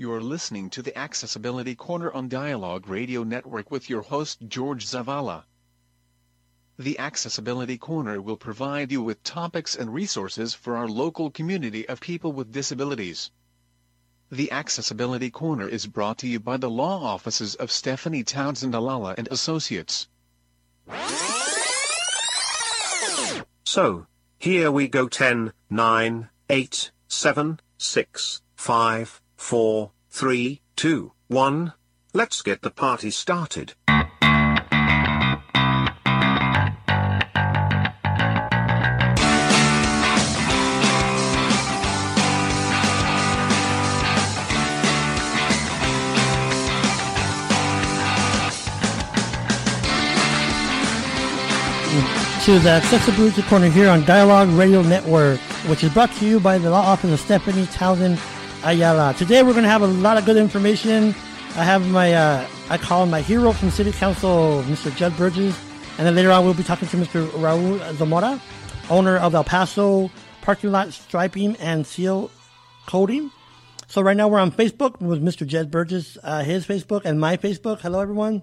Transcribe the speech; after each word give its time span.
You're 0.00 0.22
listening 0.22 0.70
to 0.70 0.80
the 0.80 0.96
Accessibility 0.96 1.74
Corner 1.74 2.10
on 2.10 2.30
Dialogue 2.30 2.88
Radio 2.88 3.22
Network 3.22 3.70
with 3.70 3.90
your 3.90 4.00
host 4.00 4.38
George 4.48 4.86
Zavala. 4.86 5.44
The 6.78 6.98
Accessibility 6.98 7.76
Corner 7.76 8.22
will 8.22 8.38
provide 8.38 8.90
you 8.90 9.02
with 9.02 9.22
topics 9.22 9.76
and 9.76 9.92
resources 9.92 10.54
for 10.54 10.74
our 10.74 10.88
local 10.88 11.30
community 11.30 11.86
of 11.86 12.00
people 12.00 12.32
with 12.32 12.50
disabilities. 12.50 13.30
The 14.32 14.50
Accessibility 14.50 15.30
Corner 15.30 15.68
is 15.68 15.86
brought 15.86 16.16
to 16.20 16.26
you 16.26 16.40
by 16.40 16.56
the 16.56 16.70
law 16.70 17.04
offices 17.04 17.54
of 17.56 17.70
Stephanie 17.70 18.24
Townsend 18.24 18.74
Ayala 18.74 19.16
and 19.18 19.28
Associates. 19.28 20.08
So, 23.64 24.06
here 24.38 24.72
we 24.72 24.88
go 24.88 25.08
10, 25.08 25.52
9, 25.68 26.28
8, 26.48 26.90
7, 27.06 27.60
6, 27.76 28.42
5, 28.56 29.19
4, 29.40 29.90
3, 30.10 30.60
2, 30.76 31.12
1. 31.26 31.72
Let's 32.12 32.42
get 32.42 32.60
the 32.60 32.70
party 32.70 33.10
started. 33.10 33.72
to 52.44 52.58
the 52.58 52.70
Accessibility 52.70 53.42
Corner 53.42 53.68
here 53.68 53.88
on 53.88 54.04
Dialogue 54.04 54.48
Radio 54.50 54.82
Network, 54.82 55.40
which 55.66 55.82
is 55.82 55.92
brought 55.92 56.12
to 56.12 56.26
you 56.26 56.40
by 56.40 56.56
the 56.56 56.70
law 56.70 56.82
office 56.82 57.12
of 57.12 57.20
Stephanie 57.20 57.66
Townsend 57.66 58.18
Ayala. 58.62 59.14
Today 59.14 59.42
we're 59.42 59.52
going 59.52 59.64
to 59.64 59.70
have 59.70 59.80
a 59.80 59.86
lot 59.86 60.18
of 60.18 60.26
good 60.26 60.36
information. 60.36 61.14
I 61.56 61.64
have 61.64 61.88
my, 61.88 62.12
uh, 62.12 62.46
I 62.68 62.76
call 62.76 63.06
my 63.06 63.22
hero 63.22 63.52
from 63.52 63.70
City 63.70 63.90
Council, 63.90 64.62
Mr. 64.66 64.94
Jud 64.94 65.16
Burgess, 65.16 65.58
and 65.96 66.06
then 66.06 66.14
later 66.14 66.30
on 66.30 66.44
we'll 66.44 66.52
be 66.52 66.62
talking 66.62 66.86
to 66.88 66.96
Mr. 66.98 67.26
Raul 67.30 67.78
Zamora, 67.94 68.40
owner 68.90 69.16
of 69.16 69.34
El 69.34 69.44
Paso 69.44 70.10
Parking 70.42 70.72
Lot 70.72 70.92
Striping 70.92 71.56
and 71.56 71.86
Seal 71.86 72.30
Coating. 72.86 73.30
So 73.88 74.02
right 74.02 74.16
now 74.16 74.28
we're 74.28 74.38
on 74.38 74.52
Facebook 74.52 75.00
with 75.00 75.22
Mr. 75.22 75.46
Jed 75.46 75.70
Burgess, 75.70 76.18
uh, 76.22 76.44
his 76.44 76.66
Facebook 76.66 77.06
and 77.06 77.18
my 77.18 77.38
Facebook. 77.38 77.80
Hello 77.80 78.00
everyone. 78.00 78.42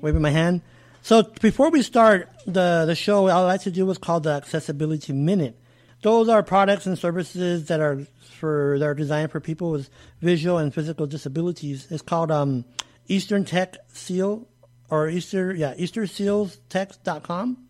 Waving 0.00 0.22
my 0.22 0.30
hand. 0.30 0.62
So 1.02 1.22
before 1.22 1.70
we 1.70 1.82
start 1.82 2.30
the, 2.46 2.84
the 2.86 2.94
show, 2.94 3.28
I 3.28 3.38
like 3.40 3.62
to 3.62 3.70
do 3.70 3.84
what's 3.84 3.98
called 3.98 4.22
the 4.22 4.30
Accessibility 4.30 5.12
Minute. 5.12 5.58
Those 6.02 6.28
are 6.28 6.42
products 6.42 6.86
and 6.86 6.98
services 6.98 7.68
that 7.68 7.80
are 7.80 8.06
for 8.36 8.78
that 8.78 8.86
are 8.86 8.94
designed 8.94 9.32
for 9.32 9.40
people 9.40 9.70
with 9.70 9.90
visual 10.20 10.58
and 10.58 10.72
physical 10.72 11.06
disabilities. 11.06 11.86
It's 11.90 12.02
called 12.02 12.30
um, 12.30 12.64
Eastern 13.08 13.44
Tech 13.44 13.76
Seal 13.88 14.46
or 14.90 15.08
Easter 15.08 15.52
yeah 15.54 15.74
EasterSealsTech.com, 15.74 17.68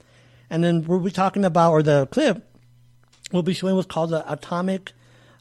and 0.51 0.65
then 0.65 0.85
we'll 0.85 1.01
be 1.01 1.11
talking 1.11 1.45
about 1.45 1.73
or 1.73 1.83
the 1.83 2.07
clip 2.07 2.47
we'll 3.33 3.43
be 3.43 3.55
showing 3.55 3.75
what's 3.75 3.87
called 3.87 4.11
the 4.11 4.31
Atomic 4.31 4.93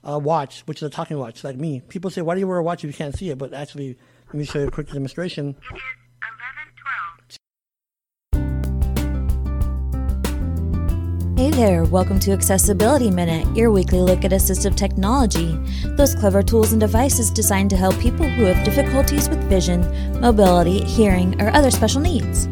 uh, 0.08 0.20
Watch, 0.20 0.62
which 0.62 0.78
is 0.78 0.84
a 0.84 0.90
talking 0.90 1.18
watch 1.18 1.44
like 1.44 1.58
me. 1.58 1.82
People 1.88 2.10
say, 2.10 2.22
"Why 2.22 2.36
do 2.36 2.40
you 2.40 2.48
wear 2.48 2.58
a 2.58 2.64
watch 2.64 2.84
if 2.84 2.88
you 2.88 2.94
can't 2.94 3.16
see 3.16 3.30
it?" 3.30 3.38
But 3.38 3.54
actually, 3.54 3.98
let 4.28 4.36
me 4.36 4.46
show 4.46 4.60
you 4.60 4.68
a 4.68 4.72
quick 4.72 4.92
demonstration. 4.92 5.56
Hey 11.38 11.52
there, 11.52 11.84
welcome 11.84 12.18
to 12.22 12.32
Accessibility 12.32 13.12
Minute, 13.12 13.54
your 13.58 13.70
weekly 13.70 14.00
look 14.00 14.24
at 14.24 14.32
assistive 14.32 14.78
technology. 14.78 15.60
Those 15.98 16.16
clever 16.16 16.42
tools 16.42 16.72
and 16.72 16.80
devices 16.80 17.30
designed 17.30 17.70
to 17.72 17.76
help 17.76 18.00
people 18.00 18.26
who 18.26 18.46
have 18.46 18.64
difficulties 18.64 19.28
with 19.28 19.44
vision, 19.50 19.82
mobility, 20.22 20.82
hearing, 20.86 21.42
or 21.42 21.54
other 21.54 21.72
special 21.72 22.00
needs. 22.00 22.48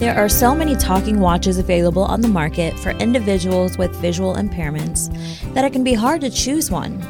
There 0.00 0.16
are 0.16 0.28
so 0.28 0.52
many 0.52 0.74
talking 0.74 1.20
watches 1.20 1.58
available 1.58 2.02
on 2.02 2.20
the 2.20 2.26
market 2.26 2.76
for 2.80 2.90
individuals 2.90 3.78
with 3.78 3.94
visual 3.94 4.34
impairments 4.34 5.06
that 5.54 5.64
it 5.64 5.72
can 5.72 5.84
be 5.84 5.94
hard 5.94 6.22
to 6.22 6.30
choose 6.30 6.72
one. 6.72 7.00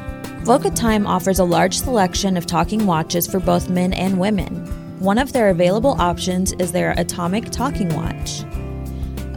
Vocatime 0.45 1.09
offers 1.09 1.39
a 1.39 1.45
large 1.45 1.79
selection 1.79 2.37
of 2.37 2.45
talking 2.45 2.85
watches 2.85 3.27
for 3.27 3.41
both 3.41 3.71
men 3.71 3.95
and 3.95 4.21
women. 4.21 4.67
One 5.01 5.17
of 5.17 5.33
their 5.33 5.49
available 5.49 5.97
options 5.99 6.53
is 6.59 6.71
their 6.71 6.91
Atomic 6.99 7.51
Talking 7.51 7.89
Watch. 7.97 8.45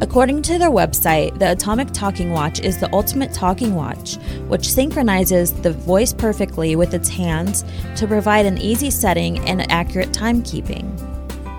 According 0.01 0.41
to 0.43 0.59
their 0.59 0.71
website, 0.71 1.39
the 1.39 1.53
Atomic 1.53 1.89
Talking 1.91 2.31
Watch 2.31 2.59
is 2.59 2.77
the 2.77 2.91
ultimate 2.93 3.33
talking 3.33 3.75
watch, 3.75 4.17
which 4.49 4.69
synchronizes 4.69 5.53
the 5.53 5.71
voice 5.71 6.11
perfectly 6.11 6.75
with 6.75 6.93
its 6.93 7.07
hands 7.07 7.63
to 7.95 8.05
provide 8.05 8.45
an 8.45 8.57
easy 8.57 8.89
setting 8.89 9.39
and 9.47 9.71
accurate 9.71 10.09
timekeeping. 10.09 10.85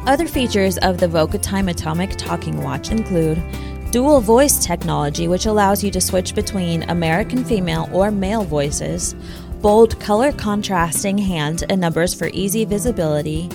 Other 0.06 0.28
features 0.28 0.76
of 0.78 0.98
the 0.98 1.06
Vocatime 1.08 1.70
Atomic 1.70 2.10
Talking 2.16 2.62
Watch 2.62 2.90
include 2.90 3.42
dual 3.90 4.20
voice 4.20 4.62
technology, 4.62 5.28
which 5.28 5.46
allows 5.46 5.82
you 5.82 5.90
to 5.92 6.00
switch 6.00 6.34
between 6.34 6.82
American 6.90 7.42
female 7.42 7.88
or 7.90 8.10
male 8.10 8.44
voices, 8.44 9.16
bold 9.62 9.98
color 9.98 10.30
contrasting 10.30 11.16
hands 11.16 11.62
and 11.62 11.80
numbers 11.80 12.12
for 12.12 12.28
easy 12.34 12.66
visibility, 12.66 13.48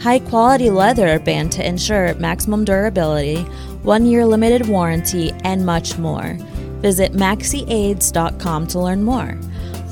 high 0.00 0.20
quality 0.20 0.70
leather 0.70 1.18
band 1.18 1.50
to 1.52 1.66
ensure 1.66 2.14
maximum 2.14 2.64
durability, 2.64 3.44
one 3.82 4.06
year 4.06 4.26
limited 4.26 4.68
warranty, 4.68 5.32
and 5.44 5.64
much 5.64 5.98
more. 5.98 6.36
Visit 6.80 7.12
maxiaids.com 7.12 8.66
to 8.68 8.78
learn 8.78 9.02
more. 9.02 9.38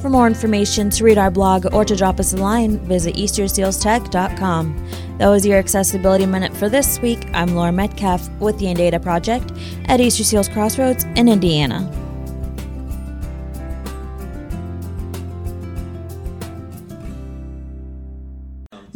For 0.01 0.11
more 0.11 0.27
information, 0.27 0.91
to 0.91 1.05
read 1.05 1.19
our 1.19 1.31
blog, 1.31 1.73
or 1.75 1.85
to 1.85 1.97
drop 1.97 2.21
us 2.21 2.33
a 2.33 2.37
line, 2.37 2.79
visit 2.87 3.17
eastersealstech.com. 3.17 5.17
That 5.19 5.29
was 5.29 5.47
your 5.47 5.59
Accessibility 5.59 6.27
Minute 6.27 6.55
for 6.55 6.69
this 6.69 7.01
week. 7.01 7.27
I'm 7.33 7.57
Laura 7.57 7.73
Metcalf 7.73 8.29
with 8.39 8.59
the 8.59 8.67
Indata 8.67 9.03
Project 9.03 9.51
at 9.87 10.01
Easter 10.01 10.23
Seals 10.23 10.49
Crossroads 10.49 11.05
in 11.17 11.29
Indiana. 11.29 11.91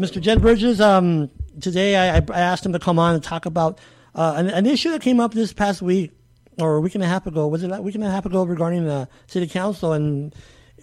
Mr. 0.01 0.21
Jed 0.21 0.41
Bridges, 0.41 0.81
um, 0.81 1.31
today 1.61 1.97
I, 1.97 2.19
I 2.19 2.41
asked 2.41 2.65
him 2.65 2.73
to 2.73 2.79
come 2.79 2.99
on 2.99 3.15
and 3.15 3.25
talk 3.25 3.47
about 3.47 3.79
uh, 4.15 4.35
an, 4.37 4.49
an, 4.49 4.67
issue 4.67 4.91
that 4.91 5.03
came 5.03 5.21
up 5.21 5.33
this 5.33 5.53
past 5.53 5.83
week 5.83 6.13
or 6.59 6.77
a 6.77 6.81
week 6.81 6.95
and 6.95 7.05
a 7.05 7.07
half 7.07 7.27
ago. 7.27 7.47
Was 7.47 7.63
it 7.63 7.71
a 7.71 7.81
week 7.81 7.95
and 7.95 8.05
a 8.05 8.11
half 8.11 8.27
ago 8.27 8.45
regarding 8.45 8.85
the 8.85 9.09
city 9.27 9.47
council? 9.47 9.93
And 9.93 10.35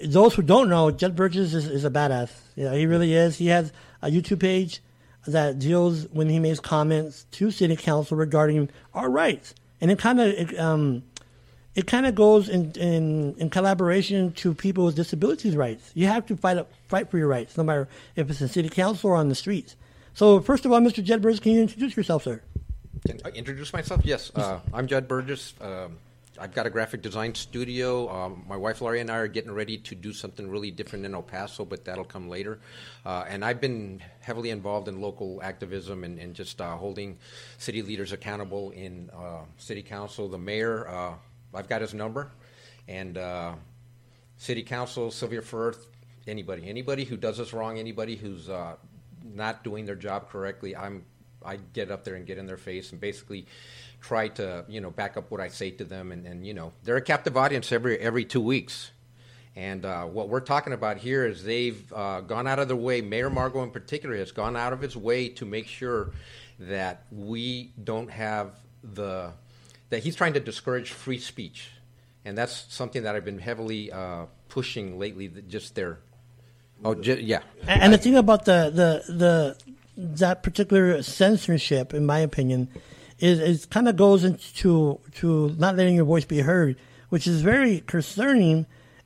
those 0.04 0.34
who 0.36 0.42
don't 0.42 0.70
know, 0.70 0.92
Jed 0.92 1.16
Bridges 1.16 1.54
is, 1.54 1.68
is 1.68 1.86
a 1.86 1.90
badass. 1.90 2.32
Yeah, 2.56 2.74
he 2.74 2.86
really 2.86 3.14
is. 3.14 3.38
He 3.38 3.48
has 3.48 3.72
a 4.02 4.10
YouTube 4.10 4.40
page 4.40 4.82
that 5.26 5.60
deals 5.60 6.08
when 6.12 6.30
he 6.30 6.40
makes 6.40 6.60
comments 6.60 7.26
to 7.32 7.52
city 7.52 7.76
council 7.76 8.18
regarding 8.18 8.70
our 8.94 9.10
rights, 9.10 9.54
and 9.82 9.92
it 9.92 10.00
kind 10.00 10.22
of 10.22 10.54
um, 10.58 11.04
it 11.78 11.86
kind 11.86 12.08
of 12.08 12.16
goes 12.16 12.50
in, 12.50 12.72
in, 12.72 13.36
in 13.38 13.52
collaboration 13.52 14.32
to 14.34 14.56
people 14.56 14.86
with 14.86 14.96
disabilities 14.96 15.56
rights. 15.56 15.92
You 15.94 16.08
have 16.08 16.26
to 16.26 16.36
fight 16.36 16.58
up, 16.58 16.72
fight 16.88 17.12
for 17.12 17.20
your 17.20 17.28
rights, 17.28 17.56
no 17.56 17.64
matter 17.64 17.88
if 18.16 18.32
it's 18.32 18.42
in 18.42 18.48
city 18.48 18.68
council 18.68 19.12
or 19.12 19.16
on 19.16 19.30
the 19.30 19.36
streets. 19.36 19.76
So 20.16 20.40
first 20.40 20.66
of 20.66 20.72
all, 20.72 20.80
Mr. 20.80 21.04
Jed 21.04 21.22
Bridges, 21.22 21.40
can 21.40 21.52
you 21.52 21.62
introduce 21.62 21.96
yourself, 21.96 22.24
sir? 22.24 22.42
Can 23.06 23.20
I 23.26 23.30
introduce 23.30 23.74
myself? 23.74 24.02
Yes, 24.06 24.32
uh, 24.36 24.60
I'm 24.74 24.88
Jud 24.88 25.08
Burgess. 25.08 25.54
Um, 25.62 25.98
I've 26.40 26.54
got 26.54 26.66
a 26.66 26.70
graphic 26.70 27.02
design 27.02 27.36
studio. 27.36 28.10
Um, 28.10 28.46
my 28.48 28.56
wife 28.56 28.82
Laurie 28.82 29.02
and 29.02 29.12
I 29.12 29.18
are 29.18 29.28
getting 29.28 29.52
ready 29.52 29.78
to 29.80 29.96
do 29.96 30.14
something 30.14 30.50
really 30.50 30.72
different 30.72 31.06
in 31.06 31.14
El 31.14 31.22
Paso, 31.22 31.66
but 31.66 31.86
that'll 31.86 32.06
come 32.06 32.30
later. 32.30 32.60
Uh, 33.06 33.26
and 33.28 33.44
I've 33.44 33.60
been 33.60 34.02
heavily 34.22 34.52
involved 34.52 34.88
in 34.88 35.02
local 35.02 35.42
activism 35.44 36.04
and, 36.04 36.20
and 36.20 36.34
just 36.34 36.62
uh, 36.62 36.76
holding 36.76 37.18
city 37.58 37.82
leaders 37.82 38.12
accountable 38.12 38.72
in 38.72 39.10
uh, 39.14 39.42
city 39.58 39.82
council. 39.82 40.28
The 40.28 40.38
mayor, 40.38 40.88
uh, 40.88 41.14
I've 41.54 41.68
got 41.68 41.82
his 41.82 41.94
number, 41.94 42.32
and 42.88 43.18
uh, 43.18 43.54
city 44.38 44.64
council, 44.64 45.12
Sylvia 45.12 45.42
Firth, 45.42 45.88
anybody, 46.28 46.70
anybody 46.70 47.04
who 47.04 47.18
does 47.18 47.40
us 47.40 47.52
wrong, 47.54 47.80
anybody 47.80 48.16
who's 48.16 48.50
not 49.24 49.64
doing 49.64 49.86
their 49.86 49.96
job 49.96 50.30
correctly, 50.30 50.76
I'm 50.76 51.04
I 51.46 51.58
get 51.74 51.92
up 51.92 52.04
there 52.04 52.16
and 52.16 52.26
get 52.26 52.38
in 52.38 52.46
their 52.46 52.58
face 52.58 52.92
and 52.92 53.00
basically 53.00 53.46
try 54.02 54.28
to 54.30 54.66
you 54.68 54.82
know 54.82 54.92
back 54.92 55.18
up 55.18 55.32
what 55.32 55.42
I 55.42 55.48
say 55.48 55.72
to 55.72 55.84
them 55.84 56.12
and, 56.12 56.26
and 56.26 56.46
you 56.46 56.54
know 56.54 56.74
they're 56.84 56.98
a 56.98 57.02
captive 57.02 57.38
audience 57.38 57.72
every 57.72 57.98
every 58.00 58.26
two 58.26 58.42
weeks. 58.42 58.92
And 59.56 59.86
uh, 59.86 60.04
what 60.04 60.30
we're 60.30 60.40
talking 60.40 60.72
about 60.72 60.98
here 60.98 61.26
is 61.26 61.44
they've 61.44 61.92
uh, 61.92 62.22
gone 62.22 62.46
out 62.46 62.60
of 62.60 62.68
their 62.68 62.78
way. 62.78 63.02
Mayor 63.02 63.32
Margo, 63.32 63.64
in 63.64 63.72
particular, 63.72 64.16
has 64.16 64.32
gone 64.32 64.56
out 64.56 64.72
of 64.72 64.82
his 64.82 64.96
way 64.96 65.30
to 65.30 65.46
make 65.46 65.66
sure 65.66 66.12
that 66.60 67.06
we 67.12 67.72
don't 67.84 68.12
have 68.12 68.52
the 68.84 69.32
that 69.90 70.04
he's 70.04 70.16
trying 70.16 70.34
to 70.34 70.40
discourage 70.40 70.92
free 70.92 71.18
speech, 71.18 71.72
and 72.24 72.38
that's 72.38 72.66
something 72.70 73.02
that 73.04 73.16
I've 73.16 73.26
been 73.26 73.40
heavily 73.40 73.92
uh, 73.92 74.26
pushing 74.48 75.00
lately. 75.00 75.32
Just 75.48 75.74
there. 75.74 76.00
Oh, 76.86 76.96
yeah. 77.02 77.42
And 77.68 77.92
the 77.92 77.98
thing 77.98 78.16
about 78.16 78.46
the 78.46 78.72
the 78.74 79.12
the 79.12 79.58
that 79.98 80.44
particular 80.44 81.02
censorship, 81.02 81.94
in 81.94 82.06
my 82.06 82.20
opinion, 82.20 82.70
is, 83.20 83.40
is 83.40 83.66
kind 83.66 83.88
of 83.90 83.96
goes 83.96 84.24
into 84.24 85.00
to 85.16 85.56
not 85.58 85.76
letting 85.76 85.96
your 85.96 86.06
voice 86.06 86.26
be 86.26 86.40
heard, 86.40 86.78
which 87.10 87.26
is 87.28 87.42
very 87.42 87.80
concerning. 87.82 88.66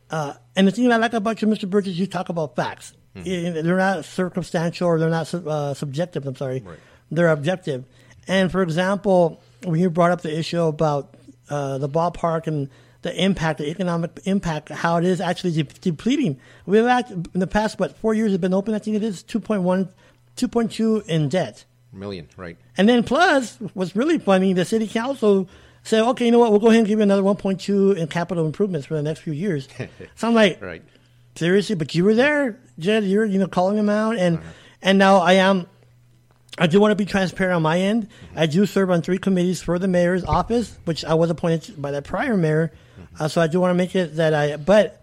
Uh, 0.10 0.34
and 0.56 0.68
the 0.68 0.72
thing 0.72 0.92
I 0.92 0.98
like 0.98 1.14
about 1.14 1.42
you, 1.42 1.48
Mr. 1.48 1.70
Burgess, 1.70 1.96
you 1.96 2.08
talk 2.08 2.30
about 2.30 2.56
facts. 2.56 2.94
I- 3.16 3.22
They're 3.22 3.78
not 3.78 4.06
circumstantial 4.06 4.88
or 4.88 5.00
they're 5.00 5.10
not 5.10 5.34
uh, 5.34 5.74
subjective. 5.74 6.26
I'm 6.28 6.36
sorry, 6.36 6.64
they're 7.10 7.30
objective. 7.30 7.86
And 8.28 8.52
for 8.52 8.62
example, 8.62 9.42
when 9.64 9.80
you 9.80 9.90
brought 9.90 10.12
up 10.12 10.22
the 10.22 10.38
issue 10.38 10.62
about 10.62 11.16
uh, 11.50 11.78
the 11.78 11.90
ballpark 11.90 12.48
and 12.48 12.70
the 13.02 13.14
impact, 13.22 13.58
the 13.60 13.70
economic 13.70 14.12
impact, 14.26 14.70
how 14.70 14.98
it 14.98 15.06
is 15.06 15.20
actually 15.20 15.52
de- 15.54 15.64
depleting. 15.64 16.40
We've 16.66 16.86
act- 16.86 17.12
in 17.12 17.40
the 17.40 17.48
past, 17.48 17.80
what 17.80 17.98
four 17.98 18.14
years 18.14 18.32
have 18.32 18.42
been 18.42 18.54
open. 18.54 18.74
I 18.76 18.80
think 18.80 18.96
it 18.96 19.04
is 19.04 19.24
2.1, 19.24 19.90
2.2 20.38 21.06
in 21.08 21.30
debt. 21.30 21.66
Million, 21.94 22.30
right? 22.38 22.58
And 22.78 22.88
then 22.88 23.04
plus, 23.04 23.58
what's 23.74 23.96
really 23.96 24.18
funny, 24.18 24.54
the 24.54 24.66
city 24.66 24.88
council 24.88 25.50
said, 25.84 26.04
okay, 26.04 26.26
you 26.26 26.32
know 26.32 26.40
what, 26.40 26.52
we'll 26.52 26.60
go 26.60 26.68
ahead 26.68 26.80
and 26.80 26.88
give 26.88 27.00
you 27.00 27.04
another 27.04 27.24
1.2 27.24 27.98
in 27.98 28.08
capital 28.08 28.46
improvements 28.46 28.88
for 28.88 28.94
the 28.96 29.04
next 29.04 29.20
few 29.22 29.34
years. 29.34 29.68
so 30.16 30.28
I'm 30.28 30.34
like, 30.34 30.62
Right. 30.62 30.84
seriously, 31.36 31.76
but 31.76 31.94
you 31.96 32.04
were 32.06 32.14
there, 32.16 32.60
Jed. 32.80 33.04
You're 33.04 33.26
you 33.26 33.40
know 33.40 33.48
calling 33.48 33.76
them 33.76 33.90
out, 33.90 34.18
and 34.18 34.38
uh-huh. 34.38 34.48
and 34.82 34.98
now 34.98 35.18
I 35.18 35.34
am. 35.34 35.68
I 36.58 36.68
do 36.68 36.80
want 36.80 36.92
to 36.92 36.96
be 36.96 37.06
transparent 37.06 37.56
on 37.56 37.62
my 37.62 37.80
end. 37.80 38.08
Mm-hmm. 38.10 38.40
I 38.40 38.46
do 38.46 38.66
serve 38.66 38.92
on 38.92 39.02
three 39.02 39.18
committees 39.18 39.62
for 39.62 39.80
the 39.80 39.88
mayor's 39.88 40.24
office, 40.24 40.78
which 40.86 41.04
I 41.06 41.14
was 41.14 41.30
appointed 41.30 41.82
by 41.82 41.92
the 41.92 42.02
prior 42.02 42.36
mayor. 42.38 42.72
Mm-hmm. 43.00 43.24
Uh, 43.24 43.28
so 43.30 43.42
I 43.42 43.48
do 43.48 43.60
want 43.60 43.72
to 43.72 43.76
make 43.76 43.96
it 43.96 44.18
that 44.18 44.34
I, 44.34 44.58
but 44.58 45.02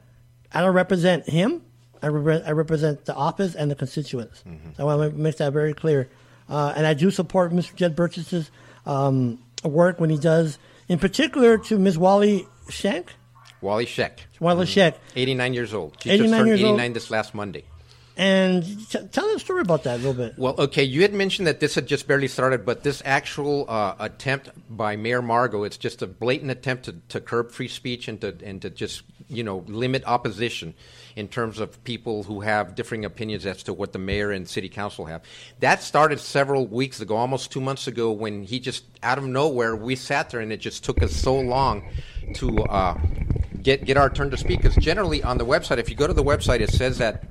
I 0.52 0.60
don't 0.60 0.74
represent 0.74 1.28
him. 1.28 1.62
I, 2.02 2.08
repre- 2.08 2.46
I 2.46 2.52
represent 2.52 3.04
the 3.04 3.14
office 3.14 3.54
and 3.54 3.70
the 3.70 3.74
constituents. 3.74 4.42
So 4.76 4.88
I 4.88 4.96
want 4.96 5.12
to 5.12 5.18
make 5.18 5.36
that 5.38 5.52
very 5.52 5.74
clear. 5.74 6.08
Uh, 6.48 6.72
and 6.76 6.86
I 6.86 6.94
do 6.94 7.10
support 7.10 7.52
Mr. 7.52 7.74
Jed 7.74 7.94
Burgess's 7.94 8.50
um, 8.86 9.38
work 9.64 10.00
when 10.00 10.10
he 10.10 10.18
does, 10.18 10.58
in 10.88 10.98
particular 10.98 11.58
to 11.58 11.78
Ms. 11.78 11.98
Wally 11.98 12.46
Shank. 12.70 13.12
Wally 13.60 13.86
Sheck, 13.86 14.20
Wally 14.40 14.66
Shank. 14.66 14.94
89 15.16 15.52
years 15.52 15.74
old. 15.74 15.96
She 16.00 16.10
89 16.10 16.28
just 16.28 16.38
turned 16.38 16.48
years 16.48 16.62
old. 16.62 16.74
89 16.74 16.92
this 16.92 17.10
last 17.10 17.34
Monday. 17.34 17.64
And 18.16 18.64
t- 18.88 19.06
tell 19.12 19.26
us 19.26 19.36
a 19.36 19.38
story 19.38 19.60
about 19.60 19.84
that 19.84 19.94
a 19.94 19.98
little 19.98 20.12
bit. 20.12 20.36
Well, 20.36 20.54
okay, 20.58 20.82
you 20.82 21.02
had 21.02 21.12
mentioned 21.12 21.46
that 21.46 21.60
this 21.60 21.76
had 21.76 21.86
just 21.86 22.08
barely 22.08 22.26
started, 22.26 22.66
but 22.66 22.82
this 22.82 23.00
actual 23.04 23.64
uh, 23.68 23.94
attempt 23.98 24.50
by 24.68 24.96
Mayor 24.96 25.22
Margo, 25.22 25.62
it's 25.62 25.76
just 25.76 26.02
a 26.02 26.06
blatant 26.08 26.50
attempt 26.50 26.86
to, 26.86 26.94
to 27.10 27.20
curb 27.20 27.52
free 27.52 27.68
speech 27.68 28.08
and 28.08 28.20
to 28.20 28.36
and 28.42 28.60
to 28.62 28.70
just 28.70 29.02
you 29.28 29.44
know 29.44 29.58
limit 29.68 30.02
opposition 30.04 30.74
in 31.18 31.26
terms 31.26 31.58
of 31.58 31.82
people 31.82 32.22
who 32.22 32.42
have 32.42 32.76
differing 32.76 33.04
opinions 33.04 33.44
as 33.44 33.64
to 33.64 33.74
what 33.74 33.92
the 33.92 33.98
mayor 33.98 34.30
and 34.30 34.48
city 34.48 34.68
council 34.68 35.06
have. 35.06 35.20
That 35.58 35.82
started 35.82 36.20
several 36.20 36.64
weeks 36.68 37.00
ago, 37.00 37.16
almost 37.16 37.50
two 37.50 37.60
months 37.60 37.88
ago, 37.88 38.12
when 38.12 38.44
he 38.44 38.60
just 38.60 38.84
out 39.02 39.18
of 39.18 39.24
nowhere 39.24 39.74
we 39.74 39.96
sat 39.96 40.30
there 40.30 40.38
and 40.38 40.52
it 40.52 40.58
just 40.58 40.84
took 40.84 41.02
us 41.02 41.12
so 41.12 41.36
long 41.36 41.82
to 42.34 42.62
uh, 42.62 42.96
get 43.60 43.84
get 43.84 43.96
our 43.96 44.08
turn 44.08 44.30
to 44.30 44.36
speak. 44.36 44.62
Because 44.62 44.76
generally 44.76 45.20
on 45.24 45.38
the 45.38 45.44
website, 45.44 45.78
if 45.78 45.90
you 45.90 45.96
go 45.96 46.06
to 46.06 46.12
the 46.12 46.22
website, 46.22 46.60
it 46.60 46.70
says 46.70 46.98
that 46.98 47.24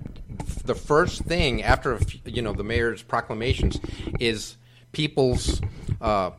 the 0.66 0.76
first 0.76 1.22
thing 1.24 1.64
after 1.64 1.98
you 2.26 2.42
know 2.42 2.52
the 2.52 2.66
mayor's 2.66 3.02
proclamations 3.02 3.80
is 4.20 4.58
people's 4.92 5.62
uh, 6.02 6.32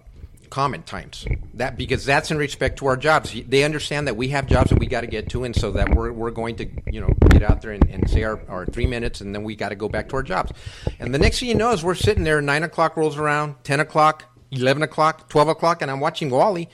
comment 0.48 0.86
times. 0.86 1.26
That 1.54 1.76
because 1.76 2.04
that's 2.04 2.30
in 2.30 2.38
respect 2.38 2.78
to 2.78 2.86
our 2.86 2.96
jobs. 2.96 3.34
They 3.46 3.64
understand 3.64 4.06
that 4.06 4.16
we 4.16 4.28
have 4.28 4.46
jobs 4.46 4.70
that 4.70 4.78
we 4.78 4.86
got 4.86 5.02
to 5.02 5.06
get 5.06 5.28
to, 5.30 5.44
and 5.44 5.54
so 5.54 5.70
that 5.72 5.94
we're, 5.94 6.12
we're 6.12 6.30
going 6.30 6.56
to 6.56 6.68
you 6.90 7.00
know 7.00 7.12
get 7.30 7.42
out 7.42 7.62
there 7.62 7.72
and, 7.72 7.88
and 7.88 8.08
say 8.08 8.24
our, 8.24 8.40
our 8.48 8.66
three 8.66 8.86
minutes, 8.86 9.20
and 9.20 9.34
then 9.34 9.44
we 9.44 9.56
got 9.56 9.70
to 9.70 9.76
go 9.76 9.88
back 9.88 10.08
to 10.10 10.16
our 10.16 10.22
jobs. 10.22 10.52
And 10.98 11.14
the 11.14 11.18
next 11.18 11.40
thing 11.40 11.48
you 11.48 11.54
know 11.54 11.72
is 11.72 11.84
we're 11.84 11.94
sitting 11.94 12.24
there. 12.24 12.40
Nine 12.40 12.62
o'clock 12.62 12.96
rolls 12.96 13.16
around, 13.16 13.56
ten 13.64 13.80
o'clock, 13.80 14.24
eleven 14.50 14.82
o'clock, 14.82 15.28
twelve 15.28 15.48
o'clock, 15.48 15.82
and 15.82 15.90
I'm 15.90 16.00
watching 16.00 16.30
Wally, 16.30 16.68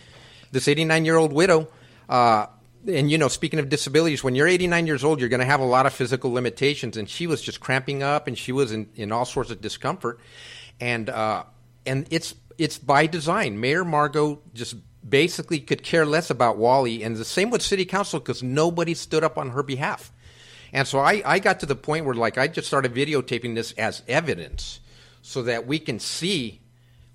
this 0.53 0.69
89 0.69 1.05
year 1.05 1.17
old 1.17 1.33
widow. 1.33 1.69
Uh, 2.09 2.47
and 2.87 3.11
you 3.11 3.19
know, 3.19 3.29
speaking 3.29 3.59
of 3.59 3.69
disabilities, 3.69 4.23
when 4.23 4.35
you're 4.35 4.49
89 4.49 4.87
years 4.87 5.05
old, 5.05 5.21
you're 5.21 5.29
going 5.29 5.41
to 5.41 5.47
have 5.47 5.61
a 5.61 5.65
lot 5.65 5.87
of 5.87 5.93
physical 5.93 6.33
limitations. 6.33 6.97
And 6.97 7.09
she 7.09 7.27
was 7.27 7.41
just 7.41 7.61
cramping 7.61 8.03
up, 8.03 8.27
and 8.27 8.37
she 8.37 8.53
was 8.53 8.73
in, 8.73 8.89
in 8.95 9.13
all 9.13 9.25
sorts 9.25 9.51
of 9.51 9.61
discomfort. 9.61 10.21
And 10.81 11.09
uh, 11.09 11.45
and 11.87 12.07
it's 12.11 12.35
it's 12.59 12.79
by 12.79 13.07
design. 13.07 13.61
Mayor 13.61 13.85
Margo 13.85 14.41
just 14.53 14.77
basically 15.07 15.61
could 15.61 15.83
care 15.83 16.07
less 16.07 16.31
about 16.31 16.57
Wally, 16.57 17.03
and 17.03 17.17
the 17.17 17.25
same 17.25 17.51
with 17.51 17.63
City 17.63 17.85
Council 17.85 18.21
because 18.21 18.43
nobody 18.43 18.95
stood 18.95 19.25
up 19.25 19.37
on 19.39 19.51
her 19.51 19.63
behalf. 19.63 20.13
And 20.73 20.89
so 20.89 20.99
I, 20.99 21.23
I 21.25 21.39
got 21.39 21.61
to 21.61 21.67
the 21.67 21.77
point 21.77 22.05
where 22.05 22.15
like 22.15 22.39
I 22.39 22.49
just 22.49 22.67
started 22.67 22.95
videotaping 22.95 23.55
this 23.55 23.73
as 23.73 24.03
evidence, 24.09 24.81
so 25.23 25.43
that 25.43 25.67
we 25.67 25.79
can 25.79 25.99
see 25.99 26.61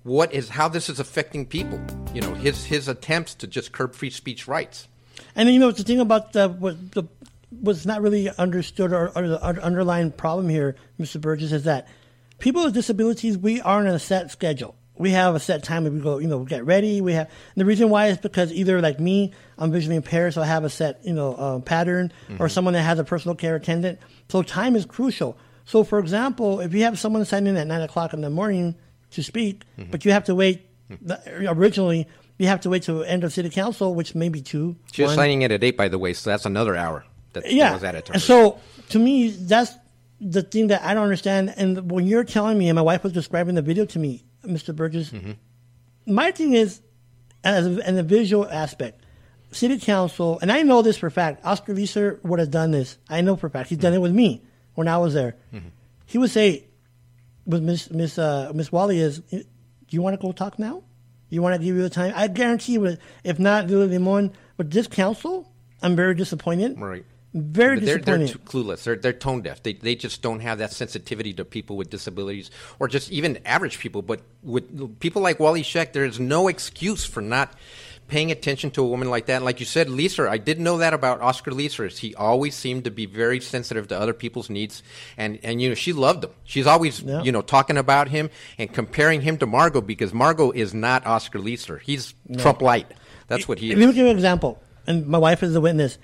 what 0.02 0.32
is 0.32 0.50
how 0.50 0.68
this 0.68 0.88
is 0.88 0.98
affecting 0.98 1.46
people. 1.46 1.80
You 2.14 2.22
know, 2.22 2.34
his 2.34 2.64
his 2.64 2.88
attempts 2.88 3.34
to 3.36 3.46
just 3.46 3.72
curb 3.72 3.94
free 3.94 4.10
speech 4.10 4.48
rights. 4.48 4.88
And 5.34 5.48
you 5.50 5.58
know, 5.58 5.70
the 5.70 5.84
thing 5.84 6.00
about 6.00 6.32
the, 6.32 6.48
what 6.48 6.92
the 6.92 7.04
was 7.62 7.84
not 7.84 8.00
really 8.00 8.30
understood 8.30 8.92
or, 8.92 9.08
or 9.16 9.28
the 9.28 9.42
underlying 9.42 10.12
problem 10.12 10.48
here, 10.48 10.76
Mr. 10.98 11.20
Burgess, 11.20 11.52
is 11.52 11.64
that 11.64 11.88
people 12.38 12.64
with 12.64 12.74
disabilities, 12.74 13.36
we 13.36 13.60
aren't 13.60 13.88
on 13.88 13.94
a 13.94 13.98
set 13.98 14.30
schedule. 14.30 14.76
We 15.00 15.10
have 15.12 15.34
a 15.34 15.40
set 15.40 15.64
time 15.64 15.84
that 15.84 15.92
we 15.92 16.00
go, 16.00 16.18
you 16.18 16.28
know, 16.28 16.44
get 16.44 16.64
ready. 16.66 17.00
We 17.00 17.14
have 17.14 17.26
and 17.28 17.60
the 17.60 17.64
reason 17.64 17.88
why 17.88 18.08
is 18.08 18.18
because 18.18 18.52
either 18.52 18.80
like 18.80 19.00
me, 19.00 19.32
I'm 19.58 19.72
visually 19.72 19.96
impaired, 19.96 20.34
so 20.34 20.42
I 20.42 20.46
have 20.46 20.62
a 20.64 20.70
set, 20.70 21.00
you 21.04 21.14
know, 21.14 21.34
uh, 21.34 21.58
pattern, 21.60 22.12
or 22.28 22.34
mm-hmm. 22.34 22.46
someone 22.48 22.74
that 22.74 22.82
has 22.82 22.98
a 22.98 23.04
personal 23.04 23.34
care 23.34 23.56
attendant. 23.56 23.98
So 24.28 24.42
time 24.42 24.76
is 24.76 24.84
crucial. 24.84 25.38
So, 25.64 25.84
for 25.84 25.98
example, 25.98 26.60
if 26.60 26.74
you 26.74 26.82
have 26.82 26.98
someone 26.98 27.24
sign 27.24 27.46
in 27.46 27.56
at 27.56 27.66
nine 27.66 27.80
o'clock 27.80 28.12
in 28.12 28.20
the 28.20 28.30
morning 28.30 28.74
to 29.12 29.22
speak, 29.22 29.62
mm-hmm. 29.78 29.90
but 29.90 30.04
you 30.04 30.12
have 30.12 30.24
to 30.24 30.34
wait. 30.34 30.66
Hmm. 30.88 30.96
The, 31.00 31.50
originally, 31.50 32.06
you 32.38 32.48
have 32.48 32.60
to 32.62 32.70
wait 32.70 32.82
to 32.84 33.02
end 33.02 33.24
of 33.24 33.32
city 33.32 33.50
council, 33.50 33.94
which 33.94 34.14
may 34.14 34.28
be 34.28 34.42
two. 34.42 34.76
She 34.92 35.02
was 35.02 35.10
one. 35.10 35.16
signing 35.16 35.42
it 35.42 35.50
at 35.50 35.64
eight, 35.64 35.76
by 35.76 35.88
the 35.88 35.98
way, 35.98 36.12
so 36.12 36.30
that's 36.30 36.44
another 36.44 36.76
hour 36.76 37.04
that, 37.32 37.44
that 37.44 37.52
yeah. 37.52 37.72
was 37.72 37.82
her. 37.82 38.02
And 38.12 38.20
so 38.20 38.58
to 38.90 38.98
me, 38.98 39.30
that's 39.30 39.72
the 40.20 40.42
thing 40.42 40.68
that 40.68 40.82
I 40.82 40.94
don't 40.94 41.04
understand. 41.04 41.54
And 41.56 41.90
when 41.90 42.06
you're 42.06 42.24
telling 42.24 42.58
me, 42.58 42.68
and 42.68 42.76
my 42.76 42.82
wife 42.82 43.02
was 43.02 43.12
describing 43.12 43.54
the 43.54 43.62
video 43.62 43.84
to 43.86 43.98
me, 43.98 44.24
Mr. 44.44 44.74
Burgess, 44.74 45.10
Mm-hmm. 45.10 45.32
my 46.14 46.30
thing 46.30 46.54
is, 46.54 46.80
as 47.44 47.66
a, 47.66 47.88
in 47.88 47.94
the 47.96 48.02
visual 48.02 48.46
aspect, 48.48 49.04
city 49.52 49.78
council, 49.78 50.38
and 50.42 50.50
I 50.52 50.62
know 50.62 50.82
this 50.82 50.96
for 50.96 51.06
a 51.06 51.10
fact. 51.10 51.44
Oscar 51.44 51.74
Leeser 51.74 52.22
would 52.24 52.38
have 52.38 52.50
done 52.50 52.70
this. 52.70 52.98
I 53.08 53.20
know 53.20 53.36
for 53.36 53.46
a 53.48 53.50
fact. 53.50 53.68
He's 53.68 53.78
done 53.78 53.94
it 53.94 54.00
with 54.00 54.12
me 54.12 54.42
when 54.74 54.88
I 54.88 54.98
was 54.98 55.14
there. 55.14 55.36
Mm-hmm. 55.52 55.68
He 56.06 56.18
would 56.18 56.30
say, 56.30 56.66
with 57.46 57.62
Miss 57.62 57.90
Miss 57.90 58.18
uh, 58.18 58.52
Miss 58.54 58.70
Wally, 58.70 59.00
is, 59.00 59.18
do 59.20 59.44
you 59.88 60.02
want 60.02 60.18
to 60.20 60.24
go 60.24 60.32
talk 60.32 60.58
now? 60.58 60.82
You 61.30 61.42
want 61.42 61.54
to 61.60 61.64
give 61.64 61.74
you 61.76 61.82
the 61.82 61.90
time? 61.90 62.12
I 62.16 62.26
guarantee 62.28 62.72
you, 62.74 62.96
if 63.24 63.38
not 63.38 63.68
Lily 63.68 63.88
Limon, 63.88 64.32
but 64.56 64.70
this 64.70 64.86
council, 64.86 65.50
I'm 65.82 65.96
very 65.96 66.14
disappointed. 66.14 66.78
Right. 66.78 67.04
Very 67.32 67.76
But 67.76 67.84
they're, 67.84 67.98
they're 67.98 68.18
clueless. 68.18 68.82
They're, 68.82 68.96
they're 68.96 69.12
tone 69.12 69.42
deaf. 69.42 69.62
They, 69.62 69.74
they 69.74 69.94
just 69.94 70.20
don't 70.20 70.40
have 70.40 70.58
that 70.58 70.72
sensitivity 70.72 71.32
to 71.34 71.44
people 71.44 71.76
with 71.76 71.88
disabilities 71.88 72.50
or 72.80 72.88
just 72.88 73.12
even 73.12 73.38
average 73.44 73.78
people. 73.78 74.02
But 74.02 74.22
with 74.42 74.98
people 74.98 75.22
like 75.22 75.38
Wally 75.38 75.62
Sheck, 75.62 75.92
there 75.92 76.04
is 76.04 76.18
no 76.18 76.48
excuse 76.48 77.04
for 77.04 77.20
not 77.20 77.52
paying 78.08 78.32
attention 78.32 78.72
to 78.72 78.82
a 78.82 78.86
woman 78.86 79.08
like 79.08 79.26
that. 79.26 79.36
And 79.36 79.44
like 79.44 79.60
you 79.60 79.66
said, 79.66 79.86
Leeser, 79.86 80.28
I 80.28 80.38
didn't 80.38 80.64
know 80.64 80.78
that 80.78 80.92
about 80.92 81.20
Oscar 81.20 81.52
Leeser. 81.52 81.96
He 81.96 82.16
always 82.16 82.56
seemed 82.56 82.82
to 82.82 82.90
be 82.90 83.06
very 83.06 83.38
sensitive 83.38 83.86
to 83.88 83.98
other 84.00 84.12
people's 84.12 84.50
needs. 84.50 84.82
And, 85.16 85.38
and 85.44 85.62
you 85.62 85.68
know, 85.68 85.76
she 85.76 85.92
loved 85.92 86.24
him. 86.24 86.30
She's 86.42 86.66
always, 86.66 87.00
Yeah. 87.00 87.22
you 87.22 87.30
know, 87.30 87.42
talking 87.42 87.76
about 87.76 88.08
him 88.08 88.28
and 88.58 88.72
comparing 88.72 89.20
him 89.20 89.38
to 89.38 89.46
Margo 89.46 89.80
because 89.80 90.12
Margo 90.12 90.50
is 90.50 90.74
not 90.74 91.06
Oscar 91.06 91.38
Leeser. 91.38 91.80
He's 91.80 92.12
Trump 92.38 92.60
light. 92.60 92.90
That's 93.28 93.46
what 93.46 93.60
he 93.60 93.70
is. 93.70 93.78
Let 93.78 93.86
me 93.86 93.92
give 93.92 94.04
you 94.04 94.10
an 94.10 94.16
example, 94.16 94.60
and 94.88 95.06
my 95.06 95.18
wife 95.18 95.44
is 95.44 95.54
a 95.54 95.60
witness. 95.60 95.96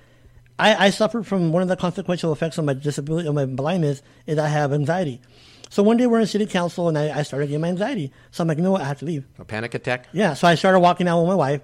I, 0.58 0.86
I 0.86 0.90
suffered 0.90 1.26
from 1.26 1.52
one 1.52 1.62
of 1.62 1.68
the 1.68 1.76
consequential 1.76 2.32
effects 2.32 2.56
of 2.58 2.64
my 2.64 2.72
disability, 2.74 3.28
of 3.28 3.34
my 3.34 3.44
blindness, 3.46 4.02
is 4.26 4.38
I 4.38 4.48
have 4.48 4.72
anxiety. 4.72 5.20
So 5.68 5.82
one 5.82 5.96
day 5.96 6.06
we're 6.06 6.20
in 6.20 6.26
city 6.26 6.46
council, 6.46 6.88
and 6.88 6.96
I, 6.96 7.18
I 7.18 7.22
started 7.22 7.46
getting 7.48 7.60
my 7.60 7.68
anxiety. 7.68 8.12
So 8.30 8.42
I'm 8.42 8.48
like, 8.48 8.56
you 8.58 8.64
know 8.64 8.70
what, 8.70 8.82
I 8.82 8.84
have 8.84 8.98
to 9.00 9.04
leave. 9.04 9.26
A 9.38 9.44
panic 9.44 9.74
attack? 9.74 10.06
Yeah, 10.12 10.34
so 10.34 10.46
I 10.48 10.54
started 10.54 10.80
walking 10.80 11.08
out 11.08 11.20
with 11.20 11.28
my 11.28 11.34
wife. 11.34 11.60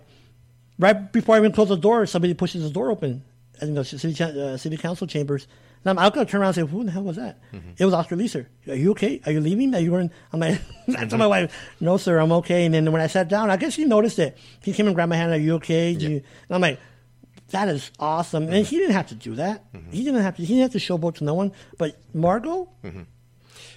Right 0.79 1.13
before 1.13 1.37
I 1.37 1.39
even 1.39 1.53
close 1.53 1.69
the 1.69 1.77
door, 1.77 2.05
somebody 2.07 2.35
pushes 2.35 2.63
the 2.63 2.71
door 2.71 2.91
open. 2.91 3.23
I 3.57 3.67
think 3.67 3.75
the 3.77 3.85
city 3.85 4.23
uh, 4.25 4.57
city 4.57 4.77
council 4.77 5.07
chambers. 5.07 5.47
And 5.85 5.91
I'm, 5.91 6.05
I'm 6.05 6.13
gonna 6.13 6.27
turn 6.27 6.41
around 6.41 6.57
and 6.59 6.67
say, 6.67 6.73
"Who 6.73 6.83
the 6.85 6.91
hell 6.91 7.03
was 7.03 7.17
that?" 7.17 7.39
It 7.77 7.85
was 7.85 7.95
Oscar 7.95 8.17
Leeser. 8.17 8.47
Are 8.67 8.75
you 8.75 8.91
okay? 8.93 9.21
Are 9.27 9.33
you 9.33 9.41
leaving? 9.41 9.75
Are 9.75 9.81
you 9.81 9.91
going? 9.91 10.11
I'm 10.33 10.41
like, 10.41 10.61
I 10.97 11.05
told 11.05 11.19
my 11.21 11.27
wife, 11.27 11.55
"No, 11.79 11.97
sir, 11.99 12.19
I'm 12.19 12.33
okay." 12.33 12.65
And 12.65 12.75
then 12.75 12.91
when 12.91 13.03
I 13.03 13.07
sat 13.07 13.29
down, 13.29 13.51
I 13.51 13.57
guess 13.57 13.77
he 13.77 13.85
noticed 13.85 14.19
it. 14.19 14.37
He 14.63 14.73
came 14.73 14.87
and 14.87 14.95
grabbed 14.95 15.11
my 15.11 15.17
hand. 15.17 15.33
Are 15.33 15.37
you 15.39 15.55
okay? 15.57 15.95
Do 15.95 16.11
you-" 16.11 16.17
And 16.17 16.25
I'm 16.51 16.61
like, 16.61 16.81
"That 17.53 17.69
is 17.69 17.91
awesome." 17.99 18.45
And 18.45 18.53
mm-hmm. 18.53 18.65
he 18.65 18.79
didn't 18.79 18.95
have 18.95 19.09
to 19.09 19.15
do 19.15 19.37
that. 19.37 19.73
Mm-hmm. 19.73 19.93
He 19.93 20.05
didn't 20.05 20.23
have 20.23 20.37
to. 20.37 20.43
He 20.45 20.55
didn't 20.55 20.73
have 20.73 20.83
to 20.83 20.93
showboat 20.93 21.17
to 21.17 21.25
no 21.25 21.35
one. 21.35 21.53
But 21.79 21.97
Margo, 22.13 22.69
mm-hmm. 22.85 23.03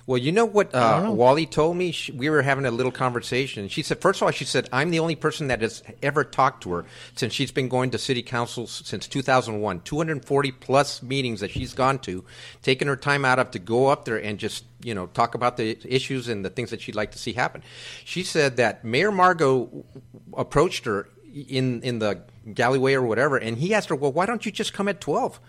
Well, 0.07 0.19
you 0.19 0.31
know 0.31 0.45
what 0.45 0.73
uh, 0.75 1.01
know. 1.01 1.11
Wally 1.13 1.47
told 1.47 1.77
me? 1.77 1.91
She, 1.91 2.11
we 2.11 2.29
were 2.29 2.43
having 2.43 2.65
a 2.65 2.71
little 2.71 2.91
conversation. 2.91 3.67
She 3.69 3.81
said, 3.81 4.01
first 4.01 4.21
of 4.21 4.25
all, 4.25 4.31
she 4.31 4.45
said, 4.45 4.69
I'm 4.71 4.91
the 4.91 4.99
only 4.99 5.15
person 5.15 5.47
that 5.47 5.61
has 5.61 5.81
ever 6.03 6.23
talked 6.23 6.61
to 6.63 6.73
her 6.73 6.85
since 7.15 7.33
she's 7.33 7.51
been 7.51 7.69
going 7.69 7.89
to 7.89 7.97
city 7.97 8.21
council 8.21 8.67
since 8.67 9.07
2001. 9.07 9.81
240 9.81 10.51
plus 10.51 11.01
meetings 11.01 11.39
that 11.39 11.51
she's 11.51 11.73
gone 11.73 11.97
to, 11.99 12.23
taking 12.61 12.87
her 12.87 12.95
time 12.95 13.25
out 13.25 13.39
of 13.39 13.49
to 13.51 13.59
go 13.59 13.87
up 13.87 14.05
there 14.05 14.21
and 14.21 14.37
just, 14.37 14.65
you 14.83 14.93
know, 14.93 15.07
talk 15.07 15.33
about 15.33 15.57
the 15.57 15.79
issues 15.91 16.27
and 16.27 16.45
the 16.45 16.51
things 16.51 16.69
that 16.69 16.81
she'd 16.81 16.95
like 16.95 17.11
to 17.11 17.17
see 17.17 17.33
happen. 17.33 17.63
She 18.03 18.21
said 18.21 18.57
that 18.57 18.85
Mayor 18.85 19.11
Margo 19.11 19.85
approached 20.37 20.85
her 20.85 21.09
in, 21.35 21.81
in 21.81 21.99
the 21.99 22.21
galleyway 22.53 22.93
or 22.93 23.01
whatever, 23.01 23.37
and 23.37 23.57
he 23.57 23.73
asked 23.73 23.89
her, 23.89 23.95
well, 23.95 24.11
why 24.11 24.25
don't 24.25 24.45
you 24.45 24.51
just 24.51 24.73
come 24.73 24.87
at 24.87 25.01
12? 25.01 25.39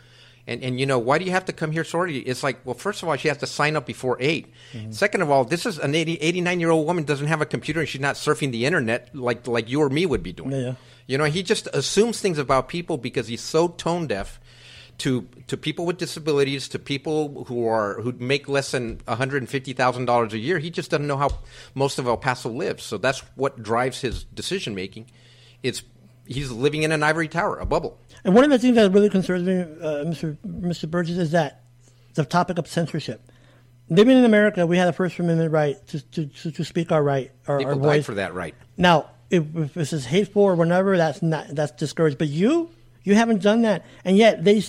And, 0.49 0.63
and 0.63 0.79
you 0.79 0.87
know 0.87 1.01
why 1.01 1.19
do 1.19 1.25
you 1.25 1.33
have 1.33 1.47
to 1.47 1.53
come 1.53 1.73
here 1.73 1.83
so 1.83 2.01
early? 2.01 2.19
It's 2.19 2.45
like 2.45 2.65
well, 2.65 2.77
first 2.77 3.03
of 3.03 3.09
all, 3.09 3.17
she 3.17 3.27
has 3.27 3.39
to 3.39 3.49
sign 3.49 3.75
up 3.75 3.85
before 3.85 4.17
8 4.21 4.47
mm-hmm. 4.75 4.93
Second 4.93 5.23
of 5.23 5.29
all, 5.29 5.45
this 5.45 5.67
is 5.67 5.79
an 5.81 5.93
80, 5.93 6.21
89 6.21 6.61
year 6.61 6.71
old 6.71 6.87
woman 6.87 7.03
doesn't 7.03 7.27
have 7.27 7.41
a 7.41 7.47
computer 7.47 7.81
and 7.81 7.89
she's 7.89 8.01
not 8.01 8.15
surfing 8.15 8.53
the 8.53 8.65
internet 8.65 9.13
like 9.13 9.49
like 9.49 9.69
you 9.69 9.81
or 9.81 9.91
me 9.91 10.07
would 10.07 10.23
be 10.23 10.33
doing. 10.33 10.53
Yeah, 10.53 10.59
yeah. 10.59 10.75
You 11.09 11.19
know, 11.19 11.25
he 11.25 11.43
just 11.43 11.67
assumes 11.73 12.21
things 12.21 12.39
about 12.39 12.69
people 12.69 12.97
because 12.97 13.27
he's 13.27 13.41
so 13.41 13.67
tone 13.67 14.07
deaf 14.07 14.39
to 14.99 15.29
to 15.47 15.57
people 15.57 15.85
with 15.85 15.99
disabilities, 15.99 16.69
to 16.69 16.79
people 16.79 17.45
who 17.45 17.67
are 17.67 18.01
who 18.01 18.13
make 18.13 18.49
less 18.49 18.71
than 18.71 19.01
one 19.05 19.17
hundred 19.17 19.43
and 19.43 19.49
fifty 19.49 19.73
thousand 19.73 20.07
dollars 20.07 20.33
a 20.33 20.39
year. 20.39 20.59
He 20.59 20.71
just 20.71 20.91
doesn't 20.91 21.07
know 21.07 21.17
how 21.17 21.31
most 21.75 21.99
of 21.99 22.07
El 22.07 22.17
Paso 22.17 22.51
lives. 22.51 22.83
So 22.83 22.99
that's 22.99 23.21
what 23.35 23.63
drives 23.63 24.01
his 24.01 24.25
decision 24.25 24.75
making. 24.75 25.11
It's 25.67 25.83
he's 26.27 26.51
living 26.51 26.83
in 26.83 26.93
an 26.93 27.03
ivory 27.03 27.29
tower, 27.29 27.59
a 27.59 27.67
bubble. 27.67 27.99
And 28.25 28.35
one 28.35 28.45
of 28.45 28.51
the 28.51 28.59
things 28.59 28.75
that 28.77 28.91
really 28.93 29.11
concerns 29.11 29.45
me, 29.45 29.61
uh, 29.61 30.05
Mr. 30.05 30.37
Mr. 30.47 30.91
Burgess, 30.91 31.17
is 31.19 31.31
that 31.33 31.63
the 32.15 32.25
topic 32.25 32.59
of 32.59 32.67
censorship. 32.67 33.21
Living 33.89 34.17
in 34.17 34.25
America, 34.25 34.67
we 34.67 34.79
have 34.79 34.87
the 34.87 34.93
First 34.93 35.17
Amendment 35.21 35.53
right 35.53 35.77
to, 35.89 36.01
to, 36.11 36.27
to, 36.27 36.51
to 36.51 36.65
speak 36.65 36.91
our 36.91 37.03
right, 37.05 37.31
our, 37.47 37.59
People 37.59 37.75
our 37.75 37.79
voice. 37.79 38.05
for 38.05 38.15
that 38.15 38.35
right. 38.35 38.55
Now, 38.77 39.11
if, 39.31 39.45
if 39.55 39.75
this 39.75 39.93
is 39.93 40.07
hateful 40.07 40.43
or 40.43 40.57
whatever, 40.57 40.97
that's 40.97 41.23
not 41.23 41.47
that's 41.51 41.71
discouraged. 41.73 42.19
But 42.19 42.27
you, 42.29 42.71
you 43.05 43.15
haven't 43.15 43.43
done 43.43 43.63
that, 43.63 43.85
and 44.05 44.17
yet 44.17 44.43
they, 44.43 44.65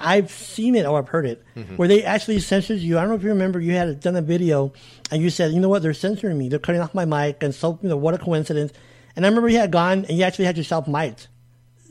I've 0.00 0.30
seen 0.30 0.74
it 0.74 0.86
or 0.86 0.96
I've 0.98 1.08
heard 1.08 1.26
it, 1.26 1.44
Mm-hmm. 1.54 1.76
where 1.76 1.86
they 1.88 2.02
actually 2.02 2.40
censored 2.40 2.78
you. 2.78 2.96
I 2.96 3.02
don't 3.02 3.10
know 3.10 3.16
if 3.16 3.22
you 3.22 3.28
remember, 3.28 3.60
you 3.60 3.72
had 3.72 4.00
done 4.00 4.16
a 4.16 4.22
video, 4.22 4.72
and 5.10 5.20
you 5.20 5.28
said, 5.28 5.52
you 5.52 5.60
know 5.60 5.68
what, 5.68 5.82
they're 5.82 5.92
censoring 5.92 6.38
me, 6.38 6.48
they're 6.48 6.58
cutting 6.58 6.80
off 6.80 6.94
my 6.94 7.04
mic, 7.04 7.42
and 7.42 7.54
so 7.54 7.78
you 7.82 7.90
know 7.90 7.96
what 7.98 8.14
a 8.14 8.18
coincidence. 8.18 8.72
And 9.16 9.24
I 9.24 9.28
remember 9.28 9.48
you 9.48 9.58
had 9.58 9.70
gone 9.70 10.04
and 10.06 10.16
you 10.16 10.24
actually 10.24 10.46
had 10.46 10.56
yourself 10.56 10.86
mic'd. 10.88 11.28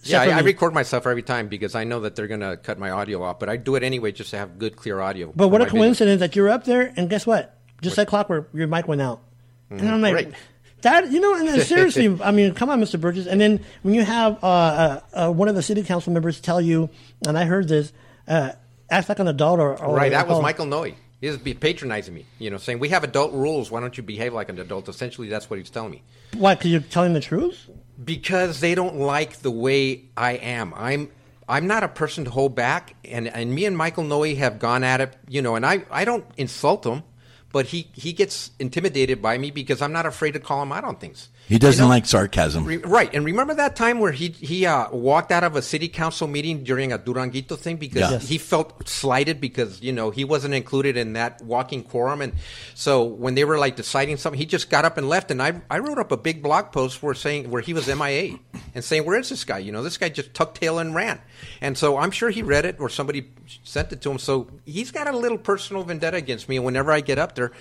Yeah, 0.04 0.22
I, 0.22 0.26
I 0.30 0.40
record 0.40 0.74
myself 0.74 1.06
every 1.06 1.22
time 1.22 1.48
because 1.48 1.76
I 1.76 1.84
know 1.84 2.00
that 2.02 2.16
they're 2.16 2.28
going 2.28 2.40
to 2.40 2.58
cut 2.58 2.80
my 2.80 2.90
audio 2.90 3.22
off, 3.22 3.38
but 3.38 3.50
I 3.50 3.58
do 3.58 3.76
it 3.76 3.84
anyway 3.84 4.12
just 4.12 4.32
to 4.32 4.38
have 4.38 4.58
good, 4.58 4.76
clear 4.76 5.00
audio. 5.00 5.32
But 5.36 5.50
what 5.50 5.62
a 5.62 5.66
my 5.66 5.70
video. 5.70 5.82
coincidence 5.82 6.20
that 6.22 6.36
you're 6.36 6.50
up 6.50 6.64
there, 6.64 6.92
and 6.98 7.08
guess 7.08 7.28
what? 7.28 7.56
Just 7.84 7.98
like 7.98 8.08
clockwork, 8.08 8.50
your 8.54 8.68
mic 8.68 8.88
went 8.88 9.02
out. 9.02 9.22
And 9.70 9.88
I'm 9.88 10.02
like, 10.02 10.34
that, 10.82 11.12
you 11.12 11.20
know, 11.20 11.36
and 11.36 11.48
then 11.48 11.62
seriously, 11.66 12.18
I 12.24 12.32
mean, 12.32 12.54
come 12.54 12.70
on, 12.70 12.82
Mr. 12.82 13.00
Burgess. 13.00 13.28
And 13.28 13.40
then 13.40 13.64
when 13.84 13.94
you 13.94 14.04
have 14.04 14.44
uh, 14.44 14.48
uh, 14.48 15.02
uh, 15.14 15.32
one 15.32 15.48
of 15.48 15.56
the 15.56 15.62
city 15.62 15.84
council 15.84 16.12
members 16.12 16.42
tell 16.42 16.60
you, 16.60 16.90
and 17.26 17.38
I 17.38 17.46
heard 17.46 17.68
this, 17.68 17.94
uh, 18.28 18.54
act 18.90 19.08
like 19.08 19.20
an 19.20 19.28
adult 19.28 19.60
or, 19.60 19.82
or 19.82 19.96
Right, 19.96 20.12
that 20.12 20.28
was 20.28 20.42
Michael 20.42 20.66
Noe. 20.66 20.92
He 21.22 21.28
was 21.28 21.38
be 21.38 21.54
patronizing 21.54 22.16
me, 22.16 22.26
you 22.40 22.50
know, 22.50 22.58
saying 22.58 22.80
we 22.80 22.90
have 22.90 23.04
adult 23.04 23.32
rules. 23.32 23.70
Why 23.70 23.80
don't 23.80 23.96
you 23.96 24.02
behave 24.02 24.34
like 24.34 24.50
an 24.50 24.58
adult? 24.58 24.90
Essentially, 24.90 25.30
that's 25.30 25.50
what 25.52 25.60
he's 25.60 25.70
telling 25.70 25.92
me. 25.92 26.02
Why? 26.36 26.56
Because 26.56 26.72
you're 26.72 26.82
telling 26.82 27.14
the 27.14 27.22
truth? 27.22 27.70
Because 28.04 28.60
they 28.60 28.74
don't 28.74 28.96
like 28.96 29.38
the 29.38 29.52
way 29.52 30.06
I 30.18 30.34
am. 30.34 30.74
I'm 30.76 31.12
I'm 31.48 31.68
not 31.68 31.84
a 31.84 31.88
person 31.88 32.26
to 32.26 32.32
hold 32.32 32.56
back, 32.56 32.96
and 33.06 33.28
and 33.28 33.54
me 33.54 33.66
and 33.66 33.78
Michael 33.78 34.04
Noe 34.04 34.24
have 34.36 34.58
gone 34.58 34.84
at 34.84 35.00
it, 35.00 35.16
you 35.30 35.44
know, 35.44 35.56
and 35.56 35.64
I 35.64 35.86
I 35.92 36.06
don't 36.06 36.26
insult 36.38 36.88
him, 36.88 37.04
but 37.52 37.68
he 37.68 37.92
he 37.94 38.14
gets 38.14 38.50
intimidated 38.58 39.22
by 39.22 39.38
me 39.38 39.52
because 39.52 39.80
I'm 39.80 39.94
not 39.94 40.08
afraid 40.08 40.32
to 40.32 40.40
call 40.40 40.64
him 40.64 40.72
out 40.72 40.84
on 40.84 40.96
things. 40.96 41.30
He 41.52 41.60
doesn't 41.60 41.84
You 41.84 41.88
know? 41.88 41.94
like 41.94 42.06
sarcasm. 42.06 42.64
Re- 42.64 42.78
right, 42.78 43.14
and 43.14 43.26
remember 43.26 43.54
that 43.56 43.76
time 43.76 44.00
where 44.00 44.14
he 44.14 44.30
he 44.30 44.66
uh, 44.66 44.90
walked 44.90 45.32
out 45.32 45.44
of 45.44 45.56
a 45.58 45.62
city 45.62 45.90
council 45.90 46.26
meeting 46.28 46.64
during 46.64 46.94
a 46.94 46.98
Duranguito 46.98 47.58
thing 47.58 47.76
because 47.76 48.00
Yeah. 48.00 48.12
Yes. 48.12 48.28
he 48.30 48.38
felt 48.38 48.88
slighted 48.88 49.42
because 49.42 49.82
you 49.82 49.92
know 49.92 50.12
he 50.12 50.24
wasn't 50.24 50.54
included 50.54 50.96
in 50.96 51.14
that 51.14 51.42
walking 51.44 51.84
quorum, 51.84 52.22
and 52.22 52.34
so 52.74 53.04
when 53.04 53.36
they 53.36 53.44
were 53.44 53.58
like 53.60 53.76
deciding 53.76 54.16
something, 54.18 54.40
he 54.40 54.46
just 54.46 54.70
got 54.70 54.86
up 54.86 54.98
and 54.98 55.10
left. 55.10 55.30
And 55.30 55.42
I 55.42 55.62
I 55.70 55.80
wrote 55.80 55.98
up 56.00 56.12
a 56.14 56.18
big 56.18 56.42
blog 56.42 56.72
post 56.72 57.04
where 57.04 57.14
saying 57.14 57.52
where 57.52 57.62
he 57.62 57.74
was 57.74 57.88
MIA 57.88 58.40
and 58.74 58.82
saying 58.84 59.06
where 59.06 59.20
is 59.20 59.28
this 59.30 59.44
guy? 59.44 59.60
You 59.60 59.74
know, 59.74 59.84
this 59.84 59.98
guy 59.98 60.08
just 60.08 60.34
tucked 60.34 60.62
tail 60.62 60.80
and 60.80 60.96
ran. 60.96 61.20
And 61.60 61.78
so 61.78 61.98
I'm 61.98 62.12
sure 62.12 62.30
he 62.30 62.44
read 62.44 62.64
it 62.66 62.78
or 62.80 62.88
somebody 62.88 63.30
sent 63.64 63.92
it 63.92 64.00
to 64.02 64.12
him. 64.12 64.20
So 64.20 64.48
he's 64.66 64.92
got 64.92 65.08
a 65.08 65.18
little 65.18 65.38
personal 65.38 65.84
vendetta 65.84 66.16
against 66.18 66.48
me. 66.48 66.56
And 66.56 66.66
whenever 66.66 66.92
I 66.94 67.02
get 67.02 67.20
up 67.20 67.36
there, 67.36 67.52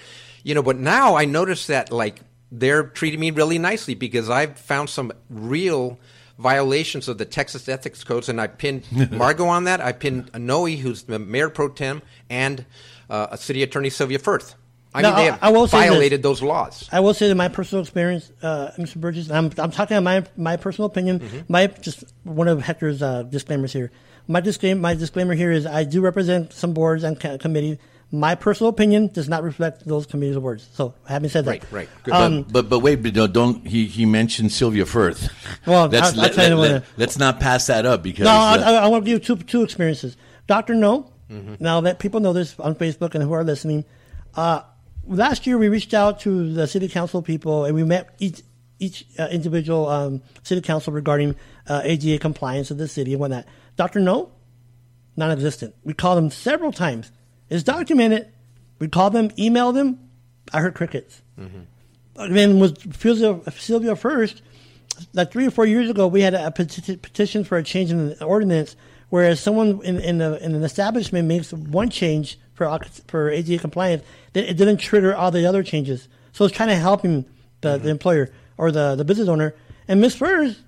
you 0.45 0.55
know, 0.55 0.63
but 0.63 0.77
now 0.77 1.17
I 1.17 1.25
notice 1.25 1.67
that 1.67 1.91
like 1.91 2.21
they're 2.53 2.85
treating 2.85 3.21
me 3.21 3.31
really 3.31 3.59
nicely 3.59 3.95
because 3.95 4.29
I've 4.31 4.59
found 4.59 4.91
some 4.91 5.13
real 5.29 5.99
violations 6.39 7.09
of 7.09 7.19
the 7.19 7.25
Texas 7.25 7.69
ethics 7.69 8.03
codes, 8.05 8.29
and 8.29 8.41
I 8.41 8.47
pinned 8.47 8.85
Margo 9.13 9.47
on 9.47 9.65
that. 9.65 9.81
I 9.81 9.93
pinned 9.93 10.31
Noe, 10.35 10.67
who's 10.67 11.03
the 11.03 11.19
mayor 11.19 11.51
pro 11.51 11.69
tem, 11.69 12.03
and 12.29 12.65
uh, 13.09 13.29
a 13.31 13.37
city 13.37 13.63
attorney 13.63 13.91
Sylvia 13.91 14.19
Firth. 14.19 14.55
I 14.93 15.03
Now, 15.03 15.11
mean, 15.11 15.17
they 15.19 15.25
have 15.27 15.39
I 15.43 15.53
will 15.53 15.69
say 15.69 15.81
this. 15.83 15.89
violated 15.91 16.23
those 16.23 16.43
laws. 16.43 16.89
I 16.91 16.99
will 17.01 17.15
say 17.15 17.29
that 17.29 17.37
my 17.37 17.47
personal 17.49 17.83
experience, 17.83 18.33
uh, 18.43 18.73
Mr. 18.77 18.97
Burgess, 18.97 19.31
I'm, 19.31 19.53
I'm 19.59 19.71
talking 19.71 19.97
about 19.97 20.03
my, 20.37 20.53
my 20.53 20.57
personal 20.57 20.87
opinion. 20.87 21.21
Mm-hmm. 21.21 21.39
My 21.53 21.69
just 21.69 22.03
one 22.25 22.49
of 22.49 22.61
Hector's 22.63 23.01
uh, 23.01 23.23
disclaimers 23.23 23.73
here. 23.73 23.93
My 24.27 24.41
disclaimer, 24.41 24.81
my 24.81 24.95
disclaimer 24.95 25.35
here 25.35 25.53
is 25.53 25.65
I 25.67 25.85
do 25.85 26.01
represent 26.01 26.53
some 26.53 26.73
boards 26.73 27.05
and 27.05 27.21
committees. 27.21 27.79
My 28.13 28.35
personal 28.35 28.71
opinion 28.71 29.07
does 29.09 29.29
not 29.29 29.45
reflect 29.45 29.87
those 29.87 30.05
committees' 30.05 30.37
words. 30.39 30.69
So, 30.75 30.95
having 31.07 31.31
said 31.31 31.45
that, 31.45 31.51
Right, 31.51 31.65
right. 31.73 31.89
Good. 32.03 32.15
Um, 32.15 32.43
but, 32.43 32.53
but 32.53 32.69
but 32.69 32.79
wait, 32.81 32.97
but 33.03 33.15
don't, 33.15 33.33
don't 33.33 33.67
he 33.67 33.87
he 33.87 34.05
mentioned 34.05 34.51
Sylvia 34.51 34.85
Firth? 34.85 35.29
Well, 35.67 35.87
Let's- 35.87 36.09
I'll- 36.09 36.15
I'll 36.15 36.23
let, 36.27 36.35
tell 36.35 36.49
you 36.49 36.57
let, 36.57 36.85
what- 36.97 37.09
us 37.09 37.19
not 37.19 37.39
pass 37.39 37.67
that 37.69 37.87
up 37.87 38.03
because 38.03 38.25
No, 38.25 38.31
I, 38.33 38.59
uh, 38.59 38.73
I, 38.73 38.75
I 38.85 38.89
want 38.89 39.05
to 39.05 39.11
give 39.11 39.21
you 39.23 39.37
two 39.37 39.43
two 39.45 39.63
experiences. 39.63 40.17
Doctor 40.49 40.75
No. 40.75 41.13
Mm-hmm. 41.31 41.55
Now 41.61 41.81
that 41.83 42.01
people 42.01 42.19
know 42.19 42.33
this 42.33 42.59
on 42.59 42.75
Facebook 42.75 43.15
and 43.15 43.23
who 43.23 43.33
are 43.33 43.45
listening, 43.45 43.85
uh, 44.35 44.63
last 45.07 45.47
year 45.47 45.57
we 45.59 45.69
reached 45.69 45.95
out 45.95 46.19
to 46.21 46.53
the 46.53 46.67
city 46.67 46.89
council 46.89 47.23
people 47.23 47.65
and 47.65 47.77
we 47.77 47.85
met 47.85 48.13
each 48.19 48.43
each 48.81 49.07
uh, 49.21 49.29
individual 49.31 49.87
um, 49.89 50.23
city 50.43 50.61
council 50.61 50.93
regarding 50.93 51.37
uh, 51.69 51.83
ADA 51.85 52.19
compliance 52.19 52.73
of 52.73 52.79
the 52.79 52.89
city 52.89 53.13
and 53.13 53.21
whatnot. 53.21 53.45
Doctor 53.77 54.01
No, 54.01 54.33
non-existent. 55.17 55.77
We 55.85 55.95
called 55.95 56.19
them 56.19 56.31
several 56.31 56.73
times. 56.73 57.13
It's 57.51 57.63
documented. 57.63 58.33
We 58.79 58.89
called 58.89 59.13
them, 59.13 59.31
emailed 59.31 59.75
them. 59.75 59.99
I 60.53 60.61
heard 60.61 60.75
crickets. 60.75 61.21
And 62.17 62.37
then 62.37 62.59
with 62.59 62.97
Sylvia, 62.97 63.41
Sylvia 63.53 63.97
Firth, 63.97 64.41
like 65.13 65.33
three 65.33 65.47
or 65.47 65.51
four 65.51 65.67
years 65.67 65.89
ago, 65.91 66.07
we 66.07 66.23
had 66.23 66.35
a 66.35 66.51
peti- 66.51 66.97
petition 66.97 67.45
for 67.45 67.59
a 67.59 67.63
change 67.63 67.91
in 67.91 68.09
the 68.11 68.25
ordinance, 68.25 68.77
whereas 69.09 69.41
someone 69.41 69.81
in, 69.85 69.99
in, 70.01 70.19
the, 70.19 70.43
in 70.45 70.55
an 70.55 70.63
establishment 70.63 71.27
makes 71.29 71.53
one 71.53 71.89
change 71.91 72.39
for 72.55 72.79
for 73.09 73.31
ADA 73.31 73.59
compliance, 73.59 74.03
then 74.35 74.45
it 74.45 74.57
didn't 74.59 74.77
trigger 74.79 75.15
all 75.17 75.31
the 75.31 75.47
other 75.47 75.63
changes. 75.63 76.09
So 76.33 76.45
it's 76.45 76.55
kind 76.55 76.71
of 76.71 76.79
helping 76.79 77.25
the, 77.63 77.79
the 77.79 77.89
employer 77.89 78.31
or 78.59 78.71
the, 78.71 78.95
the 78.97 79.05
business 79.05 79.29
owner. 79.29 79.55
And 79.89 80.01
Ms. 80.01 80.17
Firth 80.17 80.59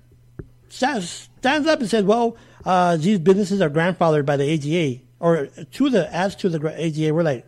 stands, 0.69 1.29
stands 1.37 1.67
up 1.67 1.81
and 1.81 1.89
says, 1.89 2.03
well, 2.03 2.35
uh, 2.65 2.97
these 2.97 3.19
businesses 3.19 3.61
are 3.61 3.69
grandfathered 3.69 4.25
by 4.25 4.37
the 4.37 4.43
ADA. 4.43 5.01
Or 5.23 5.45
to 5.47 5.89
the 5.89 6.13
as 6.13 6.35
to 6.35 6.49
the 6.49 6.59
ADA, 6.77 7.13
we're 7.13 7.23
like, 7.23 7.45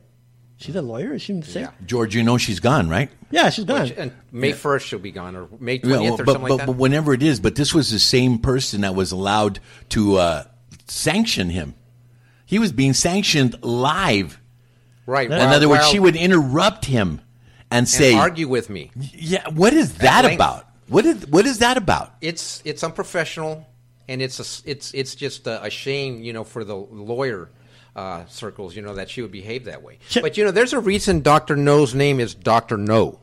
she's 0.56 0.78
a 0.78 0.82
lawyer? 0.82 1.14
Is 1.14 1.24
she 1.24 1.42
sick? 1.42 1.64
Yeah. 1.64 1.72
George, 1.86 2.16
you 2.16 2.24
know 2.24 2.38
she's 2.38 2.62
gone, 2.62 2.88
right? 2.88 3.10
Yeah, 3.32 3.50
she's 3.50 3.66
gone. 3.66 3.92
And 3.98 4.14
May 4.32 4.54
1st 4.54 4.80
she'll 4.80 5.00
be 5.00 5.12
gone, 5.12 5.36
or 5.36 5.50
May 5.60 5.80
20th 5.80 5.84
Yeah, 5.90 5.98
or 5.98 6.00
well, 6.00 6.18
something 6.18 6.26
but, 6.26 6.42
like 6.42 6.58
that. 6.60 6.68
but 6.68 6.78
whenever 6.78 7.14
it 7.14 7.22
is, 7.22 7.42
but 7.42 7.56
this 7.56 7.74
was 7.74 7.92
the 7.92 8.00
same 8.00 8.40
person 8.40 8.80
that 8.82 8.96
was 8.96 9.12
allowed 9.12 9.60
to 9.90 10.16
uh, 10.16 10.44
sanction 10.88 11.50
him. 11.50 11.76
He 12.46 12.60
was 12.60 12.72
being 12.72 12.94
sanctioned 12.94 13.62
live. 13.62 14.40
right. 15.06 15.30
In 15.30 15.38
while- 15.38 15.54
other 15.54 15.68
words, 15.68 15.82
while- 15.82 15.92
she 15.92 16.00
would 16.00 16.16
interrupt 16.16 16.86
him 16.86 17.20
and 17.70 17.80
and 17.80 17.90
say, 17.90 18.14
argue 18.16 18.48
with 18.48 18.70
me. 18.70 18.92
"Yeah, 18.96 19.50
what 19.50 19.74
is 19.74 19.96
that 19.96 20.24
about? 20.24 20.66
What 20.88 21.06
is 21.06 21.28
what 21.28 21.46
is 21.46 21.58
that 21.60 21.76
about?" 21.76 22.14
it's 22.22 22.62
it's 22.64 22.86
unprofessional 22.86 23.68
and 24.08 24.22
it's 24.22 24.40
a, 24.40 24.70
it's 24.70 24.94
it's 24.94 25.14
just 25.16 25.46
a, 25.48 25.62
a 25.64 25.70
shame 25.70 26.24
you 26.24 26.32
know 26.32 26.46
for 26.46 26.64
the 26.64 26.76
lawyer 26.76 27.50
uh, 27.96 28.26
circles 28.28 28.76
you 28.76 28.82
know 28.82 28.94
that 28.96 29.10
she 29.10 29.22
would 29.22 29.32
behave 29.32 29.66
that 29.66 29.82
way 29.82 29.98
Sure. 30.10 30.22
but 30.22 30.38
you 30.38 30.44
know 30.44 30.52
there's 30.52 30.74
a 30.74 30.80
reason 30.80 31.22
dr 31.22 31.56
no's 31.56 31.96
name 31.96 32.20
is 32.20 32.36
dr 32.36 32.76
no 32.78 33.20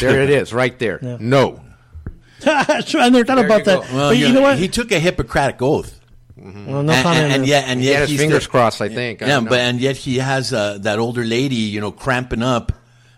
there 0.00 0.22
it 0.22 0.30
is 0.30 0.52
right 0.52 0.78
there 0.78 0.98
no 1.20 1.60
True, 2.40 3.00
I 3.00 3.08
never 3.08 3.24
thought 3.24 3.34
There 3.36 3.46
about 3.46 3.64
that. 3.64 3.80
Well, 3.92 4.10
but 4.10 4.16
you 4.16 4.32
know 4.32 4.42
what? 4.42 4.58
He 4.58 4.68
took 4.68 4.92
a 4.92 5.00
Hippocratic 5.00 5.60
oath, 5.60 6.00
well, 6.36 6.84
no 6.84 6.92
and, 6.92 7.02
comment. 7.02 7.04
and, 7.04 7.32
on 7.32 7.32
and 7.40 7.46
yet, 7.48 7.64
and 7.66 7.80
he 7.80 7.88
yet 7.88 7.98
had 8.00 8.08
his 8.08 8.16
fingers 8.20 8.42
still- 8.44 8.50
crossed 8.52 8.80
i 8.80 8.88
think 8.88 9.20
Yeah, 9.20 9.26
don't 9.26 9.48
but 9.48 9.58
and 9.58 9.80
yet 9.80 9.96
he 9.96 10.18
has 10.18 10.52
uh, 10.52 10.78
that 10.82 11.00
older 11.00 11.24
lady, 11.24 11.56
you 11.56 11.80
know, 11.80 11.90
cramping 11.90 12.42
up 12.44 12.70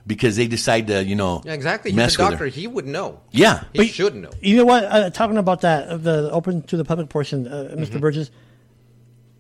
because 0.07 0.37
they 0.37 0.47
decide 0.49 0.87
to, 0.87 1.05
you 1.05 1.17
know, 1.17 1.43
Yeah, 1.45 1.53
exactly 1.53 1.93
mess 1.93 2.13
he's 2.13 2.19
a 2.19 2.23
with 2.23 2.31
doctor 2.31 2.45
her. 2.45 2.51
he 2.51 2.67
would 2.67 2.87
know 2.87 3.21
Yeah, 3.31 3.65
he 3.75 3.89
should 3.89 4.15
know 4.17 4.31
You 4.41 4.57
know 4.57 4.65
what? 4.65 4.85
Uh, 4.85 5.11
talking 5.11 5.37
about 5.37 5.61
that, 5.61 5.89
uh, 5.89 5.97
the 5.99 6.31
open 6.33 6.63
to 6.63 6.79
the 6.79 6.85
public 6.87 7.11
portion, 7.11 7.47
uh, 7.47 7.51
Mm-hmm. 7.51 7.81
mister 7.81 7.99
Burgess. 7.99 8.31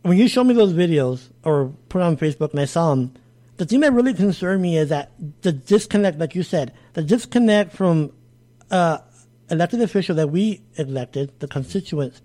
When 0.02 0.16
you 0.16 0.28
showed 0.28 0.44
me 0.44 0.54
those 0.54 0.72
videos 0.72 1.28
or 1.44 1.72
put 1.88 2.02
on 2.02 2.16
Facebook 2.16 2.52
and 2.52 2.60
I 2.60 2.64
saw 2.64 2.90
them, 2.90 3.14
the 3.56 3.66
thing 3.66 3.80
that 3.80 3.92
really 3.92 4.14
concerned 4.14 4.62
me 4.62 4.78
is 4.78 4.88
that 4.88 5.12
the 5.42 5.52
disconnect, 5.52 6.18
like 6.18 6.34
you 6.34 6.42
said, 6.42 6.72
the 6.94 7.02
disconnect 7.02 7.72
from 7.72 8.12
uh, 8.70 8.98
elected 9.50 9.82
official 9.82 10.16
that 10.16 10.28
we 10.28 10.62
elected, 10.76 11.38
the 11.40 11.46
constituents, 11.46 12.22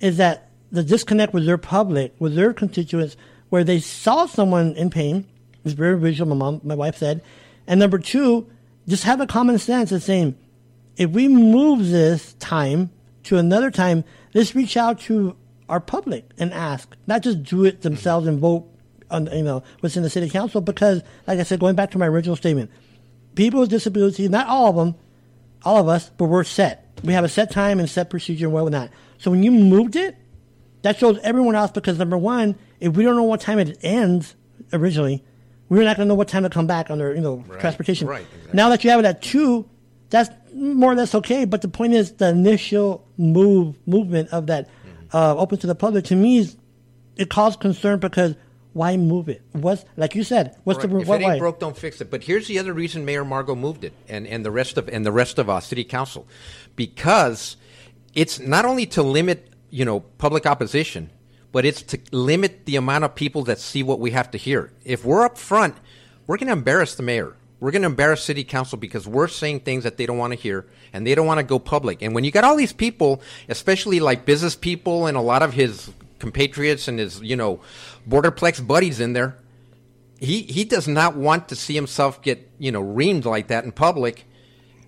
is 0.00 0.16
that 0.16 0.50
the 0.72 0.82
disconnect 0.82 1.32
with 1.32 1.46
their 1.46 1.58
public, 1.58 2.14
with 2.18 2.34
their 2.34 2.52
constituents, 2.52 3.16
where 3.50 3.62
they 3.62 3.78
saw 3.78 4.26
someone 4.26 4.74
in 4.74 4.90
pain. 4.90 5.24
It's 5.64 5.74
very 5.74 5.98
visual. 5.98 6.28
My 6.28 6.36
mom, 6.36 6.60
my 6.64 6.74
wife 6.74 6.96
said, 6.96 7.22
and 7.68 7.78
number 7.78 7.98
two, 7.98 8.50
just 8.88 9.04
have 9.04 9.20
a 9.20 9.26
common 9.26 9.58
sense 9.58 9.92
of 9.92 10.02
saying, 10.02 10.36
if 10.96 11.10
we 11.10 11.28
move 11.28 11.88
this 11.90 12.34
time 12.34 12.90
to 13.24 13.38
another 13.38 13.70
time, 13.70 14.04
let's 14.34 14.54
reach 14.54 14.76
out 14.76 15.00
to 15.02 15.36
are 15.68 15.80
public 15.80 16.30
and 16.38 16.52
ask, 16.52 16.94
not 17.06 17.22
just 17.22 17.42
do 17.42 17.64
it 17.64 17.82
themselves 17.82 18.26
and 18.26 18.38
vote 18.38 18.68
on 19.10 19.26
you 19.32 19.42
know 19.42 19.62
what's 19.80 19.96
in 19.96 20.02
the 20.02 20.10
city 20.10 20.28
council. 20.28 20.60
Because, 20.60 21.02
like 21.26 21.38
I 21.38 21.42
said, 21.42 21.60
going 21.60 21.74
back 21.74 21.90
to 21.92 21.98
my 21.98 22.06
original 22.06 22.36
statement, 22.36 22.70
people 23.34 23.60
with 23.60 23.70
disabilities, 23.70 24.30
not 24.30 24.46
all 24.46 24.70
of 24.70 24.76
them, 24.76 24.94
all 25.64 25.78
of 25.78 25.88
us, 25.88 26.10
but 26.16 26.26
we're 26.26 26.44
set. 26.44 26.98
We 27.02 27.12
have 27.12 27.24
a 27.24 27.28
set 27.28 27.50
time 27.50 27.78
and 27.78 27.88
set 27.88 28.10
procedure 28.10 28.46
and 28.46 28.54
whatnot. 28.54 28.90
So 29.18 29.30
when 29.30 29.42
you 29.42 29.50
moved 29.50 29.96
it, 29.96 30.16
that 30.82 30.98
shows 30.98 31.18
everyone 31.22 31.54
else 31.54 31.70
because 31.70 31.98
number 31.98 32.18
one, 32.18 32.56
if 32.80 32.94
we 32.94 33.04
don't 33.04 33.16
know 33.16 33.22
what 33.22 33.40
time 33.40 33.58
it 33.58 33.78
ends 33.82 34.34
originally, 34.72 35.24
we're 35.68 35.84
not 35.84 35.96
going 35.96 36.06
to 36.06 36.08
know 36.08 36.14
what 36.14 36.28
time 36.28 36.42
to 36.42 36.50
come 36.50 36.66
back 36.66 36.90
under 36.90 37.14
you 37.14 37.20
know 37.20 37.44
transportation. 37.58 38.06
right, 38.06 38.22
exactly. 38.22 38.50
Now 38.52 38.68
that 38.68 38.84
you 38.84 38.90
have 38.90 39.00
it 39.00 39.06
at 39.06 39.22
two, 39.22 39.68
that's 40.10 40.30
more 40.54 40.92
or 40.92 40.94
less 40.94 41.14
okay. 41.14 41.44
But 41.44 41.62
the 41.62 41.68
point 41.68 41.94
is, 41.94 42.12
the 42.12 42.28
initial 42.28 43.06
move 43.16 43.76
movement 43.86 44.28
of 44.30 44.46
that. 44.48 44.68
Uh, 45.14 45.36
open 45.38 45.56
to 45.58 45.68
the 45.68 45.76
public 45.76 46.04
to 46.06 46.16
me 46.16 46.38
is 46.38 46.56
it 47.16 47.30
caused 47.30 47.60
concern 47.60 48.00
because 48.00 48.34
why 48.72 48.96
move 48.96 49.28
it? 49.28 49.42
What's 49.52 49.84
like 49.96 50.16
you 50.16 50.24
said? 50.24 50.56
What's 50.64 50.80
Right. 50.80 50.90
the 50.90 50.98
if 50.98 51.06
what, 51.06 51.20
it 51.20 51.24
ain't 51.24 51.32
why? 51.34 51.38
broke, 51.38 51.60
don't 51.60 51.76
fix 51.76 52.00
it. 52.00 52.10
But 52.10 52.24
here's 52.24 52.48
the 52.48 52.58
other 52.58 52.72
reason 52.72 53.04
Mayor 53.04 53.24
Margo 53.24 53.54
moved 53.54 53.84
it, 53.84 53.92
and, 54.08 54.26
and 54.26 54.44
the 54.44 54.50
rest 54.50 54.76
of 54.76 54.88
and 54.88 55.06
the 55.06 55.12
rest 55.12 55.38
of 55.38 55.48
uh, 55.48 55.60
City 55.60 55.84
Council, 55.84 56.26
because 56.74 57.56
it's 58.14 58.40
not 58.40 58.64
only 58.64 58.86
to 58.86 59.02
limit 59.04 59.50
you 59.70 59.84
know 59.84 60.00
public 60.00 60.44
opposition, 60.46 61.10
but 61.52 61.64
it's 61.64 61.82
to 61.82 62.00
limit 62.10 62.66
the 62.66 62.74
amount 62.74 63.04
of 63.04 63.14
people 63.14 63.44
that 63.44 63.60
see 63.60 63.84
what 63.84 64.00
we 64.00 64.10
have 64.10 64.28
to 64.32 64.38
hear. 64.38 64.72
If 64.84 65.04
we're 65.04 65.24
up 65.24 65.38
front, 65.38 65.76
we're 66.26 66.36
going 66.36 66.48
to 66.48 66.52
embarrass 66.54 66.96
the 66.96 67.04
mayor. 67.04 67.36
We're 67.64 67.70
going 67.70 67.80
to 67.80 67.86
embarrass 67.86 68.22
city 68.22 68.44
council 68.44 68.76
because 68.76 69.08
we're 69.08 69.26
saying 69.26 69.60
things 69.60 69.84
that 69.84 69.96
they 69.96 70.04
don't 70.04 70.18
want 70.18 70.34
to 70.34 70.38
hear 70.38 70.66
and 70.92 71.06
they 71.06 71.14
don't 71.14 71.26
want 71.26 71.38
to 71.38 71.44
go 71.44 71.58
public. 71.58 72.02
And 72.02 72.14
when 72.14 72.22
you 72.22 72.30
got 72.30 72.44
all 72.44 72.56
these 72.56 72.74
people, 72.74 73.22
especially 73.48 74.00
like 74.00 74.26
business 74.26 74.54
people 74.54 75.06
and 75.06 75.16
a 75.16 75.22
lot 75.22 75.42
of 75.42 75.54
his 75.54 75.90
compatriots 76.18 76.88
and 76.88 76.98
his, 76.98 77.22
you 77.22 77.36
know, 77.36 77.60
borderplex 78.06 78.66
buddies 78.66 79.00
in 79.00 79.14
there, 79.14 79.38
he 80.20 80.42
he 80.42 80.64
does 80.64 80.86
not 80.86 81.16
want 81.16 81.48
to 81.48 81.56
see 81.56 81.72
himself 81.74 82.20
get 82.20 82.50
you 82.58 82.70
know 82.70 82.82
reamed 82.82 83.24
like 83.24 83.48
that 83.48 83.64
in 83.64 83.72
public, 83.72 84.26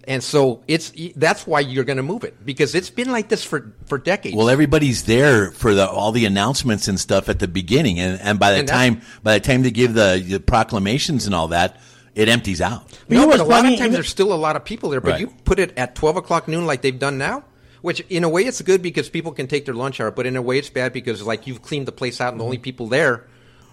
and 0.05 0.23
so 0.23 0.63
it's 0.69 0.93
that's 1.17 1.47
why 1.47 1.61
you're 1.61 1.85
going 1.85 1.97
to 1.97 2.03
move 2.03 2.25
it 2.25 2.45
because 2.45 2.75
it's 2.75 2.91
been 2.91 3.11
like 3.11 3.31
this 3.31 3.43
for 3.43 3.73
for 3.87 3.97
decades. 3.97 4.37
Well, 4.37 4.51
everybody's 4.51 5.05
there 5.05 5.51
for 5.51 5.73
the, 5.73 5.89
all 5.89 6.13
the 6.13 6.27
announcements 6.27 6.89
and 6.89 7.01
stuff 7.01 7.31
at 7.31 7.39
the 7.39 7.49
beginning, 7.49 7.99
and, 8.01 8.21
and 8.21 8.39
by 8.39 8.53
the 8.53 8.59
And 8.59 8.69
time 8.69 9.01
by 9.23 9.33
the 9.39 9.41
time 9.41 9.63
they 9.63 9.71
give 9.71 9.95
the, 9.95 10.23
the 10.27 10.41
proclamations 10.41 11.25
and 11.25 11.35
all 11.35 11.49
that, 11.49 11.81
it 12.17 12.29
empties 12.29 12.61
out. 12.61 12.89
But 13.09 13.15
no, 13.15 13.27
but 13.29 13.39
a 13.39 13.45
lot 13.45 13.63
funny? 13.63 13.75
of 13.75 13.81
times 13.81 13.95
there's 13.95 14.09
still 14.09 14.33
a 14.33 14.35
lot 14.35 14.57
of 14.57 14.65
people 14.65 14.91
there. 14.91 15.01
But 15.01 15.13
Right. 15.13 15.21
you 15.21 15.27
put 15.45 15.61
it 15.61 15.77
at 15.79 15.95
twelve 15.95 16.17
o'clock 16.17 16.49
noon 16.49 16.67
like 16.67 16.83
they've 16.83 16.99
done 16.99 17.19
now, 17.19 17.45
which 17.83 18.01
in 18.09 18.25
a 18.25 18.29
way 18.29 18.43
it's 18.43 18.61
good 18.63 18.83
because 18.83 19.09
people 19.09 19.31
can 19.31 19.47
take 19.47 19.67
their 19.67 19.75
lunch 19.75 20.01
hour, 20.01 20.11
but 20.11 20.27
in 20.27 20.35
a 20.35 20.43
way 20.43 20.59
it's 20.59 20.71
bad 20.71 20.93
because 20.93 21.23
like 21.23 21.47
you've 21.47 21.63
cleaned 21.63 21.87
the 21.87 21.93
place 21.93 22.21
out 22.21 22.33
and 22.33 22.41
the 22.41 22.45
only 22.45 22.57
mm-hmm. 22.57 22.65
people 22.65 22.89
there 22.89 23.27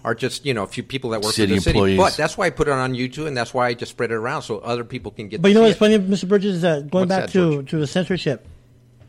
are 0.04 0.14
just 0.14 0.44
you 0.44 0.52
know 0.52 0.62
a 0.62 0.66
few 0.66 0.82
people 0.82 1.10
that 1.10 1.22
work 1.22 1.32
City 1.32 1.54
for 1.54 1.54
the 1.54 1.60
city. 1.62 1.78
employees. 1.78 1.98
But 1.98 2.16
that's 2.16 2.36
why 2.36 2.46
I 2.46 2.50
put 2.50 2.68
it 2.68 2.72
on 2.72 2.92
YouTube 2.92 3.26
and 3.26 3.36
that's 3.36 3.54
why 3.54 3.68
I 3.68 3.74
just 3.74 3.90
spread 3.92 4.10
it 4.10 4.14
around 4.14 4.42
so 4.42 4.58
other 4.58 4.84
people 4.84 5.10
can 5.10 5.28
get. 5.28 5.40
But 5.40 5.48
you 5.48 5.54
know 5.54 5.62
see 5.62 5.68
what's 5.68 5.76
it. 5.76 5.78
funny, 5.78 5.98
Mr. 5.98 6.28
Bridges, 6.28 6.56
is 6.56 6.62
that 6.62 6.90
going 6.90 7.08
What's 7.08 7.08
back 7.08 7.20
that, 7.26 7.32
to, 7.32 7.54
George? 7.54 7.70
to 7.70 7.78
the 7.78 7.86
censorship. 7.86 8.46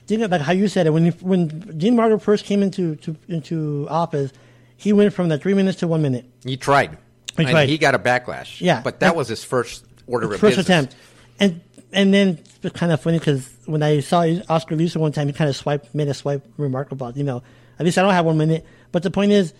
Think 0.07 0.21
about 0.21 0.41
how 0.41 0.53
you 0.53 0.67
said 0.67 0.87
it 0.87 0.91
when 0.91 1.05
you, 1.07 1.11
when 1.19 1.47
Dee 1.77 1.91
Margo 1.91 2.17
first 2.19 2.45
came 2.45 2.61
into 2.63 2.95
to, 2.97 3.15
into 3.27 3.87
office, 3.89 4.31
he 4.77 4.93
went 4.93 5.13
from 5.13 5.29
the 5.29 5.37
three 5.37 5.53
minutes 5.55 5.79
to 5.79 5.87
one 5.87 6.01
minute. 6.01 6.25
He 6.43 6.55
tried. 6.57 6.97
He 7.37 7.43
and 7.43 7.51
tried. 7.51 7.69
he 7.69 7.77
got 7.77 7.95
a 7.95 7.99
backlash. 7.99 8.61
Yeah. 8.61 8.81
but 8.81 8.99
that 9.01 9.07
And- 9.09 9.17
was 9.17 9.27
his 9.27 9.43
first 9.43 9.85
order 10.07 10.25
of 10.33 10.39
first 10.39 10.57
business. 10.57 10.65
attempt, 10.65 10.95
and 11.39 11.61
and 11.91 12.13
then 12.13 12.39
it's 12.63 12.77
kind 12.77 12.91
of 12.91 13.01
funny 13.01 13.19
because 13.19 13.49
when 13.65 13.81
I 13.83 13.99
saw 14.01 14.21
Oscar 14.49 14.75
Leeser 14.75 14.97
one 14.97 15.11
time, 15.11 15.27
he 15.27 15.33
kind 15.33 15.49
of 15.49 15.55
swiped, 15.55 15.93
made 15.95 16.07
a 16.07 16.13
swipe 16.13 16.45
remark 16.57 16.91
about 16.91 17.15
you 17.17 17.23
know, 17.23 17.43
at 17.79 17.85
least 17.85 17.97
I 17.97 18.01
don't 18.01 18.13
have 18.13 18.25
one 18.25 18.37
minute. 18.37 18.65
But 18.91 19.03
the 19.03 19.11
point 19.11 19.31
is, 19.31 19.53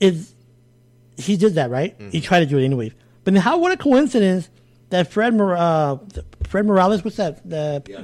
is 0.00 0.34
he 1.16 1.36
did 1.36 1.54
that 1.54 1.70
right? 1.70 1.98
Mm-hmm. 1.98 2.10
He 2.10 2.20
tried 2.20 2.40
to 2.40 2.46
do 2.46 2.58
it 2.58 2.64
anyway. 2.64 2.92
But 3.24 3.34
then 3.34 3.42
how? 3.42 3.58
What 3.58 3.72
a 3.72 3.76
coincidence 3.76 4.48
that 4.90 5.10
Fred 5.12 5.34
Mor- 5.34 5.56
uh, 5.56 5.98
Fred 6.44 6.66
Morales, 6.66 7.04
what's 7.04 7.16
that? 7.16 7.48
The 7.48 7.82
yeah 7.86 8.02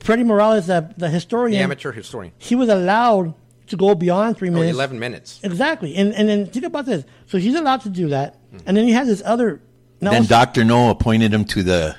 Freddie 0.00 0.24
Morales, 0.24 0.66
the 0.66 0.92
the 0.96 1.08
historian, 1.10 1.52
The 1.58 1.62
amateur 1.64 1.92
historian. 1.92 2.32
he 2.38 2.54
was 2.54 2.68
allowed 2.68 3.34
to 3.68 3.76
go 3.76 3.94
beyond 3.94 4.36
three 4.36 4.50
minutes. 4.50 4.74
11 4.74 4.98
minutes. 4.98 5.40
Exactly, 5.42 5.94
and 5.96 6.14
and 6.14 6.28
then 6.28 6.46
think 6.46 6.64
about 6.64 6.86
this. 6.86 7.04
So 7.26 7.38
he's 7.38 7.54
allowed 7.54 7.82
to 7.82 7.88
do 7.88 8.08
that, 8.08 8.36
and 8.66 8.76
then 8.76 8.86
he 8.86 8.92
has 8.92 9.08
this 9.08 9.22
other. 9.24 9.60
Now 10.00 10.12
Then 10.12 10.26
Doctor 10.26 10.64
No 10.64 10.90
appointed 10.90 11.34
him 11.34 11.44
to 11.46 11.62
the 11.62 11.96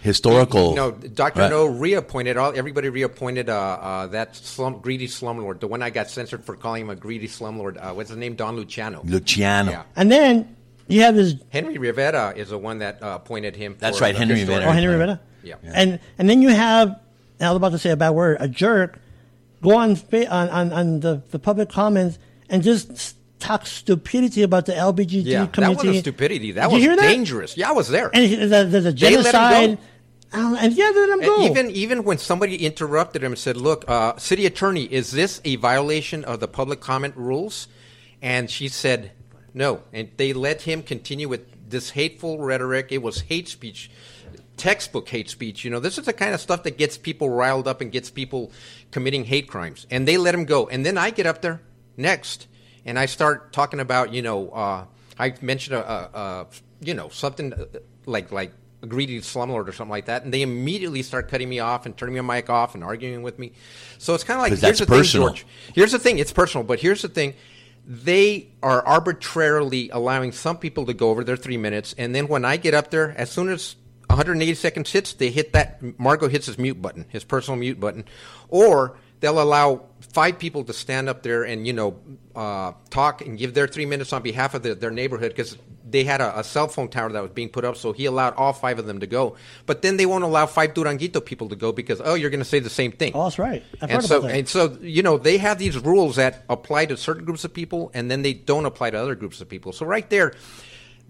historical. 0.00 0.74
No, 0.74 0.92
Dr. 0.92 1.40
Right. 1.40 1.50
No 1.50 1.66
reappointed 1.66 2.36
all 2.36 2.56
everybody 2.56 2.88
reappointed 2.88 3.48
uh, 3.48 3.54
uh, 3.54 4.06
that 4.08 4.36
slum, 4.36 4.80
greedy 4.80 5.08
slumlord, 5.08 5.60
the 5.60 5.66
one 5.66 5.82
I 5.82 5.90
got 5.90 6.08
censored 6.08 6.44
for 6.44 6.56
calling 6.56 6.82
him 6.82 6.90
a 6.90 6.96
greedy 6.96 7.28
slumlord. 7.28 7.76
Uh, 7.76 7.92
what's 7.94 8.08
his 8.08 8.18
name? 8.18 8.34
Don 8.34 8.56
Luciano. 8.56 9.02
Luciano. 9.04 9.70
Yeah. 9.70 9.82
and 9.96 10.10
then 10.10 10.56
you 10.86 11.02
have 11.02 11.14
this 11.14 11.34
Henry 11.50 11.78
Rivera 11.78 12.32
is 12.34 12.48
the 12.48 12.58
one 12.58 12.78
that 12.78 13.02
uh, 13.02 13.18
appointed 13.22 13.56
him. 13.56 13.76
That's 13.78 13.98
for 13.98 14.04
right, 14.04 14.16
Henry 14.16 14.38
historian. 14.38 14.68
Oh, 14.68 14.72
Henry 14.72 14.92
Rivera. 14.92 15.20
Yeah. 15.42 15.56
And 15.64 16.00
and 16.18 16.28
then 16.28 16.42
you 16.42 16.48
have 16.48 16.98
I 17.40 17.50
was 17.50 17.56
about 17.56 17.72
to 17.72 17.78
say 17.78 17.90
a 17.90 17.96
bad 17.96 18.10
word, 18.10 18.38
a 18.40 18.48
jerk, 18.48 18.98
go 19.62 19.76
on 19.76 19.92
on, 20.12 20.48
on, 20.48 20.72
on 20.72 21.00
the, 21.00 21.22
the 21.30 21.38
public 21.38 21.68
comments 21.68 22.18
and 22.48 22.62
just 22.62 23.16
talk 23.38 23.66
stupidity 23.66 24.42
about 24.42 24.66
the 24.66 24.72
LBGT 24.72 25.22
Yeah, 25.24 25.44
that 25.44 25.52
community. 25.52 25.86
wasn't 25.88 26.04
stupidity. 26.04 26.52
That 26.52 26.68
Did 26.68 26.72
was 26.74 26.82
you 26.82 26.88
hear 26.90 26.96
that? 26.96 27.02
dangerous. 27.08 27.56
Yeah, 27.56 27.68
I 27.70 27.72
was 27.72 27.88
there. 27.88 28.10
And 28.12 28.24
he- 28.26 28.36
there's 28.36 28.70
there's 28.72 28.86
a 28.86 28.92
They 28.92 29.16
let 29.16 29.26
him 29.26 29.32
genocide. 29.32 29.78
Um, 30.30 30.56
and 30.60 30.74
yeah, 30.74 30.90
let 30.94 31.08
him 31.08 31.20
And 31.20 31.22
go. 31.22 31.42
even 31.46 31.70
even 31.70 32.04
when 32.04 32.18
somebody 32.18 32.56
interrupted 32.66 33.22
him 33.22 33.32
and 33.32 33.38
said, 33.38 33.56
"Look, 33.56 33.84
uh, 33.88 34.16
city 34.18 34.44
attorney, 34.44 34.84
is 34.84 35.12
this 35.12 35.40
a 35.44 35.56
violation 35.56 36.22
of 36.24 36.40
the 36.40 36.48
public 36.48 36.80
comment 36.80 37.16
rules?" 37.16 37.66
and 38.20 38.50
she 38.50 38.68
said, 38.68 39.12
"No," 39.54 39.82
and 39.92 40.10
they 40.18 40.32
let 40.34 40.62
him 40.62 40.82
continue 40.82 41.28
with 41.28 41.42
this 41.70 41.90
hateful 41.90 42.38
rhetoric. 42.40 42.88
It 42.90 43.02
was 43.02 43.20
hate 43.22 43.48
speech, 43.48 43.90
textbook 44.58 45.08
hate 45.08 45.30
speech. 45.30 45.64
You 45.64 45.70
know, 45.70 45.80
this 45.80 45.96
is 45.96 46.04
the 46.04 46.12
kind 46.12 46.34
of 46.34 46.40
stuff 46.40 46.64
that 46.64 46.76
gets 46.76 46.98
people 46.98 47.30
riled 47.30 47.66
up 47.66 47.80
and 47.80 47.90
gets 47.90 48.10
people 48.10 48.52
committing 48.90 49.24
hate 49.24 49.48
crimes. 49.48 49.86
And 49.90 50.06
they 50.06 50.18
let 50.18 50.34
him 50.34 50.44
go. 50.44 50.68
And 50.68 50.84
then 50.84 50.98
I 50.98 51.10
get 51.10 51.26
up 51.26 51.40
there 51.40 51.62
next, 51.96 52.46
and 52.84 52.98
I 52.98 53.06
start 53.06 53.52
talking 53.52 53.80
about, 53.80 54.12
you 54.12 54.22
know, 54.22 54.50
uh, 54.50 54.84
I 55.18 55.34
mentioned 55.40 55.76
a, 55.76 55.90
a, 55.90 56.18
a 56.18 56.46
you 56.80 56.94
know, 56.94 57.08
something 57.08 57.52
uh, 57.52 57.64
like 58.06 58.30
like 58.30 58.52
a 58.82 58.86
greedy 58.86 59.20
slumlord 59.20 59.68
or 59.68 59.72
something 59.72 59.90
like 59.90 60.06
that, 60.06 60.24
and 60.24 60.32
they 60.32 60.42
immediately 60.42 61.02
start 61.02 61.28
cutting 61.28 61.48
me 61.48 61.58
off 61.58 61.86
and 61.86 61.96
turning 61.96 62.24
my 62.24 62.36
mic 62.36 62.50
off 62.50 62.74
and 62.74 62.84
arguing 62.84 63.22
with 63.22 63.38
me. 63.38 63.52
So 63.98 64.14
it's 64.14 64.24
kind 64.24 64.38
of 64.38 64.42
like 64.42 64.58
here's 64.60 64.78
the 64.78 64.86
personal. 64.86 65.28
thing, 65.28 65.36
George. 65.36 65.46
Here's 65.74 65.92
the 65.92 65.98
thing. 65.98 66.18
It's 66.18 66.32
personal, 66.32 66.64
but 66.64 66.80
here's 66.80 67.02
the 67.02 67.08
thing. 67.08 67.34
They 67.84 68.50
are 68.62 68.86
arbitrarily 68.86 69.88
allowing 69.90 70.32
some 70.32 70.58
people 70.58 70.84
to 70.86 70.94
go 70.94 71.10
over 71.10 71.24
their 71.24 71.36
three 71.36 71.56
minutes, 71.56 71.94
and 71.98 72.14
then 72.14 72.28
when 72.28 72.44
I 72.44 72.56
get 72.56 72.74
up 72.74 72.90
there, 72.90 73.14
as 73.16 73.30
soon 73.30 73.48
as 73.48 73.76
180 74.18 74.54
seconds 74.54 74.90
hits, 74.90 75.12
they 75.14 75.30
hit 75.30 75.52
that. 75.52 75.80
Margo 75.98 76.28
hits 76.28 76.46
his 76.46 76.58
mute 76.58 76.82
button, 76.82 77.06
his 77.08 77.22
personal 77.22 77.58
mute 77.58 77.78
button, 77.78 78.04
or 78.48 78.96
they'll 79.20 79.40
allow 79.40 79.84
five 80.12 80.38
people 80.38 80.64
to 80.64 80.72
stand 80.72 81.08
up 81.08 81.22
there 81.22 81.44
and 81.44 81.66
you 81.66 81.72
know 81.72 81.96
uh, 82.34 82.72
talk 82.90 83.24
and 83.24 83.38
give 83.38 83.54
their 83.54 83.68
three 83.68 83.86
minutes 83.86 84.12
on 84.12 84.22
behalf 84.22 84.54
of 84.54 84.62
the, 84.62 84.74
their 84.74 84.90
neighborhood 84.90 85.30
because 85.30 85.56
they 85.88 86.04
had 86.04 86.20
a, 86.20 86.40
a 86.40 86.44
cell 86.44 86.68
phone 86.68 86.88
tower 86.88 87.10
that 87.12 87.22
was 87.22 87.30
being 87.30 87.48
put 87.48 87.64
up, 87.64 87.76
so 87.76 87.92
he 87.92 88.06
allowed 88.06 88.34
all 88.34 88.52
five 88.52 88.78
of 88.78 88.86
them 88.86 89.00
to 89.00 89.06
go. 89.06 89.36
But 89.66 89.82
then 89.82 89.96
they 89.96 90.06
won't 90.06 90.24
allow 90.24 90.46
five 90.46 90.74
Duranguito 90.74 91.24
people 91.24 91.48
to 91.50 91.56
go 91.56 91.72
because 91.72 92.00
oh, 92.04 92.14
you're 92.14 92.30
going 92.30 92.40
to 92.40 92.44
say 92.44 92.58
the 92.58 92.68
same 92.68 92.92
thing. 92.92 93.12
oh, 93.14 93.24
that's 93.24 93.38
right. 93.38 93.62
I've 93.80 93.90
And 93.90 94.04
so, 94.04 94.26
and 94.26 94.48
so, 94.48 94.76
you 94.80 95.02
know, 95.02 95.16
they 95.16 95.38
have 95.38 95.58
these 95.58 95.78
rules 95.78 96.16
that 96.16 96.44
apply 96.48 96.86
to 96.86 96.96
certain 96.96 97.24
groups 97.24 97.44
of 97.44 97.54
people, 97.54 97.90
and 97.94 98.10
then 98.10 98.22
they 98.22 98.34
don't 98.34 98.66
apply 98.66 98.90
to 98.90 98.98
other 98.98 99.14
groups 99.14 99.40
of 99.40 99.48
people. 99.48 99.72
So, 99.72 99.86
right 99.86 100.08
there, 100.10 100.34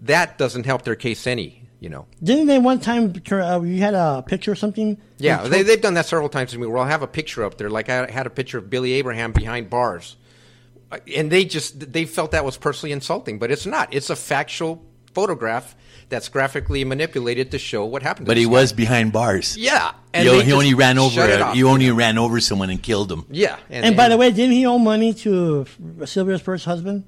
that 0.01 0.37
doesn't 0.37 0.65
help 0.65 0.83
their 0.83 0.95
case 0.95 1.25
any. 1.27 1.63
You 1.81 1.87
know, 1.89 2.07
Didn't 2.21 2.47
they 2.47 2.59
one 2.59 2.79
time 2.81 3.13
uh, 3.31 3.61
you 3.61 3.79
had 3.79 3.93
a 3.93 4.21
picture 4.27 4.51
or 4.51 4.55
something? 4.55 4.97
yeah, 5.17 5.43
With 5.43 5.51
they, 5.51 5.63
they've 5.63 5.81
done 5.81 5.93
that 5.93 6.05
several 6.05 6.27
times 6.27 6.51
to 6.51 6.59
me. 6.59 6.67
Where 6.67 6.77
I'll 6.79 6.85
have 6.85 7.01
a 7.03 7.07
picture 7.07 7.45
up 7.45 7.57
there, 7.57 7.69
like 7.69 7.87
I 7.87 8.09
had 8.11 8.27
a 8.27 8.29
picture 8.29 8.57
of 8.57 8.69
Billy 8.69 8.91
Abraham 8.93 9.31
behind 9.31 9.69
bars, 9.69 10.17
Uh, 10.91 10.97
and 11.15 11.31
they 11.31 11.45
just 11.45 11.93
they 11.93 12.03
felt 12.05 12.31
that 12.31 12.43
was 12.43 12.57
personally 12.57 12.91
insulting, 12.91 13.39
but 13.39 13.49
it's 13.51 13.65
not. 13.65 13.93
It's 13.93 14.09
a 14.09 14.15
factual 14.15 14.81
photograph 15.13 15.75
that's 16.09 16.27
graphically 16.27 16.83
manipulated 16.83 17.51
to 17.51 17.57
show 17.59 17.85
what 17.85 18.01
happened. 18.03 18.25
To 18.25 18.29
But 18.31 18.37
he 18.37 18.43
this 18.45 18.51
was 18.51 18.73
behind 18.73 19.11
bars. 19.13 19.55
yeah, 19.55 19.91
He, 20.13 20.23
they 20.23 20.43
he 20.43 20.51
only 20.53 20.73
ran 20.73 20.97
over. 20.99 21.21
it 21.29 21.39
A, 21.39 21.53
he 21.53 21.63
only 21.63 21.85
you 21.85 21.93
ran 21.95 22.17
over 22.17 22.39
someone 22.41 22.69
and 22.71 22.81
killed 22.81 23.09
him. 23.11 23.23
Yeah, 23.29 23.57
And 23.69 23.95
by 23.95 24.09
the 24.09 24.17
way, 24.17 24.31
didn't 24.31 24.55
he 24.55 24.65
owe 24.65 24.79
money 24.79 25.13
to 25.23 25.65
Sylvia's 26.05 26.41
first 26.41 26.65
husband? 26.65 27.03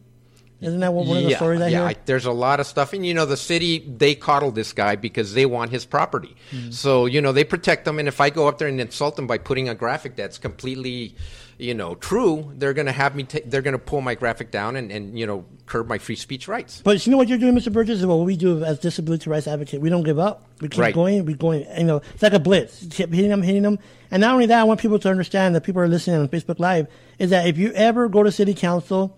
Isn't 0.62 0.80
that 0.82 0.94
one 0.94 1.08
one 1.08 1.18
of 1.18 1.24
the 1.24 1.32
yeah, 1.32 1.38
stories 1.38 1.60
I 1.60 1.70
yeah, 1.70 1.88
hear? 1.90 1.98
There's 2.06 2.26
a 2.26 2.32
lot 2.32 2.60
of 2.60 2.68
stuff, 2.68 2.94
and 2.94 3.04
you 3.04 3.16
know, 3.16 3.26
the 3.26 3.36
city 3.38 3.80
they 3.80 4.14
coddle 4.14 4.52
this 4.52 4.74
guy 4.74 4.96
because 4.96 5.34
they 5.34 5.48
want 5.48 5.72
his 5.72 5.86
property. 5.86 6.36
Mm-hmm. 6.52 6.70
So 6.70 7.08
you 7.08 7.20
know, 7.20 7.32
they 7.32 7.44
protect 7.44 7.88
him. 7.88 7.98
And 7.98 8.08
if 8.08 8.22
I 8.22 8.30
go 8.30 8.48
up 8.48 8.60
there 8.60 8.68
and 8.68 8.80
insult 8.80 9.18
him 9.18 9.26
by 9.26 9.40
putting 9.40 9.68
a 9.70 9.74
graphic 9.76 10.16
that's 10.16 10.38
completely, 10.38 11.16
you 11.58 11.74
know, 11.74 11.96
true, 11.96 12.52
they're 12.56 12.74
going 12.74 12.86
to 12.86 12.92
have 12.92 13.16
me. 13.16 13.24
Ta- 13.24 13.40
they're 13.46 13.64
going 13.64 13.74
to 13.74 13.80
pull 13.80 14.02
my 14.02 14.14
graphic 14.14 14.52
down 14.52 14.76
and, 14.76 14.92
and 14.92 15.18
you 15.18 15.26
know 15.26 15.46
curb 15.66 15.88
my 15.88 15.98
free 15.98 16.16
speech 16.16 16.48
rights. 16.48 16.82
But 16.84 17.06
you 17.08 17.12
know 17.12 17.18
what 17.18 17.28
you're 17.28 17.40
doing, 17.40 17.56
Mr. 17.56 17.72
Burgess, 17.74 18.00
is 18.00 18.06
what 18.06 18.16
we 18.20 18.38
do 18.38 18.64
as 18.64 18.78
disability 18.78 19.30
rights 19.32 19.48
advocate. 19.48 19.82
We 19.82 19.90
don't 19.90 20.04
give 20.04 20.20
up. 20.20 20.46
We 20.60 20.68
keep 20.68 20.80
Right. 20.80 20.94
going. 20.94 21.26
We 21.26 21.34
going. 21.34 21.66
You 21.76 21.86
know, 21.86 22.02
it's 22.14 22.22
like 22.22 22.34
a 22.34 22.40
blitz. 22.40 22.86
Keep 22.92 23.14
hitting 23.14 23.32
them, 23.32 23.42
hitting 23.42 23.64
them. 23.64 23.80
And 24.12 24.22
not 24.22 24.34
only 24.34 24.46
that, 24.48 24.60
I 24.60 24.64
want 24.64 24.80
people 24.80 25.00
to 25.00 25.10
understand 25.10 25.56
that 25.56 25.62
people 25.62 25.82
are 25.82 25.88
listening 25.88 26.20
on 26.20 26.28
Facebook 26.28 26.60
Live 26.60 26.88
is 27.18 27.32
that 27.32 27.48
if 27.48 27.58
you 27.58 27.72
ever 27.74 28.10
go 28.10 28.22
to 28.22 28.32
City 28.32 28.54
Council 28.54 29.18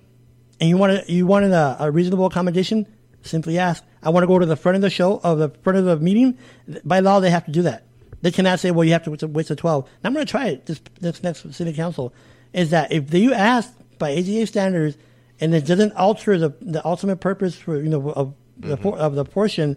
and 0.64 0.70
you 0.70 0.78
want 0.78 1.10
you 1.10 1.28
wanted 1.28 1.52
a, 1.52 1.76
a 1.78 1.92
reasonable 1.92 2.26
accommodation, 2.26 2.88
simply 3.22 3.60
ask. 3.60 3.84
I 4.02 4.12
want 4.12 4.24
to 4.24 4.28
go 4.28 4.40
to 4.40 4.46
the 4.46 4.56
front 4.56 4.78
of 4.78 4.82
the 4.82 4.90
show 4.90 5.20
of 5.22 5.38
the 5.38 5.50
front 5.50 5.78
of 5.78 5.84
the 5.84 5.98
meeting. 5.98 6.38
By 6.86 7.02
law, 7.02 7.20
they 7.20 7.32
have 7.32 7.44
to 7.48 7.52
do 7.52 7.64
that. 7.64 7.86
They 8.22 8.32
cannot 8.32 8.62
say, 8.62 8.72
"Well, 8.72 8.86
you 8.86 8.94
have 8.94 9.04
to 9.04 9.12
wait 9.12 9.20
till- 9.20 9.28
wait 9.28 9.48
12. 9.48 9.84
And 9.84 9.94
I'm 10.06 10.14
going 10.14 10.26
to 10.26 10.32
try 10.32 10.48
it 10.48 10.66
this 10.66 10.80
this 11.02 11.22
next 11.22 11.54
City 11.54 11.74
Council. 11.74 12.14
Is 12.54 12.70
that 12.70 12.94
if 12.94 13.14
you 13.14 13.34
ask 13.34 13.74
by 14.00 14.12
ADA 14.12 14.48
standards 14.48 14.96
and 15.42 15.54
it 15.54 15.66
doesn't 15.66 15.92
alter 15.98 16.38
the 16.38 16.54
the 16.62 16.86
ultimate 16.88 17.18
purpose 17.18 17.56
for 17.56 17.76
you 17.76 17.90
know 17.90 18.12
of 18.12 18.34
the 18.58 18.78
por- 18.78 18.94
mm-hmm. 18.94 19.02
of 19.02 19.16
the 19.16 19.26
portion, 19.26 19.76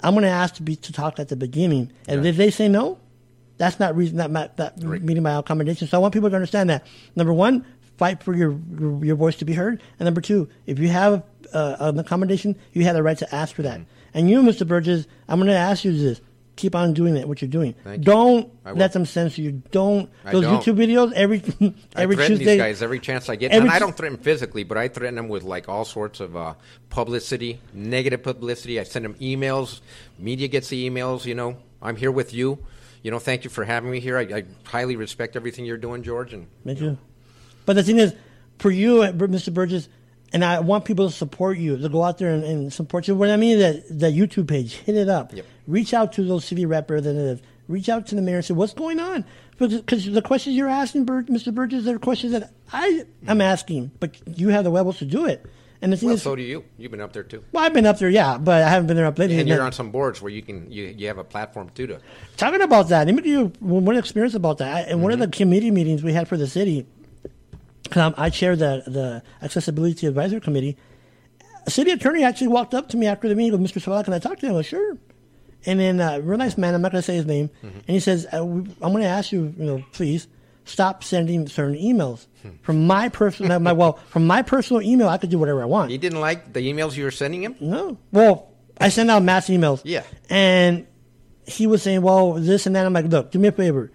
I'm 0.00 0.14
going 0.14 0.24
to 0.24 0.28
ask 0.28 0.56
to 0.56 0.64
be 0.64 0.74
to 0.74 0.92
talk 0.92 1.20
at 1.20 1.28
the 1.28 1.36
beginning. 1.36 1.92
And 2.08 2.26
if 2.26 2.36
they 2.36 2.50
say 2.50 2.66
no, 2.66 2.98
that's 3.58 3.78
not 3.78 3.94
reason 3.94 4.16
that 4.16 4.56
that 4.56 4.78
meeting 4.78 5.22
my 5.22 5.38
accommodation. 5.38 5.86
So 5.86 5.98
I 5.98 6.00
want 6.00 6.14
people 6.14 6.30
to 6.30 6.34
understand 6.34 6.68
that 6.70 6.84
number 7.14 7.32
one, 7.32 7.64
fight 8.00 8.22
for 8.22 8.34
your 8.34 8.58
your, 8.80 9.04
your 9.04 9.16
voice 9.16 9.36
to 9.36 9.44
be 9.44 9.52
heard, 9.52 9.80
and 9.98 10.06
number 10.06 10.22
two, 10.22 10.48
if 10.66 10.78
you 10.78 10.88
have 10.88 11.22
uh, 11.52 11.76
an 11.80 11.98
accommodation, 11.98 12.56
you 12.72 12.82
have 12.84 12.94
the 12.94 13.02
right 13.02 13.18
to 13.18 13.34
ask 13.34 13.54
for 13.54 13.62
that. 13.62 13.80
And 14.14 14.28
you, 14.30 14.40
Mr. 14.42 14.66
Burgess, 14.66 15.06
I'm 15.28 15.38
going 15.38 15.48
to 15.48 15.54
ask 15.54 15.84
you 15.84 15.92
this: 15.92 16.20
keep 16.56 16.74
on 16.74 16.94
doing 16.94 17.16
it. 17.16 17.28
What 17.28 17.42
you're 17.42 17.50
doing. 17.50 17.74
Thank. 17.84 18.02
Don't 18.02 18.50
I 18.64 18.72
will. 18.72 18.78
let 18.78 18.92
them 18.94 19.04
censor 19.04 19.42
you. 19.42 19.62
Don't 19.70 20.10
I 20.24 20.32
those 20.32 20.44
don't. 20.44 20.62
YouTube 20.62 20.76
videos 20.76 21.12
every 21.12 21.42
I 21.94 22.02
every 22.02 22.16
threaten 22.16 22.38
Tuesday. 22.38 22.52
these 22.52 22.58
guys 22.58 22.82
every 22.82 23.00
chance 23.00 23.28
I 23.28 23.36
get, 23.36 23.52
and 23.52 23.70
I 23.70 23.78
don't 23.78 23.96
threaten 23.96 24.16
physically, 24.18 24.64
but 24.64 24.78
I 24.78 24.88
threaten 24.88 25.16
them 25.16 25.28
with 25.28 25.42
like 25.42 25.68
all 25.68 25.84
sorts 25.84 26.20
of 26.20 26.34
uh, 26.36 26.54
publicity, 26.88 27.60
negative 27.74 28.22
publicity. 28.22 28.80
I 28.80 28.84
send 28.84 29.04
them 29.04 29.14
emails. 29.14 29.80
Media 30.18 30.48
gets 30.48 30.68
the 30.68 30.88
emails. 30.88 31.26
You 31.26 31.34
know, 31.34 31.58
I'm 31.82 31.96
here 31.96 32.10
with 32.10 32.32
you. 32.32 32.58
You 33.02 33.10
know, 33.10 33.18
thank 33.18 33.44
you 33.44 33.50
for 33.50 33.64
having 33.64 33.90
me 33.90 34.00
here. 34.00 34.18
I, 34.18 34.22
I 34.22 34.44
highly 34.64 34.96
respect 34.96 35.36
everything 35.36 35.64
you're 35.64 35.78
doing, 35.78 36.02
George. 36.02 36.34
And 36.34 36.48
Me 36.64 36.74
too. 36.74 36.98
But 37.66 37.76
the 37.76 37.82
thing 37.82 37.98
is, 37.98 38.14
for 38.58 38.70
you, 38.70 38.96
Mr. 39.00 39.52
Burgess, 39.52 39.88
and 40.32 40.44
I 40.44 40.60
want 40.60 40.84
people 40.84 41.08
to 41.08 41.14
support 41.14 41.58
you, 41.58 41.76
to 41.76 41.88
go 41.88 42.02
out 42.04 42.18
there 42.18 42.30
and, 42.30 42.44
and 42.44 42.72
support 42.72 43.08
you. 43.08 43.14
What 43.14 43.30
I 43.30 43.36
mean 43.36 43.58
is 43.58 43.82
that 43.88 43.98
the 44.00 44.06
YouTube 44.08 44.48
page, 44.48 44.74
hit 44.74 44.96
it 44.96 45.08
up. 45.08 45.34
Yep. 45.34 45.44
Reach 45.66 45.92
out 45.94 46.12
to 46.14 46.24
those 46.24 46.44
city 46.44 46.66
representatives. 46.66 47.42
Reach 47.68 47.88
out 47.88 48.06
to 48.08 48.14
the 48.14 48.22
mayor 48.22 48.36
and 48.36 48.44
say, 48.44 48.54
what's 48.54 48.74
going 48.74 48.98
on? 49.00 49.24
Because 49.58 50.06
the 50.10 50.22
questions 50.22 50.56
you're 50.56 50.68
asking, 50.68 51.04
Bur- 51.04 51.24
Mr. 51.24 51.54
Burgess, 51.54 51.86
are 51.86 51.98
questions 51.98 52.32
that 52.32 52.52
I 52.72 53.04
am 53.28 53.40
asking, 53.40 53.90
but 54.00 54.16
you 54.38 54.48
have 54.48 54.64
the 54.64 54.70
levels 54.70 54.98
to 54.98 55.04
do 55.04 55.26
it. 55.26 55.44
And 55.82 55.92
the 55.92 55.96
thing 55.96 56.08
well, 56.08 56.16
is, 56.16 56.22
so 56.22 56.36
do 56.36 56.42
you. 56.42 56.64
You've 56.78 56.90
been 56.90 57.00
up 57.00 57.12
there 57.12 57.22
too, 57.22 57.42
well, 57.52 57.64
I've 57.64 57.72
been 57.72 57.86
up 57.86 57.98
there, 57.98 58.10
yeah, 58.10 58.36
but 58.38 58.62
I 58.62 58.68
haven't 58.68 58.86
been 58.88 58.96
there 58.96 59.06
up 59.06 59.18
lately. 59.18 59.38
and 59.38 59.48
you're 59.48 59.62
on 59.62 59.72
some 59.72 59.90
boards 59.90 60.20
where 60.20 60.30
you 60.30 60.42
can 60.42 60.70
you, 60.70 60.84
you 60.96 61.06
have 61.06 61.16
a 61.18 61.24
platform 61.24 61.70
too 61.74 61.86
to. 61.86 62.00
talking 62.36 62.60
about 62.60 62.88
that, 62.90 63.06
let 63.06 63.14
me 63.14 63.22
give 63.22 63.32
you 63.32 63.52
one 63.60 63.96
experience 63.96 64.34
about 64.34 64.58
that. 64.58 64.88
I, 64.88 64.90
in 64.90 65.00
one 65.00 65.10
of 65.12 65.18
Mm-hmm. 65.18 65.30
the 65.30 65.36
committee 65.36 65.70
meetings 65.70 66.02
we 66.02 66.12
had 66.12 66.28
for 66.28 66.36
the 66.36 66.46
city, 66.46 66.86
I 67.96 68.30
chair 68.30 68.56
the 68.56 68.82
the 68.86 69.22
accessibility 69.42 70.06
advisory 70.06 70.40
committee. 70.40 70.76
A 71.66 71.70
city 71.70 71.90
attorney 71.90 72.24
actually 72.24 72.48
walked 72.48 72.72
up 72.74 72.88
to 72.90 72.96
me 72.96 73.06
after 73.06 73.28
the 73.28 73.34
meeting 73.34 73.60
with 73.60 73.70
Mr. 73.70 73.82
Zavala. 73.82 74.04
Can 74.04 74.14
I 74.14 74.18
talk 74.18 74.38
to 74.38 74.46
him? 74.46 74.52
I 74.52 74.56
was 74.56 74.66
sure. 74.66 74.96
And 75.66 75.78
then 75.78 76.00
uh, 76.00 76.18
real 76.22 76.38
nice 76.38 76.56
man. 76.56 76.74
I'm 76.74 76.80
not 76.80 76.90
going 76.90 77.02
to 77.02 77.06
say 77.06 77.16
his 77.16 77.26
name. 77.26 77.50
Mm-hmm. 77.62 77.66
And 77.78 77.86
he 77.88 78.00
says, 78.00 78.26
uh, 78.32 78.38
"I'm 78.42 78.64
going 78.80 79.02
to 79.02 79.08
ask 79.08 79.30
you, 79.30 79.54
you 79.58 79.64
know, 79.64 79.84
please 79.92 80.26
stop 80.64 81.04
sending 81.04 81.46
certain 81.48 81.74
emails 81.76 82.26
Hmm. 82.42 82.48
from 82.62 82.86
my 82.86 83.10
personal. 83.10 83.60
my 83.60 83.72
well, 83.74 83.94
from 84.08 84.26
my 84.26 84.40
personal 84.40 84.80
email, 84.80 85.08
I 85.10 85.18
could 85.18 85.28
do 85.28 85.38
whatever 85.38 85.60
I 85.60 85.66
want. 85.66 85.90
He 85.90 85.98
didn't 85.98 86.20
like 86.20 86.54
the 86.54 86.60
emails 86.60 86.96
you 86.96 87.04
were 87.04 87.10
sending 87.10 87.42
him. 87.42 87.54
No. 87.60 87.98
Well, 88.12 88.48
I 88.80 88.88
send 88.88 89.10
out 89.10 89.22
mass 89.22 89.48
emails. 89.48 89.82
Yeah. 89.84 90.04
And 90.30 90.86
he 91.46 91.66
was 91.66 91.82
saying, 91.82 92.00
well, 92.00 92.32
this 92.34 92.64
and 92.66 92.74
that. 92.76 92.86
I'm 92.86 92.94
like, 92.94 93.04
look, 93.06 93.30
do 93.30 93.38
me 93.38 93.48
a 93.48 93.52
favor. 93.52 93.92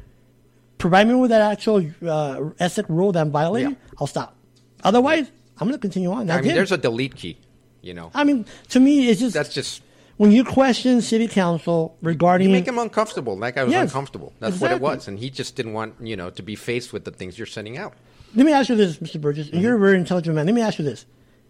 Provide 0.78 1.08
me 1.08 1.16
with 1.16 1.30
that 1.30 1.42
actual 1.42 1.86
uh, 2.06 2.50
ethic 2.60 2.86
rule 2.90 3.12
that 3.14 3.22
I'm 3.22 3.32
violating. 3.32 3.72
Yeah. 3.72 3.78
I'll 4.00 4.08
stop. 4.08 4.36
Otherwise, 4.84 5.32
I'm 5.58 5.68
going 5.68 5.74
to 5.74 5.82
continue 5.82 6.12
on. 6.12 6.30
I 6.30 6.42
mean, 6.42 6.52
it. 6.52 6.54
there's 6.54 6.72
a 6.72 6.78
delete 6.78 7.16
key. 7.16 7.38
You 7.82 7.94
know, 7.94 8.10
I 8.16 8.24
mean, 8.24 8.46
to 8.70 8.80
me, 8.80 9.10
it's 9.10 9.20
just 9.20 9.36
that's 9.36 9.54
just 9.54 9.84
when 10.18 10.32
you 10.32 10.44
question 10.44 11.02
city 11.02 11.28
council 11.28 11.96
regarding 12.02 12.48
you 12.48 12.54
make 12.54 12.68
him 12.68 12.80
uncomfortable. 12.80 13.38
Like 13.38 13.58
I 13.58 13.64
was 13.64 13.72
Yes, 13.72 13.90
uncomfortable. 13.90 14.34
That's 14.40 14.60
what 14.60 14.72
it 14.72 14.82
was, 14.82 15.08
and 15.08 15.20
he 15.20 15.30
just 15.30 15.56
didn't 15.56 15.74
want 15.74 15.94
you 16.02 16.16
know 16.16 16.32
to 16.32 16.42
be 16.42 16.56
faced 16.56 16.94
with 16.94 17.06
the 17.06 17.12
things 17.12 17.38
you're 17.38 17.46
sending 17.46 17.78
out. 17.78 17.94
Let 18.34 18.46
me 18.46 18.52
ask 18.54 18.70
you 18.70 18.76
this, 18.76 18.98
Mr. 18.98 19.22
Burgess. 19.22 19.50
and 19.50 19.62
You're 19.62 19.76
a 19.76 19.80
very 19.80 19.98
intelligent 19.98 20.36
man. 20.36 20.48
Let 20.48 20.56
me 20.56 20.62
ask 20.62 20.80
you 20.80 20.84
this. 20.84 21.06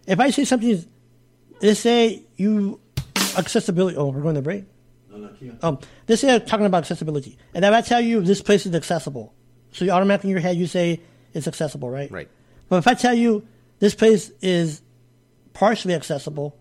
If 0.05 0.19
I 0.19 0.29
say 0.29 0.43
something, 0.43 0.85
let's 1.61 1.79
say 1.79 2.23
you 2.35 2.81
accessibility. 3.37 3.97
Oh, 3.97 4.07
we're 4.09 4.21
going 4.21 4.35
to 4.35 4.41
break. 4.41 4.65
Um, 5.61 5.79
let's 6.07 6.21
say 6.21 6.33
I'm 6.33 6.45
talking 6.45 6.65
about 6.65 6.79
accessibility, 6.79 7.37
and 7.53 7.63
if 7.65 7.73
I 7.73 7.81
tell 7.81 8.01
you 8.01 8.21
this 8.21 8.41
place 8.41 8.65
is 8.65 8.75
accessible, 8.75 9.33
so 9.71 9.85
you 9.85 9.91
automatically 9.91 10.29
in 10.29 10.35
your 10.35 10.41
head 10.41 10.57
you 10.57 10.67
say 10.67 11.01
it's 11.33 11.47
accessible, 11.47 11.89
right? 11.89 12.09
Right. 12.11 12.29
But 12.69 12.77
if 12.77 12.87
I 12.87 12.93
tell 12.93 13.13
you 13.13 13.47
this 13.79 13.93
place 13.95 14.31
is 14.41 14.81
partially 15.53 15.93
accessible, 15.93 16.57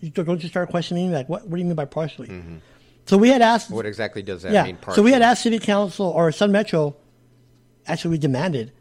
you 0.00 0.10
don't 0.10 0.24
don't 0.24 0.42
you 0.42 0.48
start 0.48 0.70
questioning 0.70 1.12
like 1.12 1.28
what? 1.28 1.46
What 1.46 1.56
do 1.56 1.58
you 1.60 1.66
mean 1.66 1.74
by 1.74 1.84
partially? 1.84 2.28
So 3.06 3.16
we 3.16 3.30
had 3.30 3.40
asked. 3.40 3.70
What 3.70 3.86
exactly 3.86 4.22
does 4.22 4.42
that 4.42 4.52
yeah. 4.52 4.64
mean? 4.64 4.76
Partially? 4.76 4.96
So 4.96 5.02
we 5.02 5.12
had 5.12 5.22
asked 5.22 5.42
City 5.42 5.58
Council 5.58 6.06
or 6.06 6.30
Sun 6.30 6.52
Metro. 6.52 6.96
Actually, 7.86 8.12
we 8.12 8.18
demanded 8.18 8.72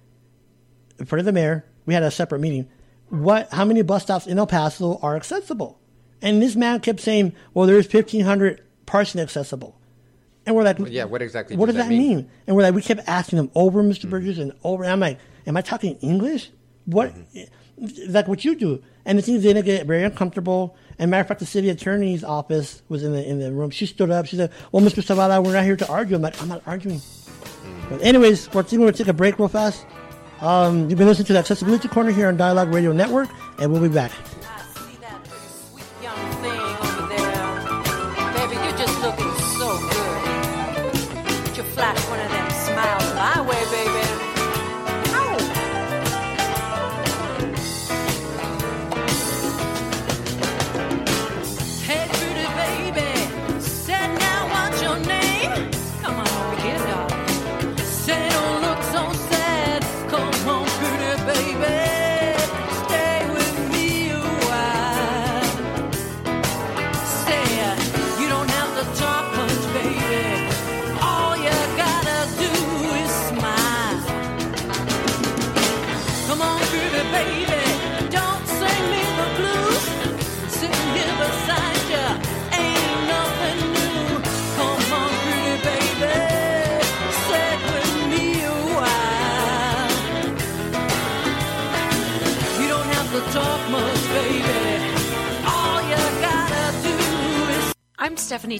in 1.00 1.06
front 1.06 1.21
of 1.21 1.26
the 1.26 1.32
mayor. 1.32 1.65
We 1.86 1.93
had 1.93 2.04
a 2.04 2.12
separate 2.12 2.39
meeting. 2.39 2.67
What? 3.10 3.52
How 3.54 3.63
many 3.63 3.84
bus 3.84 4.04
stops 4.04 4.28
in 4.28 4.38
El 4.38 4.47
Paso 4.47 5.00
are 5.02 5.15
accessible? 5.15 5.80
And 6.21 6.41
this 6.41 6.58
man 6.58 6.82
kept 6.82 7.00
saying, 7.00 7.34
"Well, 7.54 7.67
there's 7.67 7.88
1,500 7.88 8.62
partially 8.88 9.21
accessible." 9.21 9.80
And 10.47 10.56
we're 10.56 10.63
like, 10.63 10.78
yeah, 10.88 11.04
what 11.04 11.21
exactly 11.21 11.58
What 11.58 11.65
does 11.65 11.76
that 11.76 11.84
that 11.84 11.89
mean? 11.89 12.17
mean? 12.17 12.32
And 12.47 12.56
we're 12.56 12.63
like, 12.63 12.73
we 12.73 12.82
kept 12.82 13.02
asking 13.06 13.36
them 13.36 13.52
over, 13.54 13.84
Mr. 13.84 14.10
Burgess, 14.10 14.38
and 14.38 14.54
over. 14.63 14.84
And 14.84 14.93
I'm 14.93 15.00
like, 15.02 15.19
am 15.45 15.58
I 15.58 15.62
talking 15.62 15.97
English? 15.97 16.52
What? 16.86 17.13
Mm-hmm. 17.13 18.13
Like 18.13 18.30
what 18.30 18.45
you 18.45 18.56
do? 18.56 18.82
And 19.06 19.17
the 19.17 19.21
thing 19.21 19.36
is, 19.36 19.43
they 19.43 19.54
didn't 19.54 19.65
get 19.65 19.86
very 19.86 20.04
uncomfortable. 20.04 20.78
And 20.97 21.12
matter 21.12 21.21
of 21.21 21.28
fact, 21.28 21.41
the 21.41 21.45
city 21.45 21.69
attorney's 21.69 22.23
office 22.23 22.82
was 22.88 23.04
in 23.04 23.12
the 23.12 23.23
in 23.28 23.39
the 23.39 23.52
room. 23.52 23.71
She 23.71 23.86
stood 23.86 24.10
up. 24.10 24.26
She 24.26 24.38
said, 24.38 24.52
"Well, 24.71 24.82
Mr. 24.82 25.04
Zavala, 25.04 25.43
we're 25.43 25.54
not 25.54 25.65
here 25.65 25.76
to 25.76 25.88
argue." 25.89 26.15
I'm 26.15 26.21
like, 26.21 26.41
"I'm 26.41 26.47
not 26.47 26.63
arguing." 26.65 27.00
Mm. 27.00 27.89
But 27.89 28.02
anyways, 28.02 28.52
we're 28.54 28.63
going 28.63 28.91
to 28.91 28.97
take 28.97 29.08
a 29.08 29.13
break 29.13 29.38
real 29.38 29.50
fast. 29.50 29.86
Um, 30.41 30.89
you've 30.89 30.97
been 30.97 31.08
listening 31.08 31.28
to 31.28 31.34
the 31.34 31.39
Accessibility 31.39 31.88
Corner 31.88 32.12
here 32.12 32.30
on 32.30 32.38
Dialogue 32.38 32.73
Radio 32.73 32.93
Network, 32.93 33.30
and 33.60 33.71
we'll 33.71 33.82
be 33.82 33.89
back. 33.89 34.12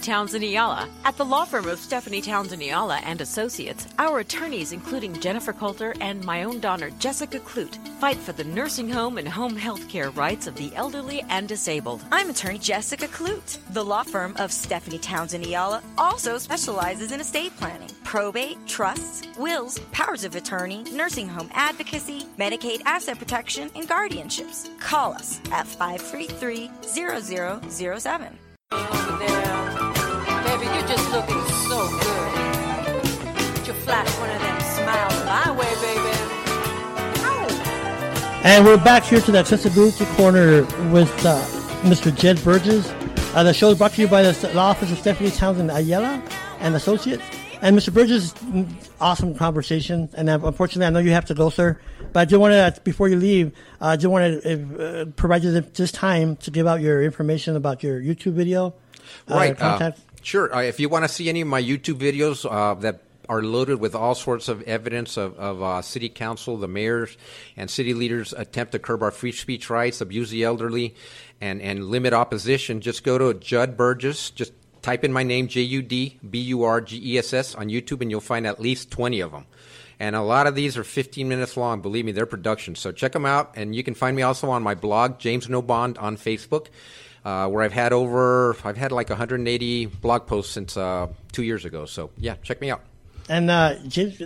Townsend. 0.08 0.42
At 1.04 1.18
the 1.18 1.24
law 1.24 1.44
firm 1.44 1.68
of 1.68 1.78
Stephanie 1.78 2.22
Townsend 2.22 2.62
Ayala 2.62 2.96
and 3.04 3.20
Associates, 3.20 3.86
our 3.98 4.20
attorneys, 4.20 4.72
including 4.72 5.12
Jennifer 5.20 5.52
Coulter 5.52 5.94
and 6.00 6.24
my 6.24 6.44
own 6.44 6.60
daughter 6.60 6.88
Jessica 6.98 7.38
Clute, 7.40 7.76
fight 7.98 8.16
for 8.16 8.32
the 8.32 8.44
nursing 8.44 8.88
home 8.88 9.18
and 9.18 9.28
home 9.28 9.54
health 9.54 9.86
care 9.86 10.08
rights 10.10 10.46
of 10.46 10.54
the 10.54 10.74
elderly 10.74 11.22
and 11.28 11.46
disabled. 11.46 12.02
I'm 12.10 12.30
attorney 12.30 12.58
Jessica 12.58 13.06
Clute. 13.08 13.58
The 13.74 13.84
law 13.84 14.02
firm 14.02 14.34
of 14.38 14.50
Stephanie 14.50 14.98
Townsend 14.98 15.44
Ayala 15.44 15.82
also 15.98 16.38
specializes 16.38 17.12
in 17.12 17.20
estate 17.20 17.54
planning, 17.58 17.90
probate, 18.02 18.56
trusts, 18.66 19.26
wills, 19.36 19.78
powers 19.92 20.24
of 20.24 20.34
attorney, 20.34 20.84
nursing 20.90 21.28
home 21.28 21.50
advocacy, 21.52 22.22
Medicaid 22.38 22.80
asset 22.86 23.18
protection, 23.18 23.70
and 23.74 23.86
guardianships. 23.86 24.70
Call 24.80 25.12
us 25.12 25.38
at 25.52 25.66
533 25.66 26.70
0007. 27.70 28.38
Over. 30.58 30.64
Baby, 30.64 30.78
you're 30.78 30.88
just 30.88 31.10
looking 31.12 31.42
so 31.68 31.88
good. 31.88 33.54
Would 33.58 33.66
you 33.66 33.72
flash 33.84 34.08
one 34.18 34.30
of 34.30 34.40
them 34.40 34.60
smiles 34.60 35.24
my 35.24 35.50
way, 35.52 35.74
baby? 35.82 36.14
And 38.44 38.64
we're 38.64 38.76
back 38.82 39.02
here 39.04 39.20
to 39.20 39.32
the 39.32 39.38
Accessibility 39.38 40.04
Corner 40.16 40.62
with 40.90 41.10
uh, 41.26 41.38
Mr. 41.82 42.14
Jed 42.14 42.42
Burgess. 42.44 42.88
Uh, 43.34 43.42
the 43.42 43.52
show 43.52 43.70
is 43.70 43.78
brought 43.78 43.92
to 43.92 44.00
you 44.00 44.08
by 44.08 44.22
the 44.22 44.50
law 44.54 44.68
office 44.70 44.90
of 44.90 44.98
Stephanie 44.98 45.30
Townsend 45.30 45.70
Ayala 45.70 46.22
and 46.60 46.74
Associates. 46.74 47.22
And 47.60 47.76
Mr. 47.76 47.92
Burgess, 47.92 48.32
mm, 48.34 48.66
awesome 49.00 49.34
conversation. 49.34 50.08
And 50.14 50.30
uh, 50.30 50.38
unfortunately, 50.42 50.86
I 50.86 50.90
know 50.90 51.00
you 51.00 51.10
have 51.10 51.24
to 51.26 51.34
go, 51.34 51.50
sir. 51.50 51.78
But 52.12 52.20
I 52.20 52.24
do 52.24 52.38
want 52.40 52.52
to, 52.52 52.80
before 52.82 53.08
you 53.08 53.16
leave, 53.16 53.48
uh, 53.80 53.86
I 53.86 53.96
do 53.96 54.08
want 54.08 54.42
to 54.42 55.02
uh, 55.02 55.04
provide 55.16 55.42
you 55.44 55.50
this 55.60 55.92
time 55.92 56.36
to 56.36 56.50
give 56.50 56.66
out 56.66 56.80
your 56.80 57.02
information 57.02 57.56
about 57.56 57.82
your 57.82 58.00
YouTube 58.00 58.32
video. 58.34 58.74
uh, 59.30 59.34
Right. 59.34 59.52
uh, 59.52 59.54
contact. 59.56 60.00
Sure. 60.22 60.54
Uh, 60.54 60.62
if 60.62 60.80
you 60.80 60.88
want 60.88 61.04
to 61.04 61.08
see 61.08 61.28
any 61.28 61.40
of 61.40 61.48
my 61.48 61.62
YouTube 61.62 61.98
videos 61.98 62.46
uh, 62.50 62.74
that 62.80 63.02
are 63.28 63.42
loaded 63.42 63.78
with 63.78 63.94
all 63.94 64.14
sorts 64.14 64.48
of 64.48 64.62
evidence 64.62 65.16
of, 65.16 65.38
of 65.38 65.62
uh, 65.62 65.82
city 65.82 66.08
council, 66.08 66.56
the 66.56 66.68
mayors, 66.68 67.16
and 67.56 67.70
city 67.70 67.92
leaders 67.92 68.32
attempt 68.32 68.72
to 68.72 68.78
curb 68.78 69.02
our 69.02 69.10
free 69.10 69.32
speech 69.32 69.68
rights, 69.68 70.00
abuse 70.00 70.30
the 70.30 70.44
elderly, 70.44 70.94
and, 71.40 71.60
and 71.60 71.84
limit 71.84 72.14
opposition, 72.14 72.80
just 72.80 73.04
go 73.04 73.18
to 73.18 73.38
Jud 73.38 73.76
Burgess. 73.76 74.30
Just 74.30 74.52
type 74.82 75.04
in 75.04 75.12
my 75.12 75.22
name, 75.22 75.48
J 75.48 75.62
U 75.62 75.82
D 75.82 76.18
B 76.28 76.40
U 76.40 76.64
R 76.64 76.80
G 76.80 77.00
E 77.14 77.18
S 77.18 77.34
S, 77.34 77.54
on 77.54 77.68
YouTube, 77.68 78.00
and 78.00 78.10
you'll 78.10 78.20
find 78.20 78.46
at 78.46 78.60
least 78.60 78.90
20 78.90 79.20
of 79.20 79.32
them. 79.32 79.44
And 80.00 80.14
a 80.14 80.22
lot 80.22 80.46
of 80.46 80.54
these 80.54 80.76
are 80.76 80.84
15 80.84 81.28
minutes 81.28 81.56
long. 81.56 81.82
Believe 81.82 82.04
me, 82.04 82.12
they're 82.12 82.26
productions. 82.26 82.78
So 82.78 82.92
check 82.92 83.12
them 83.12 83.26
out. 83.26 83.52
And 83.56 83.74
you 83.74 83.82
can 83.82 83.94
find 83.94 84.16
me 84.16 84.22
also 84.22 84.48
on 84.50 84.62
my 84.62 84.74
blog, 84.74 85.18
James 85.18 85.48
No 85.48 85.60
Bond, 85.60 85.98
on 85.98 86.16
Facebook, 86.16 86.68
uh, 87.28 87.46
where 87.48 87.62
I've 87.62 87.72
had 87.74 87.92
over, 87.92 88.56
I've 88.64 88.76
had 88.78 88.90
like 88.92 89.10
180 89.10 89.86
blog 89.86 90.26
posts 90.26 90.52
since 90.52 90.76
uh, 90.76 91.08
two 91.32 91.42
years 91.42 91.64
ago. 91.64 91.84
So 91.84 92.10
yeah, 92.16 92.36
check 92.42 92.60
me 92.60 92.70
out. 92.70 92.80
And 93.28 93.50
uh, 93.50 93.74
James, 93.86 94.16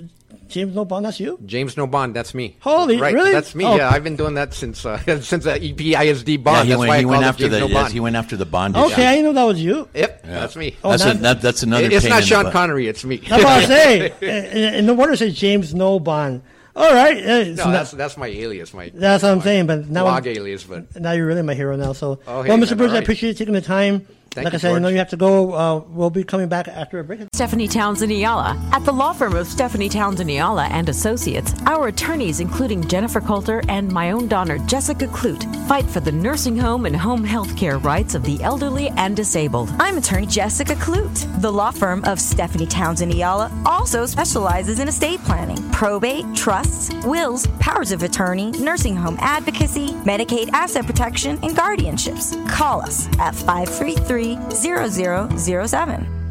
James 0.46 0.76
Nobon, 0.76 1.02
that's 1.02 1.18
you? 1.18 1.36
James 1.44 1.76
No 1.76 1.88
Bond, 1.88 2.14
that's 2.14 2.34
me. 2.34 2.56
Holy- 2.60 3.00
right, 3.00 3.12
really? 3.12 3.32
That's 3.32 3.52
me. 3.52 3.64
Oh. 3.64 3.74
Yeah, 3.76 3.90
I've 3.90 4.04
been 4.04 4.14
doing 4.14 4.34
that 4.34 4.54
since 4.54 4.86
uh, 4.86 4.96
since 5.20 5.42
the 5.42 5.54
EPISD 5.58 6.44
bond. 6.44 6.56
Yeah, 6.58 6.62
he 6.62 6.68
that's 6.70 6.78
went, 6.78 6.88
why 6.88 6.98
he 6.98 7.02
I 7.02 7.06
went 7.06 7.24
after 7.24 7.42
James 7.48 7.52
the 7.54 7.60
No 7.60 7.66
yes, 7.66 7.74
Bond. 7.82 7.92
he 7.92 7.98
went 8.00 8.14
after 8.16 8.36
the 8.36 8.46
bond. 8.46 8.76
Okay, 8.76 8.92
issue. 8.92 9.02
I 9.02 9.14
didn't 9.16 9.24
know 9.24 9.32
that 9.32 9.44
was 9.44 9.60
you. 9.60 9.88
Yep, 9.92 10.22
that's 10.22 10.54
me. 10.54 10.76
Oh, 10.84 10.90
That's, 10.90 11.04
now- 11.04 11.10
a, 11.10 11.14
that, 11.14 11.42
that's 11.42 11.62
another. 11.64 11.86
it's 11.90 12.02
pain 12.02 12.10
not 12.10 12.22
Sean. 12.22 12.52
Connery. 12.52 12.86
It's 12.86 13.04
me. 13.04 13.16
That's 13.16 13.42
what 13.42 13.52
I 13.52 13.64
say. 13.66 14.10
and, 14.22 14.76
and 14.76 14.86
no 14.86 14.94
wonder 14.94 15.14
it 15.14 15.18
says 15.18 15.34
James 15.34 15.74
Nobon. 15.74 16.42
All 16.74 16.92
right. 16.92 17.16
uh, 17.18 17.30
it's 17.50 17.58
no, 17.58 17.70
that's 17.70 17.90
that's 17.90 18.16
my 18.16 18.28
alias. 18.28 18.72
My 18.72 18.90
That's 18.94 19.22
what 19.22 19.30
I'm 19.32 19.40
saying, 19.42 19.66
but 19.66 19.88
now 19.88 20.04
blog 20.04 20.26
alias. 20.26 20.64
But 20.64 20.98
now 21.00 21.12
you're 21.12 21.26
really 21.26 21.42
my 21.42 21.54
hero 21.54 21.76
now. 21.76 21.92
So, 21.92 22.20
Oh, 22.26 22.42
hey, 22.42 22.48
well, 22.48 22.58
Mr. 22.58 22.76
Bruce, 22.76 22.90
all 22.90 22.96
I 22.96 23.00
appreciate 23.00 23.30
you 23.30 23.35
taking 23.35 23.54
the 23.54 23.61
time. 23.61 24.06
Thank 24.35 24.47
like 24.47 24.55
you, 24.55 24.57
I 24.57 24.61
said, 24.61 24.75
I 24.75 24.79
know 24.79 24.88
you 24.88 24.97
have 24.97 25.11
to 25.11 25.16
go. 25.18 25.53
Uh, 25.53 25.85
we'll 25.90 26.09
be 26.09 26.25
coming 26.25 26.49
back 26.49 26.66
after 26.66 26.99
a 26.99 27.05
break. 27.05 27.21
Stephanie 27.35 27.68
Townsend 27.68 28.11
Ayala. 28.11 28.59
At 28.73 28.85
the 28.87 28.92
law 28.92 29.12
firm 29.12 29.35
of 29.35 29.47
Stephanie 29.47 29.90
Townsend 29.90 30.31
Ayala 30.31 30.64
and 30.68 30.88
Associates, 30.88 31.53
our 31.66 31.88
attorneys, 31.88 32.40
including 32.40 32.87
Jennifer 32.88 33.21
Coulter 33.21 33.62
and 33.68 33.92
my 33.92 34.11
own 34.11 34.29
daughter 34.29 34.57
Jessica 34.61 35.07
Clute, 35.09 35.45
fight 35.68 35.85
for 35.85 36.01
the 36.01 36.12
nursing 36.12 36.57
home 36.57 36.87
and 36.87 36.97
home 36.97 37.25
health 37.25 37.55
care 37.59 37.77
rights 37.77 38.14
of 38.14 38.25
the 38.25 38.42
elderly 38.42 38.88
and 38.97 39.14
disabled. 39.14 39.68
I'm 39.79 39.99
attorney 39.99 40.27
Jessica 40.27 40.77
Clute. 40.77 41.42
The 41.42 41.53
law 41.53 41.71
firm 41.71 42.03
of 42.05 42.18
Stephanie 42.18 42.66
Townsend 42.66 43.12
Ayala 43.12 43.53
also 43.66 44.07
specializes 44.07 44.79
in 44.79 44.88
estate 44.88 45.21
planning, 45.25 45.59
probate, 45.73 46.25
trusts, 46.35 46.90
wills, 47.05 47.47
powers 47.61 47.92
of 47.92 48.03
attorney, 48.03 48.51
nursing 48.53 48.97
home 48.97 49.18
advocacy, 49.21 49.88
Medicaid 50.05 50.49
asset 50.55 50.87
protection, 50.87 51.38
and 51.42 51.55
guardianships. 51.55 52.33
Call 52.49 52.81
us 52.81 53.09
at 53.18 53.35
533 53.35 54.21
0007. 54.50 56.22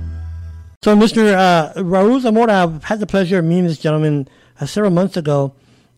So, 0.83 0.95
Mr. 0.95 1.33
Uh, 1.33 1.73
Raul 1.75 2.19
Zamora, 2.19 2.63
I've 2.63 2.83
had 2.83 2.99
the 2.99 3.05
pleasure 3.05 3.37
of 3.39 3.45
meeting 3.45 3.65
this 3.65 3.77
gentleman 3.77 4.27
uh, 4.59 4.65
several 4.65 4.91
months 4.91 5.15
ago, 5.15 5.53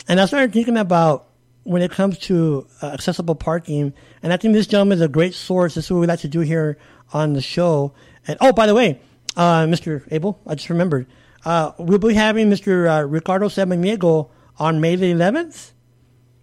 and 0.07 0.19
I 0.19 0.25
started 0.25 0.51
thinking 0.51 0.77
about 0.77 1.27
when 1.63 1.81
it 1.81 1.91
comes 1.91 2.17
to 2.19 2.67
uh, 2.81 2.87
accessible 2.87 3.35
parking, 3.35 3.93
and 4.21 4.33
I 4.33 4.37
think 4.37 4.53
this 4.53 4.67
gentleman 4.67 4.97
is 4.97 5.01
a 5.01 5.07
great 5.07 5.33
source. 5.33 5.75
This 5.75 5.85
is 5.85 5.91
what 5.91 5.99
we 5.99 6.07
like 6.07 6.19
to 6.19 6.27
do 6.27 6.41
here 6.41 6.77
on 7.13 7.33
the 7.33 7.41
show. 7.41 7.93
And 8.27 8.37
oh, 8.41 8.51
by 8.51 8.67
the 8.67 8.75
way, 8.75 8.99
uh, 9.37 9.63
Mr. 9.63 10.05
Abel, 10.11 10.39
I 10.45 10.55
just 10.55 10.69
remembered, 10.69 11.07
uh, 11.45 11.71
we'll 11.77 11.99
be 11.99 12.13
having 12.13 12.49
Mr. 12.49 12.89
Uh, 12.89 13.07
Ricardo 13.07 13.47
Samaniego 13.47 14.29
on 14.59 14.81
May 14.81 14.95
the 14.95 15.13
11th, 15.13 15.71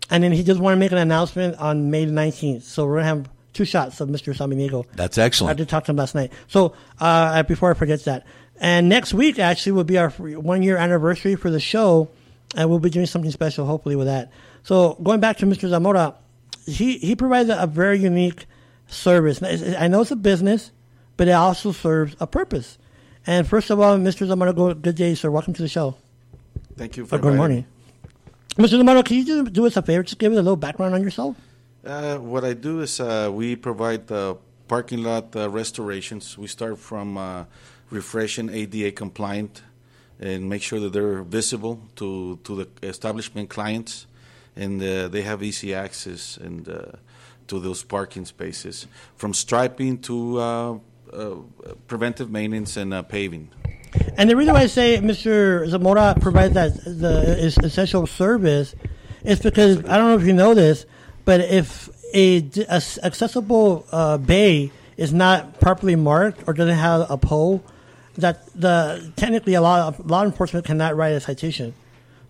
and 0.09 0.25
then 0.25 0.33
he 0.33 0.43
just 0.43 0.61
wanted 0.61 0.77
to 0.77 0.81
make 0.81 0.93
an 0.93 0.99
announcement 0.99 1.57
on 1.57 1.91
May 1.91 2.07
the 2.07 2.13
19th. 2.13 2.63
So 2.63 2.87
we're 2.87 2.97
gonna 2.97 3.05
have 3.05 3.31
two 3.53 3.65
shots 3.65 4.01
of 4.01 4.09
Mr. 4.09 4.35
Samaniego. 4.37 4.87
That's 4.95 5.19
excellent. 5.19 5.49
I 5.49 5.53
excellent. 5.53 5.57
did 5.59 5.69
talk 5.69 5.85
to 5.85 5.91
him 5.93 5.97
last 5.97 6.15
night. 6.15 6.33
So 6.49 6.75
uh, 6.99 7.43
before 7.45 7.71
I 7.71 7.75
forget 7.75 8.05
that, 8.05 8.27
and 8.61 8.89
next 8.89 9.15
week 9.15 9.39
actually 9.39 9.73
will 9.73 9.85
be 9.85 9.99
our 9.99 10.11
one 10.11 10.63
year 10.63 10.77
anniversary 10.77 11.35
for 11.37 11.51
the 11.51 11.61
show, 11.61 12.09
and 12.55 12.69
we'll 12.69 12.79
be 12.79 12.91
doing 12.91 13.07
something 13.07 13.31
special 13.31 13.67
hopefully 13.67 13.97
with 13.97 14.07
that. 14.07 14.31
So 14.63 14.95
going 15.03 15.21
back 15.21 15.39
to 15.39 15.47
Mr. 15.47 15.69
Zamora, 15.69 16.15
he 16.67 16.99
he 16.99 17.17
provides 17.17 17.49
a, 17.49 17.59
a 17.63 17.67
very 17.67 17.99
unique 17.99 18.47
service. 18.87 19.43
I 19.43 19.89
know 19.89 20.03
it's 20.03 20.11
a 20.11 20.17
business, 20.17 20.71
but 21.17 21.29
it 21.29 21.33
also 21.33 21.73
serves 21.73 22.15
a 22.21 22.27
purpose. 22.27 22.77
And 23.27 23.47
first 23.47 23.71
of 23.71 23.81
all, 23.81 23.97
Mr. 23.99 24.27
Zamora, 24.27 24.53
go- 24.53 24.75
good 24.75 24.95
day, 24.95 25.15
sir. 25.15 25.31
Welcome 25.31 25.55
to 25.55 25.63
the 25.63 25.69
show. 25.69 25.97
Thank 26.77 26.97
you 26.97 27.05
Or 27.05 27.07
for 27.07 27.19
good 27.19 27.33
inviting 27.35 27.37
morning, 27.39 27.67
Mr. 28.57 28.79
Zamora. 28.79 29.03
Can 29.03 29.17
you 29.19 29.25
just 29.25 29.53
do 29.53 29.67
us 29.67 29.77
a 29.77 29.83
favor? 29.83 30.03
Just 30.03 30.19
give 30.19 30.33
us 30.33 30.39
a 30.39 30.43
little 30.43 30.57
background 30.57 30.95
on 30.95 31.03
yourself. 31.03 31.37
Uh, 31.85 32.19
what 32.19 32.45
I 32.45 32.53
do 32.53 32.81
is 32.81 33.01
uh, 33.01 33.31
we 33.33 33.57
provide 33.57 34.07
parking 34.69 35.03
lot 35.03 35.35
uh, 35.35 35.49
restorations. 35.49 36.37
We 36.37 36.47
start 36.47 36.79
from 36.79 37.17
uh, 37.17 37.45
refreshing 37.91 38.51
ADA 38.51 38.93
compliant 38.93 39.63
and 40.21 40.49
make 40.49 40.63
sure 40.63 40.79
that 40.81 40.93
they're 40.93 41.23
visible 41.23 41.81
to, 41.97 42.39
to 42.45 42.57
the 42.57 42.87
establishment 42.87 43.49
clients 43.49 44.07
and 44.57 44.83
uh, 44.83 45.09
they 45.09 45.23
have 45.23 45.43
easy 45.43 45.75
access 45.75 46.37
and 46.37 46.67
to 47.47 47.59
those 47.59 47.83
parking 47.83 48.27
spaces 48.27 48.87
from 49.17 49.33
striping 49.33 49.99
to 49.99 50.81
preventive 51.89 52.31
maintenance 52.31 52.77
and 52.77 53.09
paving. 53.09 53.49
And 54.19 54.29
the 54.29 54.37
reason 54.37 54.53
why 54.53 54.61
I 54.61 54.67
say 54.67 54.99
Mr. 54.99 55.67
Zamora 55.67 56.15
provides 56.21 56.55
that 56.55 56.75
the 56.85 57.53
essential 57.65 58.07
service 58.07 58.75
is 59.25 59.41
because 59.41 59.79
I 59.79 59.97
don't 59.97 60.09
know 60.09 60.17
if 60.17 60.27
you 60.27 60.33
know 60.33 60.55
this, 60.55 60.85
but 61.31 61.43
if 61.43 61.89
a, 62.13 62.39
a 62.69 62.83
accessible 63.07 63.87
uh, 63.93 64.19
bay 64.19 64.73
is 64.97 65.13
not 65.13 65.61
properly 65.61 65.95
marked 65.95 66.43
or 66.49 66.53
doesn't 66.53 66.75
have 66.75 67.09
a 67.09 67.17
pole, 67.17 67.63
that 68.17 68.49
the 68.61 69.13
technically 69.15 69.55
a 69.55 69.63
law 69.63 69.95
law 70.03 70.25
enforcement 70.25 70.67
cannot 70.67 70.97
write 70.97 71.11
a 71.11 71.21
citation. 71.21 71.73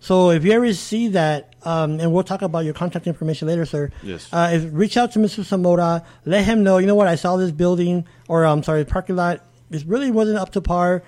So 0.01 0.29
if 0.29 0.45
you 0.45 0.51
ever 0.51 0.71
see 0.75 1.07
that, 1.07 1.55
um, 1.63 1.99
and 1.99 2.13
we'll 2.13 2.23
talk 2.23 2.43
about 2.43 2.63
your 2.63 2.75
contact 2.75 3.07
information 3.07 3.47
later, 3.47 3.65
sir. 3.65 3.89
Yes. 4.03 4.29
Uh, 4.31 4.51
if, 4.53 4.69
reach 4.71 4.97
out 4.97 5.13
to 5.13 5.19
Mr. 5.19 5.43
Zamora. 5.43 6.05
Let 6.25 6.45
him 6.45 6.61
know. 6.61 6.77
You 6.77 6.85
know 6.85 6.93
what? 6.93 7.07
I 7.07 7.15
saw 7.15 7.37
this 7.37 7.49
building, 7.49 8.05
or 8.27 8.45
I'm 8.45 8.61
sorry, 8.61 8.85
parking 8.85 9.15
lot. 9.15 9.43
This 9.71 9.83
really 9.83 10.11
wasn't 10.11 10.37
up 10.37 10.51
to 10.51 10.61
par. 10.61 11.01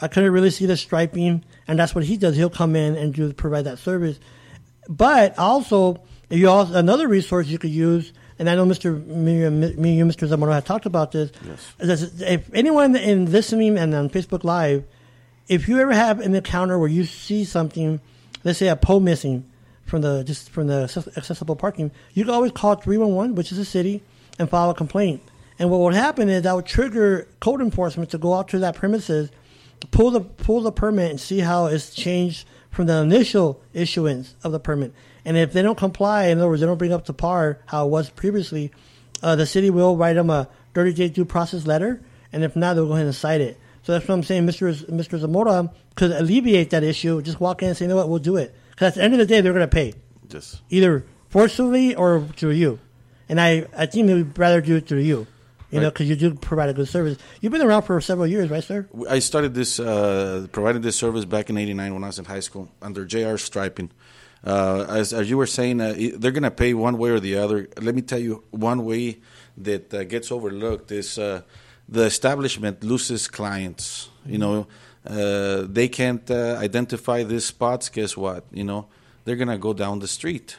I 0.00 0.06
couldn't 0.06 0.30
really 0.30 0.50
see 0.50 0.66
the 0.66 0.76
striping, 0.76 1.44
and 1.66 1.76
that's 1.76 1.96
what 1.96 2.04
he 2.04 2.16
does. 2.16 2.36
He'll 2.36 2.48
come 2.48 2.76
in 2.76 2.94
and 2.94 3.12
do 3.12 3.32
provide 3.32 3.64
that 3.64 3.80
service. 3.80 4.20
But 4.88 5.36
also, 5.36 6.00
you 6.30 6.48
also 6.48 6.74
another 6.74 7.08
resource 7.08 7.48
you 7.48 7.58
could 7.58 7.70
use, 7.70 8.12
and 8.38 8.48
I 8.48 8.54
know 8.54 8.64
Mr. 8.64 9.04
Me, 9.06 9.42
and- 9.42 9.76
me 9.76 10.00
and 10.00 10.10
Mr. 10.10 10.26
Zamora 10.26 10.54
have 10.54 10.64
talked 10.64 10.86
about 10.86 11.12
this. 11.12 11.30
Yes. 11.80 12.12
If 12.20 12.52
anyone 12.54 12.96
in 12.96 13.30
listening 13.30 13.76
and 13.76 13.94
on 13.94 14.08
Facebook 14.08 14.44
Live, 14.44 14.84
if 15.48 15.68
you 15.68 15.78
ever 15.80 15.92
have 15.92 16.20
an 16.20 16.34
encounter 16.34 16.78
where 16.78 16.88
you 16.88 17.04
see 17.04 17.44
something, 17.44 18.00
let's 18.44 18.58
say 18.58 18.68
a 18.68 18.76
pole 18.76 19.00
missing 19.00 19.44
from 19.84 20.02
the 20.02 20.22
just 20.22 20.50
from 20.50 20.68
the 20.68 20.82
accessible 21.16 21.56
parking, 21.56 21.90
you 22.14 22.24
can 22.24 22.32
always 22.32 22.52
call 22.52 22.76
three 22.76 22.96
one 22.96 23.14
one, 23.14 23.34
which 23.34 23.50
is 23.50 23.58
the 23.58 23.64
city, 23.64 24.02
and 24.38 24.48
file 24.48 24.70
a 24.70 24.74
complaint. 24.74 25.20
And 25.58 25.70
what 25.70 25.80
would 25.80 25.94
happen 25.94 26.28
is 26.28 26.42
that 26.44 26.54
would 26.54 26.64
trigger 26.66 27.26
code 27.40 27.60
enforcement 27.60 28.10
to 28.10 28.18
go 28.18 28.32
out 28.34 28.48
to 28.48 28.58
that 28.60 28.76
premises, 28.76 29.30
pull 29.90 30.12
the 30.12 30.20
pull 30.20 30.62
the 30.62 30.72
permit, 30.72 31.10
and 31.10 31.20
see 31.20 31.40
how 31.40 31.66
it's 31.66 31.92
changed 31.94 32.46
from 32.70 32.86
the 32.86 32.94
initial 32.94 33.60
issuance 33.74 34.36
of 34.44 34.52
the 34.52 34.60
permit. 34.60 34.94
And 35.30 35.38
if 35.38 35.52
they 35.52 35.62
don't 35.62 35.78
comply, 35.78 36.24
in 36.26 36.38
other 36.38 36.48
words, 36.48 36.60
they 36.60 36.66
don't 36.66 36.76
bring 36.76 36.92
up 36.92 37.04
to 37.04 37.12
par 37.12 37.60
how 37.66 37.86
it 37.86 37.90
was 37.90 38.10
previously, 38.10 38.72
uh, 39.22 39.36
the 39.36 39.46
city 39.46 39.70
will 39.70 39.96
write 39.96 40.14
them 40.14 40.28
a 40.28 40.48
30 40.74 40.92
day 40.92 41.08
due 41.08 41.24
process 41.24 41.66
letter, 41.68 42.02
and 42.32 42.42
if 42.42 42.56
not, 42.56 42.74
they'll 42.74 42.88
go 42.88 42.94
ahead 42.94 43.06
and 43.06 43.14
cite 43.14 43.40
it. 43.40 43.56
So 43.84 43.92
that's 43.92 44.08
what 44.08 44.14
I'm 44.16 44.24
saying. 44.24 44.44
Mr. 44.44 44.72
Z- 44.72 44.86
Mr. 44.86 45.20
Zamora 45.20 45.70
could 45.94 46.10
alleviate 46.10 46.70
that 46.70 46.82
issue. 46.82 47.22
Just 47.22 47.38
walk 47.38 47.62
in 47.62 47.68
and 47.68 47.76
say, 47.76 47.84
you 47.84 47.88
know 47.90 47.94
what, 47.94 48.08
we'll 48.08 48.18
do 48.18 48.38
it. 48.38 48.52
Because 48.70 48.88
at 48.88 48.94
the 48.96 49.02
end 49.04 49.12
of 49.14 49.20
the 49.20 49.26
day, 49.26 49.40
they're 49.40 49.52
going 49.52 49.62
to 49.70 49.72
pay 49.72 49.94
Yes. 50.30 50.60
either 50.68 51.04
forcibly 51.28 51.94
or 51.94 52.26
through 52.36 52.50
you. 52.50 52.80
And 53.28 53.40
I, 53.40 53.66
I 53.76 53.86
think 53.86 54.08
they'd 54.08 54.36
rather 54.36 54.60
do 54.60 54.74
it 54.76 54.88
through 54.88 55.02
you. 55.02 55.28
You 55.70 55.80
know, 55.80 55.90
because 55.90 56.08
you 56.08 56.16
do 56.16 56.34
provide 56.34 56.68
a 56.70 56.74
good 56.74 56.88
service. 56.88 57.16
You've 57.40 57.52
been 57.52 57.62
around 57.62 57.82
for 57.82 58.00
several 58.00 58.26
years, 58.26 58.50
right, 58.50 58.64
sir? 58.64 58.88
I 59.08 59.20
started 59.20 59.54
this, 59.54 59.78
uh, 59.78 60.48
providing 60.50 60.82
this 60.82 60.96
service 60.96 61.24
back 61.24 61.48
in 61.48 61.56
'89 61.56 61.94
when 61.94 62.02
I 62.02 62.08
was 62.08 62.18
in 62.18 62.24
high 62.24 62.40
school 62.40 62.68
under 62.82 63.04
JR 63.04 63.36
Striping. 63.36 63.92
Uh, 64.44 64.86
as, 64.88 65.12
as 65.12 65.28
you 65.28 65.36
were 65.36 65.46
saying, 65.46 65.80
uh, 65.80 65.94
they're 66.16 66.30
going 66.32 66.42
to 66.42 66.50
pay 66.50 66.72
one 66.72 66.96
way 66.96 67.10
or 67.10 67.20
the 67.20 67.36
other. 67.36 67.68
Let 67.80 67.94
me 67.94 68.02
tell 68.02 68.18
you, 68.18 68.44
one 68.50 68.84
way 68.84 69.18
that 69.58 69.92
uh, 69.92 70.04
gets 70.04 70.32
overlooked 70.32 70.90
is 70.92 71.18
uh, 71.18 71.42
the 71.88 72.04
establishment 72.04 72.82
loses 72.82 73.28
clients. 73.28 74.08
You 74.24 74.38
know, 74.38 74.66
uh, 75.06 75.66
they 75.68 75.88
can't 75.88 76.30
uh, 76.30 76.56
identify 76.58 77.22
these 77.22 77.44
spots. 77.44 77.88
Guess 77.88 78.16
what? 78.16 78.44
You 78.52 78.64
know, 78.64 78.86
they're 79.24 79.36
going 79.36 79.48
to 79.48 79.58
go 79.58 79.74
down 79.74 79.98
the 79.98 80.08
street. 80.08 80.56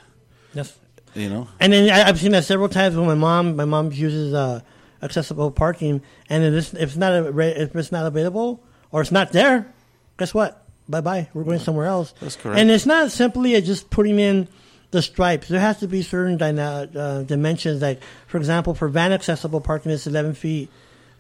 Yes. 0.54 0.78
You 1.14 1.30
know, 1.30 1.48
And 1.60 1.74
then 1.74 1.90
I, 1.90 2.08
I've 2.08 2.20
seen 2.20 2.32
that 2.32 2.46
several 2.46 2.70
times 2.70 2.96
when 2.96 3.06
my 3.06 3.16
mom, 3.16 3.58
my 3.58 3.66
mom 3.66 3.92
uses 3.92 4.34
uh, 4.34 4.62
accessible 5.02 5.52
parking, 5.52 6.02
and 6.30 6.44
if 6.44 6.54
it's, 6.54 6.74
if 6.74 6.82
it's 6.90 6.96
not 6.96 7.12
a, 7.12 7.62
if 7.62 7.76
it's 7.76 7.92
not 7.92 8.06
available 8.06 8.64
or 8.92 9.02
it's 9.02 9.12
not 9.12 9.34
there, 9.34 9.74
guess 10.18 10.34
what? 10.34 10.61
Bye 10.90 11.02
bye. 11.02 11.30
We're 11.34 11.44
going 11.44 11.60
somewhere 11.60 11.86
else. 11.86 12.14
That's 12.20 12.36
correct. 12.36 12.60
And 12.60 12.70
it's 12.70 12.86
not 12.86 13.12
simply 13.12 13.60
just 13.62 13.90
putting 13.90 14.20
in 14.20 14.48
the 14.92 15.02
stripes. 15.02 15.48
There 15.48 15.60
has 15.60 15.80
to 15.80 15.88
be 15.88 16.02
certain 16.02 16.38
dyna- 16.38 16.90
uh, 16.96 17.24
dimensions. 17.24 17.82
Like 17.82 18.02
for 18.28 18.38
example, 18.38 18.74
for 18.74 18.88
van 18.90 19.14
accessible 19.14 19.62
parking, 19.62 19.92
it's 19.92 20.08
11 20.08 20.34
feet 20.36 20.70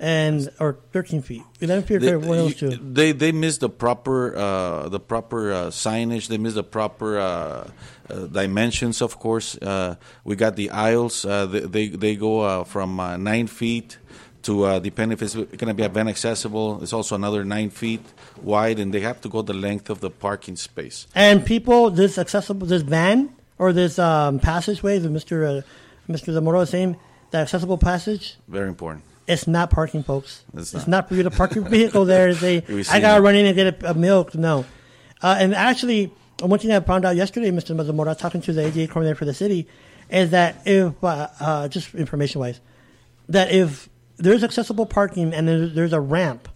and 0.01 0.49
or 0.59 0.79
13 0.93 1.21
feet. 1.21 1.43
11 1.61 1.83
feet 1.85 2.01
they, 2.01 2.11
or 2.11 2.19
one 2.19 2.39
of 2.39 2.45
those 2.45 2.55
two. 2.55 2.69
they 2.71 3.11
they 3.11 3.31
miss 3.31 3.59
the 3.59 3.69
proper 3.69 4.35
uh, 4.35 4.89
the 4.89 4.99
proper 4.99 5.53
uh, 5.53 5.65
signage. 5.67 6.27
They 6.27 6.39
miss 6.39 6.55
the 6.55 6.63
proper 6.63 7.19
uh, 7.19 7.69
uh, 8.09 8.25
dimensions. 8.25 9.01
Of 9.01 9.19
course, 9.19 9.57
uh, 9.57 9.95
we 10.23 10.35
got 10.35 10.55
the 10.55 10.71
aisles. 10.71 11.23
Uh, 11.23 11.45
they, 11.45 11.59
they 11.59 11.87
they 11.89 12.15
go 12.15 12.41
uh, 12.41 12.63
from 12.63 12.99
uh, 12.99 13.15
nine 13.17 13.47
feet 13.47 13.99
to 14.43 14.63
uh, 14.65 14.79
depending 14.79 15.13
if 15.13 15.21
it's 15.21 15.35
going 15.35 15.67
to 15.67 15.73
be 15.73 15.83
event 15.83 16.09
accessible. 16.09 16.81
It's 16.81 16.93
also 16.93 17.15
another 17.15 17.43
nine 17.43 17.69
feet 17.69 18.01
wide, 18.41 18.79
and 18.79 18.93
they 18.93 19.01
have 19.01 19.21
to 19.21 19.29
go 19.29 19.41
the 19.41 19.53
length 19.53 19.89
of 19.89 19.99
the 20.01 20.09
parking 20.09 20.55
space. 20.55 21.07
And 21.15 21.45
people, 21.45 21.89
this 21.91 22.17
accessible, 22.17 22.67
this 22.67 22.81
van 22.81 23.33
or 23.57 23.73
this 23.73 23.99
um, 23.99 24.39
passageway 24.39 24.99
that 24.99 25.11
Mr. 25.11 25.59
Uh, 25.59 25.61
Mr. 26.11 26.33
Zamora 26.33 26.61
is 26.61 26.69
saying, 26.69 26.97
the 27.29 27.37
accessible 27.37 27.77
passage, 27.77 28.35
Very 28.47 28.67
important. 28.67 29.03
it's 29.27 29.47
not 29.47 29.69
parking, 29.69 30.03
folks. 30.03 30.43
It's 30.53 30.73
It's 30.73 30.87
not. 30.87 30.87
not, 30.87 31.09
for 31.09 31.15
you 31.15 31.23
to 31.23 31.31
park 31.31 31.55
your 31.55 31.63
vehicle 31.63 32.03
there 32.05 32.27
and 32.29 32.37
say, 32.37 32.63
I 32.91 32.99
got 32.99 33.15
to 33.15 33.21
run 33.21 33.35
in 33.35 33.45
and 33.45 33.55
get 33.55 33.83
a, 33.83 33.91
a 33.91 33.93
milk. 33.93 34.35
No. 34.35 34.65
Uh, 35.21 35.37
and 35.39 35.53
actually, 35.55 36.11
one 36.41 36.59
thing 36.59 36.71
I 36.71 36.79
found 36.81 37.05
out 37.05 37.15
yesterday, 37.15 37.51
Mr. 37.51 37.67
Zamora, 37.85 38.15
talking 38.15 38.41
to 38.41 38.51
the 38.51 38.65
ADA 38.65 38.87
coordinator 38.87 39.15
for 39.15 39.25
the 39.25 39.33
city, 39.33 39.67
is 40.09 40.31
that 40.31 40.63
if, 40.65 41.01
uh, 41.03 41.27
uh, 41.39 41.67
just 41.69 41.93
information 41.95 42.41
wise, 42.41 42.59
that 43.29 43.51
if 43.51 43.87
there's 44.21 44.43
accessible 44.43 44.85
parking 44.85 45.33
and 45.33 45.47
there's, 45.47 45.73
there's 45.73 45.93
a 45.93 45.99
ramp 45.99 46.47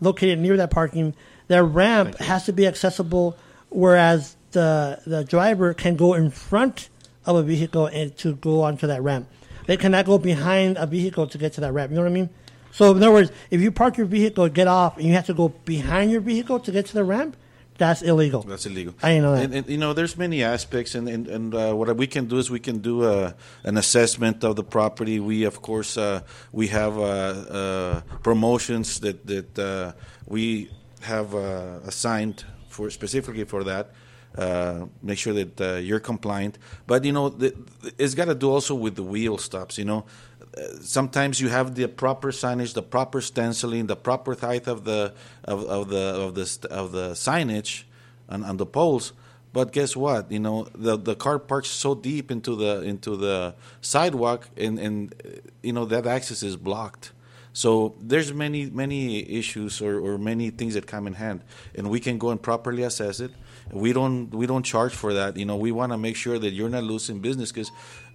located 0.00 0.38
near 0.38 0.56
that 0.56 0.70
parking, 0.70 1.14
that 1.48 1.62
ramp 1.62 2.16
has 2.18 2.44
to 2.46 2.52
be 2.52 2.66
accessible, 2.66 3.36
whereas 3.70 4.36
the 4.52 5.00
the 5.06 5.24
driver 5.24 5.74
can 5.74 5.96
go 5.96 6.14
in 6.14 6.30
front 6.30 6.88
of 7.26 7.36
a 7.36 7.42
vehicle 7.42 7.86
and 7.86 8.16
to 8.18 8.34
go 8.36 8.62
onto 8.62 8.86
that 8.86 9.02
ramp. 9.02 9.28
They 9.66 9.76
cannot 9.76 10.06
go 10.06 10.18
behind 10.18 10.76
a 10.76 10.86
vehicle 10.86 11.26
to 11.26 11.38
get 11.38 11.54
to 11.54 11.60
that 11.62 11.72
ramp. 11.72 11.90
You 11.90 11.96
know 11.96 12.02
what 12.02 12.10
I 12.10 12.14
mean? 12.14 12.30
So 12.70 12.90
in 12.90 12.98
other 12.98 13.12
words, 13.12 13.30
if 13.50 13.60
you 13.60 13.70
park 13.70 13.96
your 13.96 14.06
vehicle, 14.06 14.48
get 14.48 14.66
off, 14.66 14.96
and 14.96 15.06
you 15.06 15.14
have 15.14 15.26
to 15.26 15.34
go 15.34 15.48
behind 15.48 16.10
your 16.10 16.20
vehicle 16.20 16.60
to 16.60 16.72
get 16.72 16.86
to 16.86 16.94
the 16.94 17.04
ramp, 17.04 17.36
that's 17.76 18.02
illegal. 18.02 18.42
That's 18.42 18.66
illegal. 18.66 18.94
I 19.02 19.18
know 19.18 19.34
that. 19.34 19.44
And, 19.44 19.54
and 19.54 19.68
you 19.68 19.78
know, 19.78 19.92
there's 19.92 20.16
many 20.16 20.42
aspects, 20.42 20.94
and 20.94 21.08
and, 21.08 21.26
and 21.28 21.54
uh, 21.54 21.72
what 21.74 21.96
we 21.96 22.06
can 22.06 22.26
do 22.26 22.38
is 22.38 22.50
we 22.50 22.60
can 22.60 22.78
do 22.78 23.04
a, 23.04 23.34
an 23.64 23.76
assessment 23.76 24.44
of 24.44 24.56
the 24.56 24.64
property. 24.64 25.20
We, 25.20 25.44
of 25.44 25.60
course, 25.60 25.96
uh, 25.96 26.20
we 26.52 26.68
have 26.68 26.98
uh, 26.98 27.02
uh, 27.02 28.00
promotions 28.22 29.00
that 29.00 29.26
that 29.26 29.58
uh, 29.58 29.92
we 30.26 30.70
have 31.00 31.34
uh, 31.34 31.80
assigned 31.86 32.44
for 32.68 32.90
specifically 32.90 33.44
for 33.44 33.64
that. 33.64 33.90
Uh, 34.36 34.86
make 35.00 35.16
sure 35.16 35.32
that 35.32 35.60
uh, 35.60 35.74
you're 35.76 36.00
compliant, 36.00 36.58
but 36.88 37.04
you 37.04 37.12
know, 37.12 37.28
the, 37.28 37.54
it's 37.98 38.14
got 38.14 38.24
to 38.24 38.34
do 38.34 38.50
also 38.50 38.74
with 38.74 38.96
the 38.96 39.02
wheel 39.02 39.38
stops. 39.38 39.78
You 39.78 39.84
know, 39.84 39.98
uh, 39.98 40.33
sometimes 40.80 41.40
you 41.40 41.48
have 41.48 41.74
the 41.74 41.88
proper 41.88 42.30
signage, 42.30 42.74
the 42.74 42.82
proper 42.82 43.20
stenciling, 43.20 43.86
the 43.86 43.96
proper 43.96 44.34
height 44.34 44.66
of 44.66 44.84
the 44.84 45.14
of, 45.44 45.64
of 45.64 45.88
the 45.88 45.98
of 45.98 46.34
the 46.34 46.68
of 46.70 46.92
the 46.92 47.10
signage 47.10 47.84
on, 48.28 48.44
on 48.44 48.56
the 48.56 48.66
poles. 48.66 49.12
But 49.52 49.72
guess 49.72 49.96
what? 49.96 50.30
You 50.32 50.40
know 50.40 50.66
the 50.74 50.96
the 50.96 51.14
car 51.14 51.38
parks 51.38 51.68
so 51.68 51.94
deep 51.94 52.30
into 52.30 52.56
the 52.56 52.82
into 52.82 53.16
the 53.16 53.54
sidewalk, 53.80 54.48
and 54.56 54.78
and 54.78 55.14
you 55.62 55.72
know 55.72 55.84
that 55.86 56.06
access 56.06 56.42
is 56.42 56.56
blocked. 56.56 57.12
So 57.52 57.94
there's 58.00 58.32
many 58.32 58.66
many 58.66 59.30
issues 59.30 59.80
or, 59.80 60.00
or 60.00 60.18
many 60.18 60.50
things 60.50 60.74
that 60.74 60.88
come 60.88 61.06
in 61.06 61.14
hand, 61.14 61.42
and 61.76 61.88
we 61.88 62.00
can 62.00 62.18
go 62.18 62.30
and 62.30 62.42
properly 62.42 62.82
assess 62.82 63.20
it. 63.20 63.30
We 63.70 63.92
don't 63.92 64.30
we 64.30 64.46
don't 64.46 64.64
charge 64.64 64.92
for 64.92 65.14
that. 65.14 65.36
You 65.36 65.44
know 65.44 65.56
we 65.56 65.70
want 65.70 65.92
to 65.92 65.98
make 65.98 66.16
sure 66.16 66.36
that 66.36 66.50
you're 66.50 66.68
not 66.68 66.82
losing 66.82 67.20
business 67.20 67.52
because 67.52 67.70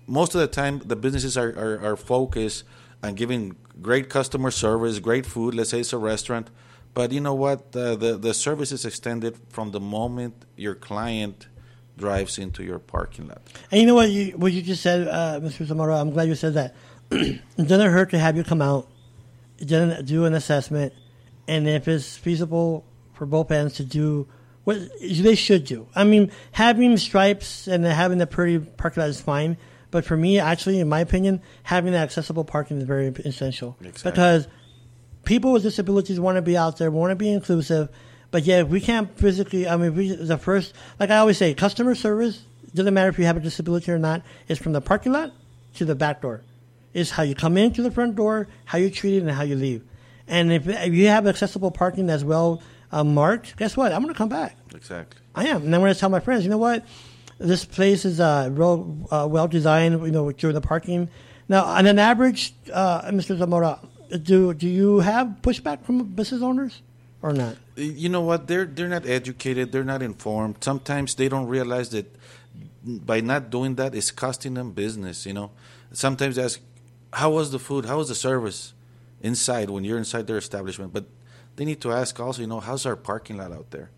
most 0.07 0.35
of 0.35 0.41
the 0.41 0.47
time 0.47 0.79
the 0.79 0.95
businesses 0.95 1.37
are, 1.37 1.49
are, 1.49 1.91
are 1.91 1.95
focused 1.95 2.63
on 3.03 3.15
giving 3.15 3.55
great 3.81 4.09
customer 4.09 4.51
service, 4.51 4.99
great 4.99 5.25
food. 5.25 5.55
Let's 5.55 5.69
say 5.69 5.79
it's 5.79 5.93
a 5.93 5.97
restaurant, 5.97 6.49
but 6.93 7.11
you 7.11 7.21
know 7.21 7.33
what? 7.35 7.71
The 7.71 8.17
the 8.17 8.33
service 8.33 8.71
is 8.71 8.85
extended 8.85 9.37
from 9.49 9.71
the 9.71 9.79
moment 9.79 10.45
your 10.55 10.75
client 10.75 11.47
drives 11.97 12.37
into 12.37 12.63
your 12.63 12.79
parking 12.79 13.27
lot. 13.27 13.41
And 13.71 13.81
you 13.81 13.87
know 13.87 13.95
what 13.95 14.09
you 14.09 14.31
what 14.31 14.51
you 14.51 14.61
just 14.61 14.81
said, 14.81 15.07
uh, 15.07 15.39
Mr. 15.41 15.65
Zamora. 15.65 15.99
I'm 15.99 16.11
glad 16.11 16.27
you 16.27 16.35
said 16.35 16.53
that. 16.55 16.75
it 17.11 17.41
doesn't 17.57 17.91
hurt 17.91 18.11
to 18.11 18.19
have 18.19 18.37
you 18.37 18.43
come 18.43 18.61
out, 18.61 18.87
doesn't 19.59 20.05
do 20.05 20.25
an 20.25 20.33
assessment, 20.33 20.93
and 21.47 21.67
if 21.67 21.87
it's 21.87 22.17
feasible 22.17 22.85
for 23.13 23.25
both 23.25 23.51
ends 23.51 23.75
to 23.75 23.83
do 23.83 24.27
what 24.63 24.77
they 25.01 25.35
should 25.35 25.65
do. 25.65 25.87
I 25.95 26.03
mean, 26.03 26.31
having 26.51 26.95
stripes 26.97 27.67
and 27.67 27.83
having 27.83 28.17
the 28.17 28.27
pretty 28.27 28.59
parking 28.59 29.01
lot 29.01 29.09
is 29.09 29.19
fine, 29.19 29.57
but 29.91 30.05
for 30.05 30.15
me, 30.17 30.39
actually, 30.39 30.79
in 30.79 30.87
my 30.89 30.99
opinion, 30.99 31.41
having 31.63 31.93
that 31.93 32.03
accessible 32.03 32.43
parking 32.43 32.77
is 32.77 32.83
very 32.83 33.07
essential 33.07 33.75
Exactly. 33.81 34.11
because 34.11 34.47
people 35.25 35.51
with 35.51 35.63
disabilities 35.63 36.19
want 36.19 36.35
to 36.35 36.41
be 36.41 36.55
out 36.57 36.77
there, 36.77 36.91
want 36.91 37.11
to 37.11 37.15
be 37.15 37.31
inclusive, 37.31 37.89
but 38.31 38.43
yeah, 38.43 38.63
we 38.63 38.79
can't 38.81 39.15
physically. 39.17 39.67
I 39.67 39.77
mean, 39.77 39.95
we, 39.95 40.09
the 40.15 40.37
first, 40.37 40.73
like 40.99 41.09
I 41.09 41.17
always 41.17 41.37
say, 41.37 41.53
customer 41.53 41.95
service 41.95 42.43
doesn't 42.75 42.93
matter 42.93 43.09
if 43.09 43.17
you 43.17 43.25
have 43.25 43.37
a 43.37 43.39
disability 43.39 43.91
or 43.91 43.97
not. 43.99 44.21
It's 44.47 44.61
from 44.61 44.73
the 44.73 44.81
parking 44.81 45.11
lot 45.11 45.31
to 45.75 45.85
the 45.85 45.95
back 45.95 46.21
door. 46.21 46.41
It's 46.93 47.11
how 47.11 47.23
you 47.23 47.35
come 47.35 47.57
in 47.57 47.73
to 47.73 47.81
the 47.81 47.91
front 47.91 48.15
door, 48.15 48.47
how 48.65 48.77
you're 48.77 48.89
treated, 48.89 49.23
and 49.23 49.31
how 49.31 49.43
you 49.43 49.55
leave. 49.55 49.83
And 50.27 50.51
if, 50.51 50.67
if 50.67 50.93
you 50.93 51.07
have 51.07 51.25
accessible 51.27 51.71
parking 51.71 52.05
that's 52.07 52.23
well 52.23 52.61
uh, 52.91 53.03
marked, 53.03 53.57
guess 53.57 53.75
what? 53.75 53.91
I'm 53.91 54.01
going 54.01 54.13
to 54.13 54.17
come 54.17 54.29
back. 54.29 54.55
Exactly. 54.75 55.19
I 55.35 55.47
am. 55.47 55.63
And 55.63 55.73
I'm 55.73 55.81
going 55.81 55.93
to 55.93 55.99
tell 55.99 56.09
my 56.09 56.19
friends, 56.19 56.43
you 56.43 56.49
know 56.49 56.57
what? 56.57 56.85
This 57.39 57.65
place 57.65 58.05
is 58.05 58.19
uh, 58.19 58.49
real 58.51 59.07
uh, 59.09 59.27
well 59.29 59.47
designed, 59.47 60.05
you 60.05 60.11
know, 60.11 60.31
during 60.31 60.53
the 60.53 60.61
parking. 60.61 61.09
Now, 61.47 61.63
on 61.63 61.87
an 61.87 61.97
average, 61.97 62.53
uh, 62.71 63.09
Mr. 63.11 63.37
Zamora, 63.37 63.79
do 64.21 64.53
do 64.53 64.67
you 64.67 64.99
have 64.99 65.37
pushback 65.41 65.83
from 65.83 66.03
business 66.03 66.41
owners 66.41 66.81
or 67.21 67.33
not? 67.33 67.55
you 67.79 68.09
know 68.09 68.21
what? 68.21 68.47
They're 68.47 68.65
they're 68.65 68.89
not 68.89 69.07
educated. 69.07 69.71
They're 69.71 69.83
not 69.83 70.01
informed. 70.01 70.57
Sometimes 70.61 71.15
they 71.15 71.29
don't 71.29 71.47
realize 71.47 71.89
that 71.89 72.13
by 72.83 73.21
not 73.21 73.49
doing 73.49 73.75
that 73.75 73.93
it's 73.93 74.09
costing 74.09 74.53
them 74.53 74.71
business 74.71 75.25
you 75.25 75.33
know? 75.33 75.51
Sometimes 75.91 76.37
they 76.37 76.43
ask 76.43 76.59
how 77.11 77.31
was 77.31 77.51
the 77.51 77.59
food? 77.59 77.85
How 77.85 77.97
was 77.97 78.07
the 78.07 78.15
service 78.15 78.73
inside 79.21 79.69
when 79.69 79.83
you're 79.83 79.97
inside 79.97 80.27
their 80.27 80.37
establishment? 80.37 80.93
But 80.93 81.05
they 81.55 81.65
need 81.65 81.81
to 81.81 81.91
ask 81.91 82.19
also 82.19 82.41
you 82.41 82.47
know 82.47 82.59
how's 82.59 82.85
our 82.85 82.95
parking 82.95 83.37
lot 83.37 83.51
out 83.51 83.71
there? 83.71 83.89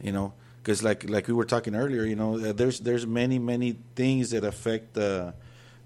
You 0.00 0.12
know 0.12 0.32
because 0.66 0.82
like 0.82 1.08
like 1.08 1.28
we 1.28 1.34
were 1.34 1.44
talking 1.44 1.76
earlier 1.76 2.04
you 2.04 2.16
know 2.16 2.34
uh, 2.34 2.52
there's 2.52 2.80
there's 2.80 3.06
many 3.06 3.38
many 3.38 3.76
things 3.94 4.30
that 4.30 4.42
affect 4.42 4.94
the 4.94 5.32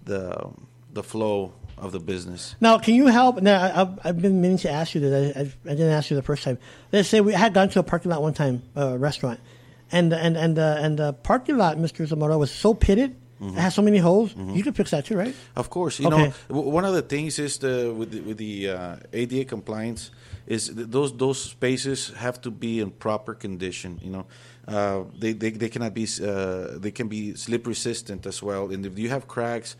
the 0.04 0.48
the 0.94 1.02
flow 1.02 1.52
of 1.76 1.92
the 1.92 2.00
business 2.00 2.56
Now, 2.60 2.78
can 2.78 2.94
you 2.94 3.06
help? 3.06 3.40
Now, 3.40 3.56
I've, 3.80 3.98
I've 4.04 4.20
been 4.20 4.40
meaning 4.42 4.58
to 4.58 4.70
ask 4.70 4.94
you 4.94 5.00
this. 5.00 5.36
I, 5.36 5.40
I, 5.40 5.42
I 5.42 5.74
didn't 5.74 5.92
ask 5.92 6.10
you 6.10 6.16
the 6.16 6.22
first 6.22 6.44
time. 6.44 6.58
Let's 6.92 7.08
say 7.08 7.22
we 7.22 7.32
had 7.32 7.54
gone 7.54 7.70
to 7.70 7.78
a 7.78 7.82
parking 7.82 8.10
lot 8.10 8.20
one 8.20 8.34
time, 8.34 8.62
a 8.76 8.98
restaurant, 8.98 9.40
and 9.90 10.12
and 10.12 10.36
and 10.36 10.58
uh, 10.58 10.76
and 10.78 10.98
the 10.98 11.14
parking 11.14 11.56
lot, 11.56 11.78
Mr. 11.78 12.04
Zamora, 12.06 12.36
was 12.36 12.50
so 12.50 12.74
pitted. 12.74 13.16
It 13.40 13.54
has 13.54 13.74
so 13.74 13.82
many 13.82 13.98
holes. 13.98 14.34
You 14.36 14.62
can 14.62 14.74
fix 14.74 14.90
that 14.90 15.04
too, 15.06 15.16
right? 15.16 15.34
Of 15.56 15.70
course, 15.70 15.98
you 15.98 16.06
Okay. 16.08 16.16
know 16.28 16.32
w- 16.48 16.68
one 16.76 16.84
of 16.84 16.92
the 16.94 17.02
things 17.02 17.38
is 17.38 17.58
the 17.58 17.90
with 17.96 18.10
the, 18.10 18.20
with 18.20 18.36
the 18.36 18.68
uh, 18.68 18.96
ADA 19.14 19.44
compliance 19.46 20.10
is 20.46 20.70
those 20.74 21.12
those 21.16 21.38
spaces 21.50 22.12
have 22.16 22.38
to 22.42 22.50
be 22.50 22.80
in 22.80 22.90
proper 22.90 23.34
condition. 23.34 23.98
You 24.02 24.10
know, 24.10 24.26
uh, 24.68 25.04
they, 25.18 25.32
they 25.32 25.50
they 25.50 25.68
cannot 25.70 25.94
be 25.94 26.04
uh, 26.22 26.78
they 26.78 26.90
can 26.92 27.08
be 27.08 27.34
slip 27.34 27.66
resistant 27.66 28.26
as 28.26 28.42
well. 28.42 28.70
And 28.72 28.84
if 28.84 28.98
you 28.98 29.08
have 29.08 29.26
cracks, 29.26 29.76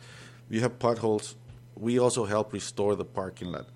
you 0.48 0.60
have 0.60 0.78
potholes, 0.78 1.36
we 1.76 1.98
also 2.00 2.24
help 2.24 2.52
restore 2.54 2.96
the 2.96 3.04
parking 3.04 3.52
lot. 3.52 3.66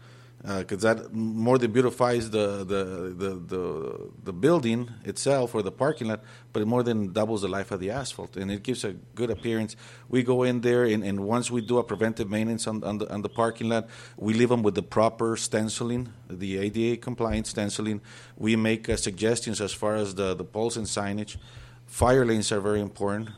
Because 0.45 0.83
that 0.83 1.15
more 1.15 1.57
than 1.57 1.73
beautifies 1.73 2.29
the, 2.29 2.65
the 2.65 3.15
the 3.17 3.35
the 3.35 4.11
the 4.25 4.33
building 4.33 4.91
itself 5.05 5.55
or 5.55 5.63
the 5.63 5.73
parking 5.73 6.09
lot, 6.09 6.23
but 6.53 6.61
it 6.61 6.67
more 6.67 6.83
than 6.83 7.15
doubles 7.15 7.41
the 7.41 7.49
life 7.49 7.71
of 7.71 7.81
the 7.81 7.91
asphalt, 7.91 8.37
and 8.37 8.51
it 8.51 8.63
gives 8.63 8.85
a 8.85 8.93
good 9.15 9.31
appearance. 9.31 9.75
We 10.11 10.23
go 10.23 10.43
in 10.43 10.61
there, 10.61 10.85
and, 10.85 11.03
and 11.03 11.21
once 11.21 11.51
we 11.51 11.63
do 11.63 11.79
a 11.79 11.83
preventive 11.83 12.29
maintenance 12.29 12.67
on, 12.67 12.85
on 12.85 12.99
the 12.99 13.11
on 13.11 13.23
the 13.23 13.31
parking 13.31 13.71
lot, 13.71 13.89
we 14.19 14.35
leave 14.35 14.51
them 14.51 14.63
with 14.63 14.75
the 14.75 14.83
proper 14.83 15.35
stenciling, 15.37 16.13
the 16.29 16.59
ADA 16.59 17.01
compliant 17.01 17.47
stenciling. 17.47 18.03
We 18.37 18.55
make 18.55 18.87
uh, 18.89 18.97
suggestions 18.97 19.63
as 19.63 19.73
far 19.73 19.95
as 19.95 20.15
the 20.15 20.35
the 20.35 20.45
poles 20.45 20.77
and 20.77 20.87
signage. 20.87 21.39
Fire 21.87 22.25
lanes 22.27 22.53
are 22.53 22.61
very 22.61 22.81
important. 22.81 23.31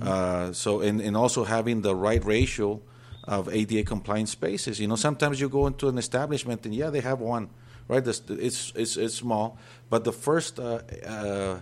Uh, 0.00 0.52
so 0.52 0.80
and, 0.80 1.00
and 1.00 1.16
also 1.16 1.44
having 1.44 1.82
the 1.82 1.94
right 1.94 2.24
ratio 2.24 2.80
of 3.26 3.48
ADA 3.52 3.84
compliant 3.84 4.28
spaces. 4.28 4.78
You 4.80 4.88
know, 4.88 4.96
sometimes 4.96 5.40
you 5.40 5.48
go 5.48 5.66
into 5.66 5.88
an 5.88 5.98
establishment 5.98 6.64
and 6.66 6.74
yeah, 6.74 6.90
they 6.90 7.00
have 7.00 7.20
one, 7.20 7.48
right? 7.88 8.06
It's 8.06 8.22
it's 8.74 8.96
it's 8.96 9.14
small, 9.14 9.58
but 9.90 10.04
the 10.04 10.12
first 10.12 10.58
uh, 10.58 10.80
uh, 11.06 11.60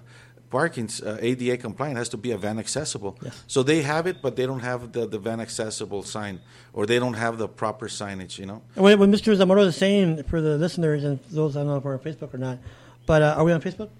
parking 0.50 0.88
uh, 1.04 1.16
ADA 1.20 1.56
compliant 1.56 1.96
has 1.96 2.08
to 2.10 2.16
be 2.16 2.30
a 2.32 2.38
van 2.38 2.58
accessible. 2.58 3.18
So 3.46 3.62
they 3.62 3.82
have 3.82 4.06
it, 4.06 4.20
but 4.20 4.36
they 4.36 4.44
don't 4.44 4.60
have 4.60 4.92
the, 4.92 5.06
the 5.06 5.18
van 5.18 5.40
accessible 5.40 6.02
sign, 6.02 6.40
or 6.72 6.84
they 6.84 6.98
don't 6.98 7.14
have 7.14 7.38
the 7.38 7.48
proper 7.48 7.88
signage. 7.88 8.38
You 8.38 8.46
know. 8.46 8.62
And 8.74 8.82
What, 8.84 8.98
what 8.98 9.08
Mr. 9.08 9.34
Zamora 9.34 9.62
is 9.62 9.76
saying 9.76 10.24
for 10.24 10.40
the 10.40 10.58
listeners 10.58 11.04
and 11.04 11.18
those 11.30 11.56
I 11.56 11.60
don't 11.60 11.68
know 11.68 11.76
if 11.76 11.84
we're 11.84 11.94
on 11.94 12.00
Facebook 12.00 12.34
or 12.34 12.38
not, 12.38 12.58
but 13.06 13.22
uh, 13.22 13.34
are 13.38 13.44
we 13.44 13.52
on 13.52 13.60
Facebook? 13.62 13.90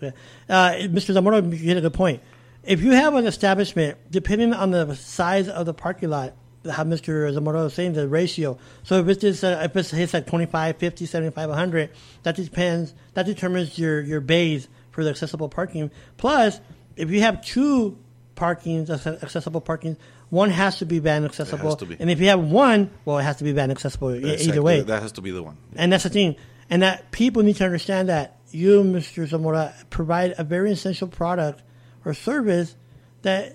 Yes. 0.00 0.12
Uh, 0.48 0.72
Mr. 0.88 1.12
Zamora, 1.12 1.40
you 1.40 1.50
hit 1.56 1.76
a 1.76 1.80
good 1.80 1.94
point. 1.94 2.20
If 2.64 2.82
you 2.82 2.92
have 2.92 3.14
an 3.14 3.26
establishment, 3.26 3.98
depending 4.10 4.52
on 4.52 4.70
the 4.70 4.96
size 4.96 5.48
of 5.48 5.66
the 5.66 5.74
parking 5.74 6.10
lot, 6.10 6.34
how 6.70 6.84
Mr. 6.84 7.32
Zamora 7.32 7.64
was 7.64 7.74
saying, 7.74 7.92
the 7.92 8.08
ratio. 8.08 8.58
So 8.82 9.00
if 9.00 9.08
it's 9.08 9.20
just, 9.20 9.44
uh, 9.44 9.60
if 9.62 9.76
it's 9.76 9.90
hits 9.90 10.14
like 10.14 10.26
25, 10.26 10.76
50, 10.76 11.06
75, 11.06 11.48
100, 11.48 11.90
that 12.22 12.36
depends, 12.36 12.94
that 13.14 13.26
determines 13.26 13.78
your, 13.78 14.00
your 14.00 14.20
bays 14.20 14.68
for 14.90 15.04
the 15.04 15.10
accessible 15.10 15.48
parking. 15.48 15.90
Plus, 16.16 16.60
if 16.96 17.10
you 17.10 17.20
have 17.20 17.44
two 17.44 17.98
parkings, 18.36 18.90
accessible 19.22 19.60
parkings, 19.60 19.96
one 20.30 20.50
has 20.50 20.78
to 20.78 20.86
be 20.86 20.98
van 20.98 21.24
accessible. 21.24 21.76
to 21.76 21.86
be. 21.86 21.96
And 21.98 22.10
if 22.10 22.20
you 22.20 22.28
have 22.28 22.40
one, 22.40 22.90
well, 23.04 23.18
it 23.18 23.22
has 23.22 23.36
to 23.36 23.44
be 23.44 23.52
van 23.52 23.70
accessible 23.70 24.14
e- 24.14 24.36
either 24.36 24.62
way. 24.62 24.80
that 24.80 25.02
has 25.02 25.12
to 25.12 25.20
be 25.20 25.30
the 25.30 25.42
one. 25.42 25.56
And 25.76 25.92
that's 25.92 26.04
the 26.04 26.10
thing. 26.10 26.36
And 26.70 26.82
that 26.82 27.10
people 27.12 27.42
need 27.42 27.56
to 27.56 27.64
understand 27.64 28.08
that 28.08 28.38
you, 28.50 28.82
Mr. 28.82 29.26
Zamora, 29.26 29.74
provide 29.90 30.34
a 30.38 30.44
very 30.44 30.72
essential 30.72 31.08
product 31.08 31.62
or 32.04 32.14
service 32.14 32.74
that 33.22 33.54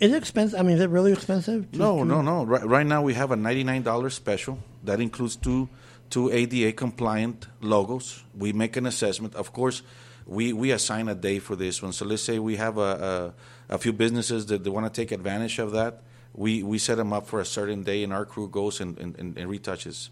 is 0.00 0.12
it 0.12 0.16
expensive. 0.16 0.58
I 0.58 0.62
mean, 0.62 0.76
is 0.76 0.80
it 0.82 0.90
really 0.90 1.12
expensive? 1.12 1.70
to- 1.72 1.78
No, 1.78 1.98
to- 1.98 2.04
no, 2.04 2.22
no. 2.22 2.44
Right, 2.44 2.64
right 2.66 2.86
now 2.86 3.02
we 3.02 3.14
have 3.14 3.30
a 3.30 3.36
ninety-nine 3.36 3.82
dollars 3.82 4.14
special 4.14 4.58
that 4.84 5.00
includes 5.00 5.36
two 5.36 5.68
two 6.10 6.30
ADA 6.32 6.72
compliant 6.72 7.48
logos. 7.60 8.24
We 8.36 8.52
make 8.52 8.76
an 8.76 8.86
assessment. 8.86 9.34
Of 9.34 9.52
course, 9.52 9.82
we, 10.26 10.52
we 10.54 10.70
assign 10.70 11.08
a 11.08 11.14
day 11.14 11.38
for 11.38 11.54
this 11.56 11.82
one. 11.82 11.92
So 11.92 12.04
let's 12.06 12.22
say 12.22 12.38
we 12.38 12.56
have 12.56 12.78
a 12.78 13.34
a, 13.68 13.74
a 13.74 13.78
few 13.78 13.92
businesses 13.92 14.46
that 14.46 14.64
they 14.64 14.70
want 14.70 14.86
to 14.86 15.00
take 15.00 15.10
advantage 15.12 15.58
of 15.58 15.72
that. 15.72 16.02
We 16.34 16.62
we 16.62 16.78
set 16.78 16.96
them 16.96 17.12
up 17.12 17.26
for 17.26 17.40
a 17.40 17.44
certain 17.44 17.82
day, 17.82 18.04
and 18.04 18.12
our 18.12 18.24
crew 18.24 18.48
goes 18.48 18.80
and, 18.80 18.98
and, 18.98 19.16
and, 19.18 19.36
and 19.38 19.50
retouches 19.50 20.10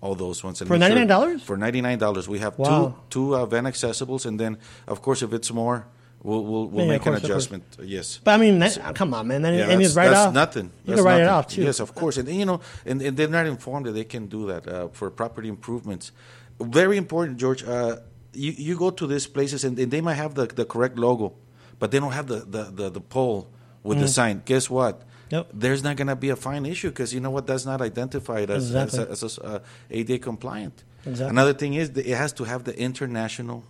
all 0.00 0.14
those 0.14 0.42
ones. 0.44 0.60
And 0.60 0.68
For 0.68 0.76
$99? 0.76 1.40
For 1.40 1.56
ninety 1.56 1.80
nine 1.80 1.98
dollars, 1.98 2.28
we 2.28 2.38
have 2.40 2.58
Wow. 2.58 2.66
two 3.10 3.28
two 3.30 3.36
uh, 3.36 3.46
van 3.46 3.64
accessibles, 3.64 4.26
and 4.26 4.38
then 4.40 4.58
of 4.86 5.02
course 5.02 5.22
if 5.22 5.32
it's 5.32 5.50
more, 5.52 5.86
we'll 6.22 6.44
we'll, 6.44 6.66
we'll 6.66 6.84
Yeah, 6.84 6.90
make 6.92 7.06
an 7.06 7.12
course, 7.12 7.20
course. 7.20 7.30
adjustment. 7.30 7.64
Yes. 7.82 8.20
But 8.22 8.32
I 8.34 8.36
mean, 8.38 8.58
that, 8.60 8.94
come 8.94 9.14
on, 9.14 9.26
man. 9.28 9.42
That, 9.42 9.54
Yeah, 9.54 9.70
and 9.70 9.82
it's 9.82 9.94
right 9.96 10.12
off. 10.12 10.34
nothing. 10.34 10.66
You 10.66 10.70
That's 10.86 10.98
can 11.00 11.04
write 11.06 11.20
it 11.20 11.24
nothing. 11.24 11.34
off 11.34 11.48
too. 11.48 11.62
Yes, 11.62 11.80
of 11.80 11.94
course, 11.94 12.16
and 12.16 12.28
you 12.28 12.44
know, 12.46 12.60
and, 12.86 13.00
and 13.02 13.16
they're 13.16 13.28
not 13.28 13.46
informed 13.46 13.86
that 13.86 13.92
they 13.92 14.04
can 14.04 14.26
do 14.26 14.46
that 14.48 14.66
uh, 14.68 14.88
for 14.88 15.10
property 15.10 15.48
improvements. 15.48 16.12
Very 16.60 16.96
important, 16.96 17.38
George. 17.38 17.62
Uh, 17.64 17.96
you 18.34 18.52
you 18.52 18.76
go 18.76 18.90
to 18.90 19.06
these 19.06 19.26
places 19.26 19.64
and, 19.64 19.78
and 19.78 19.90
they 19.90 20.00
might 20.00 20.14
have 20.14 20.34
the, 20.34 20.46
the 20.46 20.64
correct 20.64 20.98
logo, 20.98 21.34
but 21.78 21.90
they 21.90 21.98
don't 22.00 22.12
have 22.12 22.26
the 22.26 22.40
the, 22.40 22.64
the, 22.64 22.90
the 22.90 23.00
pole 23.00 23.48
with 23.82 23.98
the 23.98 24.04
Mm. 24.06 24.08
sign. 24.20 24.42
Guess 24.44 24.68
what? 24.68 25.02
Yep. 25.30 25.48
There's 25.52 25.82
not 25.82 25.96
going 25.96 26.08
to 26.08 26.16
be 26.16 26.30
a 26.30 26.36
fine 26.36 26.64
issue 26.66 26.88
because 26.88 27.12
you 27.14 27.20
know 27.20 27.30
what? 27.30 27.46
That's 27.46 27.64
not 27.66 27.80
identified 27.82 28.50
as 28.50 28.66
Exactly. 28.74 29.12
as, 29.12 29.22
as, 29.22 29.38
uh, 29.38 29.60
ADA 29.90 30.18
compliant. 30.18 30.84
Exactly. 31.06 31.30
Another 31.30 31.52
thing 31.54 31.74
is 31.74 31.92
that 31.92 32.06
it 32.06 32.16
has 32.16 32.32
to 32.34 32.44
have 32.44 32.64
the 32.64 32.74
international 32.78 33.62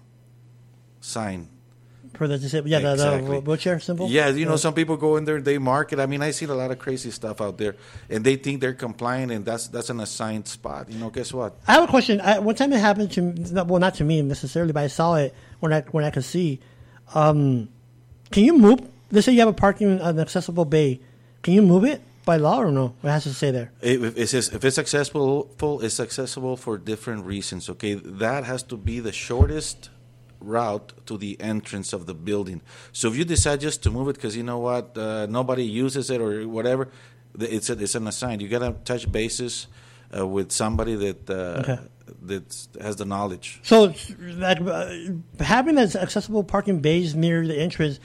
sign. 1.00 1.48
For 2.14 2.26
the 2.26 2.38
disabled, 2.38 2.70
yeah, 2.70 2.80
the, 2.80 2.92
Exactly. 2.92 3.40
the 3.40 3.40
wheelchair 3.40 3.80
symbol. 3.80 4.08
Yeah, 4.08 4.28
you 4.28 4.46
know, 4.46 4.56
some 4.56 4.74
people 4.74 4.96
go 4.96 5.16
in 5.16 5.24
there, 5.24 5.40
they 5.40 5.58
mark 5.58 5.92
it. 5.92 6.00
I 6.00 6.06
mean, 6.06 6.22
I 6.22 6.30
see 6.30 6.46
a 6.46 6.54
lot 6.54 6.70
of 6.70 6.78
crazy 6.78 7.10
stuff 7.10 7.40
out 7.40 7.58
there, 7.58 7.76
and 8.08 8.24
they 8.24 8.36
think 8.36 8.60
they're 8.60 8.74
compliant, 8.74 9.32
and 9.32 9.44
that's 9.44 9.68
that's 9.68 9.90
an 9.90 10.00
assigned 10.00 10.48
spot. 10.48 10.90
You 10.90 10.98
know, 10.98 11.10
guess 11.10 11.32
what? 11.32 11.56
I 11.66 11.72
have 11.74 11.84
a 11.84 11.86
question. 11.86 12.20
I, 12.20 12.38
one 12.38 12.54
time 12.54 12.72
it 12.72 12.80
happened 12.80 13.12
to 13.12 13.64
well, 13.64 13.80
not 13.80 13.94
to 13.96 14.04
me 14.04 14.22
necessarily, 14.22 14.72
but 14.72 14.82
I 14.82 14.86
saw 14.88 15.16
it 15.16 15.34
when 15.60 15.72
I 15.72 15.82
when 15.92 16.04
I 16.04 16.10
could 16.10 16.24
see. 16.24 16.60
Um, 17.14 17.68
can 18.30 18.44
you 18.44 18.56
move? 18.58 18.80
Let's 19.10 19.26
say 19.26 19.32
you 19.32 19.40
have 19.40 19.48
a 19.48 19.52
parking 19.52 20.00
an 20.00 20.18
accessible 20.18 20.64
bay. 20.64 21.00
Can 21.42 21.54
you 21.54 21.62
move 21.62 21.84
it 21.84 22.02
by 22.24 22.36
law 22.36 22.60
or 22.60 22.70
no? 22.70 22.94
It 23.02 23.08
has 23.08 23.24
to 23.24 23.32
stay 23.32 23.50
there. 23.50 23.72
If 23.80 24.18
it 24.18 24.26
says 24.28 24.50
if 24.50 24.64
it's 24.64 24.78
accessible, 24.78 25.48
it's 25.82 26.00
accessible 26.00 26.56
for 26.56 26.76
different 26.76 27.24
reasons. 27.24 27.70
Okay, 27.70 27.94
that 27.94 28.44
has 28.44 28.62
to 28.64 28.76
be 28.76 29.00
the 29.00 29.12
shortest 29.12 29.90
route 30.40 30.92
to 31.06 31.16
the 31.18 31.40
entrance 31.40 31.92
of 31.92 32.06
the 32.06 32.14
building. 32.14 32.60
So 32.92 33.08
if 33.08 33.16
you 33.16 33.24
decide 33.24 33.60
just 33.60 33.82
to 33.84 33.90
move 33.90 34.08
it 34.08 34.14
because 34.14 34.36
you 34.36 34.42
know 34.42 34.58
what, 34.58 34.96
uh, 34.96 35.26
nobody 35.26 35.64
uses 35.64 36.10
it 36.10 36.20
or 36.20 36.46
whatever, 36.48 36.88
it's 37.38 37.70
a, 37.70 37.72
it's 37.80 37.94
an 37.94 38.06
assigned. 38.06 38.42
You 38.42 38.48
got 38.48 38.60
to 38.60 38.72
touch 38.84 39.10
bases 39.10 39.66
uh, 40.16 40.26
with 40.26 40.52
somebody 40.52 40.94
that 40.96 41.28
uh, 41.30 41.60
Okay. 41.60 41.78
that 42.22 42.66
has 42.80 42.96
the 42.96 43.04
knowledge. 43.04 43.60
So, 43.62 43.94
like 44.18 44.60
uh, 44.60 44.90
having 45.40 45.74
those 45.74 45.94
accessible 45.94 46.44
parking 46.44 46.80
bays 46.80 47.14
near 47.14 47.46
the 47.46 47.56
entrance, 47.58 48.00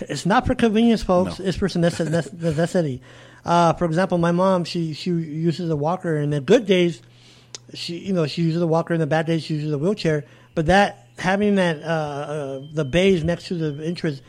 it's 0.00 0.24
not 0.24 0.46
for 0.46 0.54
convenience, 0.54 1.02
folks. 1.02 1.38
No. 1.38 1.44
It's 1.46 1.58
for 1.58 1.68
necess- 1.68 2.32
necessity. 2.32 3.02
Uh, 3.44 3.72
for 3.74 3.84
example, 3.84 4.18
my 4.18 4.32
mom, 4.32 4.64
she 4.64 4.94
she 4.94 5.10
uses 5.10 5.68
a 5.68 5.76
walker, 5.76 6.16
and 6.16 6.32
the 6.32 6.40
good 6.40 6.64
days, 6.64 7.02
she 7.74 7.98
you 7.98 8.12
know 8.12 8.26
she 8.26 8.42
uses 8.42 8.62
a 8.62 8.66
walker, 8.66 8.94
and 8.94 9.02
the 9.02 9.06
bad 9.06 9.26
days 9.26 9.42
she 9.44 9.54
uses 9.54 9.72
a 9.72 9.78
wheelchair. 9.78 10.24
But 10.54 10.66
that 10.66 11.01
having 11.18 11.56
that 11.56 11.82
uh, 11.82 11.86
uh, 11.86 12.60
the 12.72 12.84
bays 12.84 13.24
next 13.24 13.48
to 13.48 13.54
the 13.54 13.84
entrance, 13.84 14.20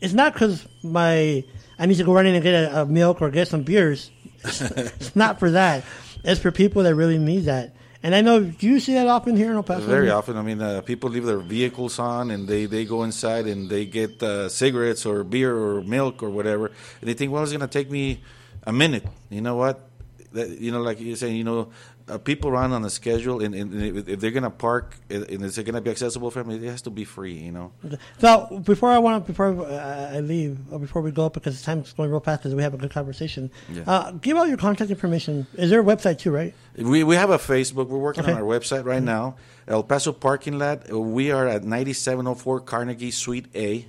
it's 0.00 0.14
not 0.14 0.32
because 0.32 0.66
my 0.82 1.44
I 1.78 1.86
need 1.86 1.96
to 1.96 2.04
go 2.04 2.12
running 2.12 2.34
and 2.34 2.42
get 2.42 2.54
a, 2.54 2.82
a 2.82 2.86
milk 2.86 3.20
or 3.20 3.30
get 3.30 3.48
some 3.48 3.62
beers. 3.62 4.10
it's 4.44 5.14
not 5.16 5.38
for 5.38 5.50
that. 5.52 5.84
It's 6.24 6.40
for 6.40 6.50
people 6.50 6.82
that 6.84 6.94
really 6.94 7.18
need 7.18 7.40
that. 7.40 7.74
And 8.02 8.14
I 8.14 8.20
know, 8.20 8.40
do 8.40 8.66
you 8.66 8.78
see 8.78 8.94
that 8.94 9.08
often 9.08 9.36
here 9.36 9.50
in 9.50 9.56
El 9.56 9.62
Paso? 9.62 9.86
Very 9.86 10.10
often. 10.10 10.36
I 10.36 10.42
mean, 10.42 10.60
uh, 10.60 10.80
people 10.82 11.10
leave 11.10 11.24
their 11.24 11.38
vehicles 11.38 11.98
on 11.98 12.30
and 12.30 12.46
they, 12.46 12.66
they 12.66 12.84
go 12.84 13.02
inside 13.02 13.46
and 13.46 13.68
they 13.68 13.84
get 13.86 14.22
uh, 14.22 14.48
cigarettes 14.48 15.04
or 15.06 15.24
beer 15.24 15.56
or 15.56 15.82
milk 15.82 16.22
or 16.22 16.30
whatever. 16.30 16.66
And 16.66 17.08
they 17.08 17.14
think, 17.14 17.32
well, 17.32 17.42
it's 17.42 17.52
going 17.52 17.60
to 17.62 17.66
take 17.66 17.90
me 17.90 18.20
a 18.64 18.72
minute. 18.72 19.04
You 19.30 19.40
know 19.40 19.56
what? 19.56 19.88
That, 20.32 20.60
you 20.60 20.70
know, 20.70 20.82
like 20.82 21.00
you're 21.00 21.16
saying, 21.16 21.36
you 21.36 21.44
know, 21.44 21.70
uh, 22.08 22.18
people 22.18 22.50
run 22.50 22.72
on 22.72 22.84
a 22.84 22.90
schedule 22.90 23.42
and, 23.42 23.54
and 23.54 23.82
if 23.82 24.08
if 24.08 24.20
they're 24.20 24.30
going 24.30 24.44
to 24.44 24.50
park 24.50 24.96
and 25.10 25.42
is 25.42 25.58
it 25.58 25.64
going 25.64 25.74
to 25.74 25.80
be 25.80 25.90
accessible 25.90 26.30
for 26.30 26.42
them, 26.42 26.52
it 26.52 26.62
has 26.62 26.82
to 26.82 26.90
be 26.90 27.04
free, 27.04 27.34
you 27.34 27.50
know. 27.50 27.72
So 28.18 28.62
before 28.64 28.90
I 28.90 28.98
want 28.98 29.26
before 29.26 29.66
uh, 29.66 30.12
I 30.14 30.20
leave 30.20 30.58
or 30.70 30.78
before 30.78 31.02
we 31.02 31.10
go 31.10 31.26
up, 31.26 31.34
because 31.34 31.60
time's 31.62 31.92
going 31.92 32.10
real 32.10 32.20
fast 32.20 32.42
because 32.42 32.54
we 32.54 32.62
have 32.62 32.74
a 32.74 32.76
good 32.76 32.92
conversation. 32.92 33.50
Yeah. 33.70 33.82
Uh, 33.86 34.10
give 34.12 34.36
out 34.36 34.48
your 34.48 34.56
contact 34.56 34.90
information. 34.90 35.46
Is 35.54 35.70
there 35.70 35.80
a 35.80 35.84
website 35.84 36.18
too, 36.18 36.30
right? 36.30 36.54
We, 36.76 37.02
we 37.02 37.16
have 37.16 37.30
a 37.30 37.38
Facebook. 37.38 37.88
We're 37.88 37.98
working 37.98 38.24
on 38.24 38.34
our 38.34 38.42
website 38.42 38.84
right 38.84 39.02
now. 39.02 39.36
El 39.66 39.82
Paso 39.82 40.12
Parking 40.12 40.58
Lot. 40.58 40.88
We 40.90 41.32
are 41.32 41.48
at 41.48 41.64
9704 41.64 42.60
Carnegie 42.60 43.10
Suite 43.10 43.46
A, 43.54 43.86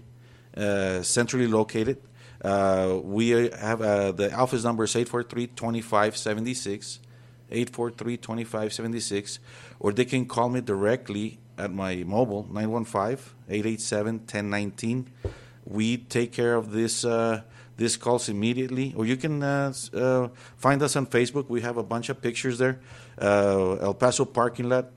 uh, 0.56 1.04
centrally 1.04 1.48
located. 1.48 2.02
Uh, 2.44 3.00
we 3.04 3.30
have 3.30 3.82
uh, 3.82 4.12
the 4.12 4.34
office 4.34 4.64
number 4.64 4.86
is 4.86 4.94
843-2576, 7.52 8.22
843-2576, 8.22 9.40
or 9.80 9.92
they 9.92 10.06
can 10.06 10.26
call 10.26 10.50
me 10.50 10.62
directly 10.62 11.40
at 11.58 11.72
my 11.72 12.04
mobile 12.06 12.48
915-887-1019. 12.52 15.06
We 15.66 15.98
take 15.98 16.32
care 16.32 16.56
of 16.56 16.72
this 16.72 17.04
uh, 17.04 17.42
this 17.78 17.96
calls 17.96 18.28
immediately, 18.28 18.94
or 18.98 19.06
you 19.06 19.18
can 19.18 19.44
uh, 19.44 19.72
uh, 19.94 20.30
find 20.58 20.82
us 20.82 20.96
on 20.96 21.06
Facebook. 21.06 21.48
We 21.48 21.62
have 21.62 21.78
a 21.78 21.84
bunch 21.84 22.10
of 22.10 22.22
pictures 22.22 22.58
there. 22.58 22.80
Uh, 23.22 23.76
El 23.76 23.94
Paso 23.94 24.26
parking 24.26 24.68
lot, 24.68 24.88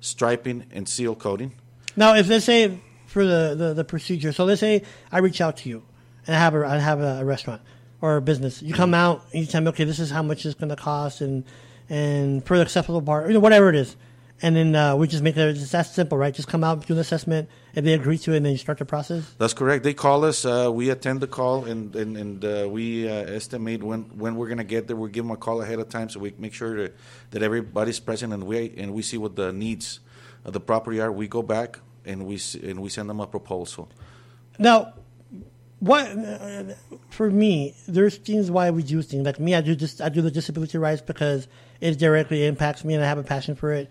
striping 0.00 0.64
and 0.72 0.88
seal 0.88 1.16
coating. 1.16 1.52
Now, 1.96 2.14
if 2.14 2.28
let's 2.28 2.44
say 2.44 2.78
for 3.06 3.26
the, 3.26 3.54
the, 3.56 3.74
the 3.74 3.84
procedure, 3.84 4.32
so 4.32 4.44
let's 4.44 4.60
say 4.60 4.82
I 5.10 5.18
reach 5.18 5.40
out 5.40 5.56
to 5.58 5.68
you 5.68 5.82
and 6.26 6.36
I 6.36 6.38
have 6.38 6.54
a 6.54 6.64
I 6.64 6.78
have 6.78 7.00
a, 7.00 7.20
a 7.20 7.24
restaurant 7.24 7.60
or 8.00 8.16
a 8.16 8.22
business. 8.22 8.62
You 8.62 8.74
come 8.74 8.94
out 8.94 9.24
and 9.32 9.40
you 9.40 9.46
tell 9.46 9.60
me, 9.60 9.68
okay, 9.70 9.84
this 9.84 9.98
is 9.98 10.10
how 10.10 10.22
much 10.22 10.46
it's 10.46 10.54
going 10.54 10.68
to 10.68 10.76
cost, 10.76 11.20
and 11.20 11.44
and 11.88 12.44
for 12.44 12.56
the 12.56 12.62
accessible 12.62 13.02
part, 13.02 13.28
you 13.28 13.34
know, 13.34 13.40
whatever 13.40 13.68
it 13.68 13.76
is, 13.76 13.96
and 14.40 14.54
then 14.54 14.74
uh, 14.74 14.94
we 14.94 15.08
just 15.08 15.22
make 15.22 15.36
it. 15.36 15.56
It's 15.56 15.72
that 15.72 15.86
simple, 15.86 16.16
right? 16.16 16.32
Just 16.32 16.48
come 16.48 16.62
out, 16.62 16.86
do 16.86 16.94
an 16.94 17.00
assessment. 17.00 17.48
If 17.74 17.84
they 17.84 17.94
agree 17.94 18.18
to 18.18 18.32
it, 18.32 18.38
and 18.38 18.46
then 18.46 18.52
you 18.52 18.58
start 18.58 18.78
the 18.78 18.84
process. 18.84 19.24
That's 19.38 19.54
correct. 19.54 19.84
They 19.84 19.94
call 19.94 20.24
us. 20.24 20.44
Uh, 20.44 20.70
we 20.72 20.90
attend 20.90 21.20
the 21.20 21.26
call, 21.26 21.64
and 21.64 21.94
and, 21.96 22.16
and 22.16 22.44
uh, 22.44 22.68
we 22.68 23.08
uh, 23.08 23.12
estimate 23.12 23.82
when, 23.82 24.02
when 24.18 24.36
we're 24.36 24.48
gonna 24.48 24.64
get 24.64 24.86
there. 24.86 24.96
We 24.96 25.10
give 25.10 25.24
them 25.24 25.32
a 25.32 25.36
call 25.36 25.62
ahead 25.62 25.78
of 25.78 25.88
time, 25.88 26.08
so 26.08 26.20
we 26.20 26.34
make 26.38 26.54
sure 26.54 26.76
that, 26.82 26.96
that 27.30 27.42
everybody's 27.42 28.00
present, 28.00 28.32
and 28.32 28.44
we 28.44 28.74
and 28.76 28.94
we 28.94 29.02
see 29.02 29.18
what 29.18 29.36
the 29.36 29.52
needs 29.52 30.00
of 30.44 30.52
the 30.52 30.60
property 30.60 31.00
are. 31.00 31.10
We 31.10 31.28
go 31.28 31.42
back 31.42 31.80
and 32.04 32.26
we 32.26 32.40
and 32.62 32.80
we 32.80 32.88
send 32.88 33.10
them 33.10 33.20
a 33.20 33.26
proposal. 33.26 33.88
Now, 34.58 34.94
what 35.80 36.08
for 37.10 37.30
me? 37.30 37.74
There's 37.86 38.16
things 38.16 38.50
why 38.50 38.70
we 38.70 38.82
do 38.82 39.02
things. 39.02 39.24
Like 39.24 39.38
me, 39.38 39.54
I 39.54 39.60
do 39.60 39.74
this. 39.74 40.00
I 40.00 40.08
do 40.08 40.22
the 40.22 40.30
disability 40.30 40.78
rights 40.78 41.02
because 41.02 41.46
it 41.80 41.98
directly 41.98 42.44
impacts 42.46 42.84
me, 42.84 42.94
and 42.94 43.04
I 43.04 43.06
have 43.06 43.18
a 43.18 43.22
passion 43.22 43.54
for 43.54 43.72
it. 43.72 43.90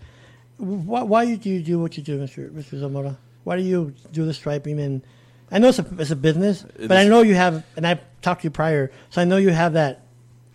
Why, 0.58 1.02
why 1.02 1.34
do 1.34 1.48
you 1.50 1.62
do 1.62 1.78
what 1.78 1.96
you 1.96 2.02
do, 2.02 2.18
Mr. 2.18 2.50
Mr. 2.50 2.78
Zamora? 2.78 3.16
Why 3.44 3.56
do 3.56 3.62
you 3.62 3.94
do 4.12 4.24
the 4.26 4.34
striping? 4.34 4.80
And 4.80 5.02
I 5.50 5.58
know 5.58 5.68
it's 5.68 5.78
a 5.78 5.86
it's 5.98 6.10
a 6.10 6.16
business, 6.16 6.64
It 6.78 6.88
but 6.88 6.96
I 6.98 7.04
know 7.04 7.22
you 7.22 7.34
have, 7.34 7.64
and 7.76 7.86
I 7.86 8.00
talked 8.22 8.42
to 8.42 8.46
you 8.46 8.50
prior, 8.50 8.90
so 9.10 9.22
I 9.22 9.24
know 9.24 9.36
you 9.36 9.50
have 9.50 9.72
that 9.74 10.02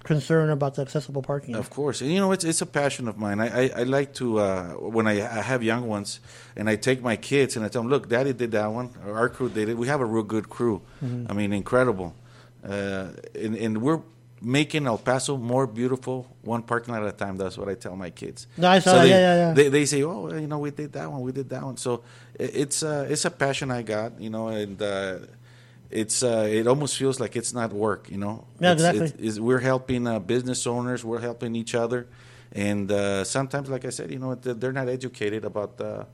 concern 0.04 0.50
about 0.50 0.76
the 0.76 0.82
accessible 0.82 1.22
parking. 1.22 1.56
Of 1.56 1.70
course, 1.70 2.02
and 2.02 2.12
you 2.12 2.20
know 2.20 2.34
it's 2.34 2.44
it's 2.44 2.62
a 2.62 2.66
passion 2.66 3.08
of 3.08 3.18
mine. 3.18 3.40
I 3.40 3.48
I, 3.48 3.72
I 3.78 3.84
like 3.84 4.14
to 4.16 4.40
uh, 4.40 4.64
when 4.74 5.08
I, 5.08 5.14
I 5.22 5.42
have 5.42 5.64
young 5.64 5.88
ones, 5.88 6.20
and 6.56 6.70
I 6.70 6.76
take 6.76 7.02
my 7.02 7.16
kids 7.16 7.56
and 7.56 7.66
I 7.66 7.70
tell 7.70 7.82
them, 7.82 7.90
look, 7.90 8.10
Daddy 8.10 8.34
did 8.34 8.52
that 8.52 8.68
one. 8.68 8.90
Our 9.06 9.30
crew 9.30 9.50
did 9.50 9.70
it. 9.70 9.78
We 9.78 9.88
have 9.88 10.02
a 10.02 10.06
real 10.06 10.24
good 10.24 10.50
crew. 10.50 10.82
Mhm. 11.02 11.28
I 11.30 11.34
mean, 11.34 11.54
incredible, 11.54 12.14
uh, 12.68 13.08
and 13.34 13.56
and 13.56 13.82
we're 13.82 14.02
making 14.44 14.86
El 14.86 14.98
Paso 14.98 15.38
more 15.38 15.66
beautiful, 15.66 16.28
one 16.42 16.62
parking 16.64 16.94
lot 16.94 17.04
at 17.04 17.10
a 17.10 17.18
time. 17.18 17.38
That's 17.38 17.58
what 17.58 17.70
I 17.70 17.76
tell 17.76 17.96
my 17.96 18.10
kids. 18.10 18.48
No, 18.58 18.68
I 18.70 18.80
saw 18.80 18.94
that. 18.96 19.04
they, 19.04 19.10
Yeah, 19.10 19.20
yeah, 19.20 19.36
yeah. 19.48 19.54
They, 19.54 19.70
they 19.70 19.86
say, 19.86 20.04
oh, 20.04 20.22
well, 20.28 20.40
you 20.40 20.48
know, 20.48 20.60
we 20.60 20.72
did 20.72 20.92
that 20.94 21.10
one, 21.12 21.22
we 21.22 21.32
did 21.32 21.50
that 21.50 21.64
one. 21.64 21.78
So 21.78 22.04
it's 22.36 22.84
uh, 22.84 23.08
it's 23.10 23.26
a 23.26 23.32
passion 23.32 23.72
I 23.72 23.82
got, 23.82 24.20
you 24.20 24.30
know, 24.30 24.50
and. 24.50 24.82
Uh, 24.82 25.20
it's 25.92 26.24
uh, 26.24 26.48
it 26.50 26.66
almost 26.66 26.98
feels 26.98 27.20
like 27.20 27.36
it's 27.36 27.54
not 27.54 27.72
work, 27.72 28.10
you 28.10 28.18
know. 28.18 28.46
Yeah, 28.60 28.72
It's- 28.72 28.80
exactly. 28.82 29.06
it's- 29.06 29.20
is 29.36 29.40
we're 29.40 29.60
helping 29.60 30.08
uh, 30.08 30.18
business 30.18 30.66
owners, 30.66 31.06
we're 31.06 31.20
helping 31.22 31.56
each 31.56 31.76
other, 31.76 32.08
and 32.52 32.92
uh, 32.92 33.24
sometimes, 33.24 33.70
like 33.70 33.86
I 33.86 33.92
said, 33.92 34.10
you 34.12 34.18
know, 34.18 34.34
they're 34.34 34.72
not 34.74 34.90
educated 34.90 35.46
about 35.46 35.80
uh, 35.80 36.06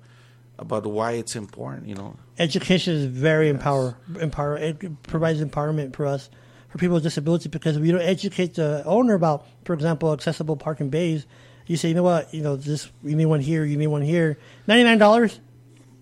about 0.58 0.86
why 0.86 1.14
it's 1.14 1.38
important. 1.38 1.88
You 1.88 1.96
know, 1.96 2.18
Education 2.38 2.94
is 2.94 3.06
very 3.06 3.48
empower 3.48 3.96
empower. 4.20 4.58
It 4.58 5.02
provides 5.04 5.40
empowerment 5.42 5.96
for 5.96 6.06
us 6.06 6.30
for 6.70 6.78
people 6.78 6.94
with 6.96 7.04
disabilities 7.04 7.48
because 7.48 7.76
if 7.78 7.84
you 7.84 7.92
don't 7.92 8.02
educate 8.02 8.54
the 8.56 8.84
owner 8.86 9.14
about, 9.16 9.46
for 9.66 9.74
example, 9.74 10.14
accessible 10.14 10.56
parking 10.56 10.90
bays. 10.90 11.26
You 11.68 11.78
say, 11.78 11.90
you 11.90 11.94
know 11.94 12.02
what, 12.02 12.34
you 12.34 12.42
know, 12.42 12.56
this 12.56 12.90
you 13.04 13.16
need 13.16 13.28
one 13.28 13.42
here, 13.42 13.64
you 13.64 13.78
need 13.78 13.88
one 13.88 14.02
here. 14.02 14.40
Ninety 14.66 14.84
nine 14.84 14.98
dollars. 14.98 15.40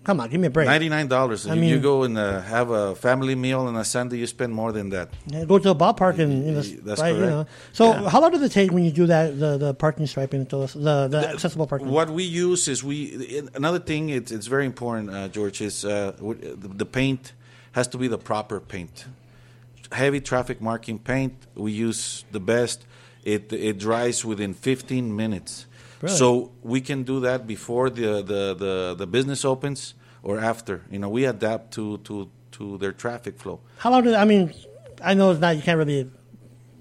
Come 0.04 0.20
on, 0.20 0.30
give 0.30 0.40
me 0.40 0.46
a 0.46 0.50
break. 0.50 0.66
ninety 0.66 0.88
nine 0.88 1.08
dollars. 1.08 1.46
I 1.46 1.52
You, 1.54 1.60
mean- 1.60 1.68
you 1.68 1.78
go 1.78 2.04
and 2.04 2.16
uh, 2.16 2.40
have 2.40 2.70
a 2.70 2.94
family 2.94 3.34
meal 3.34 3.60
on 3.60 3.76
a 3.76 3.84
Sunday, 3.84 4.16
you 4.16 4.26
spend 4.26 4.54
more 4.54 4.72
than 4.72 4.88
that. 4.90 5.10
Yeah, 5.26 5.44
Go 5.44 5.58
to 5.58 5.68
a 5.70 5.74
ballpark 5.74 6.18
and 6.20 6.46
you 6.46 6.52
know, 6.52 6.62
That's 6.62 7.02
right, 7.02 7.14
you 7.14 7.20
know. 7.20 7.46
So 7.74 7.90
Yeah. 7.92 8.08
how 8.08 8.18
long 8.22 8.30
does 8.30 8.40
it 8.40 8.52
take 8.52 8.72
when 8.72 8.82
you 8.84 8.90
do 8.90 9.04
that 9.08 9.38
the, 9.38 9.58
the 9.58 9.74
parking 9.74 10.06
striping 10.06 10.44
the 10.46 10.66
the, 10.68 11.08
the 11.08 11.28
accessible 11.34 11.66
parking? 11.66 11.88
What 11.90 12.08
we 12.08 12.22
use 12.24 12.66
is 12.68 12.82
we 12.82 13.42
another 13.54 13.78
thing. 13.80 14.08
It's 14.08 14.32
it's 14.32 14.46
very 14.46 14.64
important, 14.64 15.10
uh, 15.10 15.28
George. 15.28 15.60
Is 15.60 15.84
uh, 15.84 16.12
the, 16.18 16.68
the 16.82 16.86
paint 16.86 17.34
has 17.72 17.86
to 17.88 17.98
be 17.98 18.08
the 18.08 18.16
proper 18.18 18.60
paint. 18.60 19.04
Heavy 19.92 20.20
traffic 20.20 20.60
marking 20.60 20.98
paint. 20.98 21.34
We 21.54 21.72
use 21.72 22.24
the 22.30 22.40
best. 22.40 22.86
It 23.24 23.52
it 23.52 23.78
dries 23.78 24.24
within 24.24 24.54
15 24.54 25.14
minutes. 25.14 25.66
Really? 26.00 26.16
So 26.16 26.52
we 26.62 26.80
can 26.80 27.02
do 27.02 27.20
that 27.20 27.46
before 27.46 27.90
the, 27.90 28.22
the, 28.22 28.54
the, 28.54 28.94
the 28.96 29.06
business 29.06 29.44
opens 29.44 29.94
or 30.22 30.38
after. 30.38 30.84
You 30.90 30.98
know, 30.98 31.08
we 31.08 31.24
adapt 31.24 31.72
to, 31.74 31.98
to, 31.98 32.30
to 32.52 32.78
their 32.78 32.92
traffic 32.92 33.38
flow. 33.38 33.60
How 33.78 33.90
long 33.90 34.04
did 34.04 34.14
I 34.14 34.24
mean? 34.24 34.54
I 35.02 35.14
know 35.14 35.30
it's 35.32 35.40
not 35.40 35.56
you 35.56 35.62
can't 35.62 35.78
really, 35.78 36.10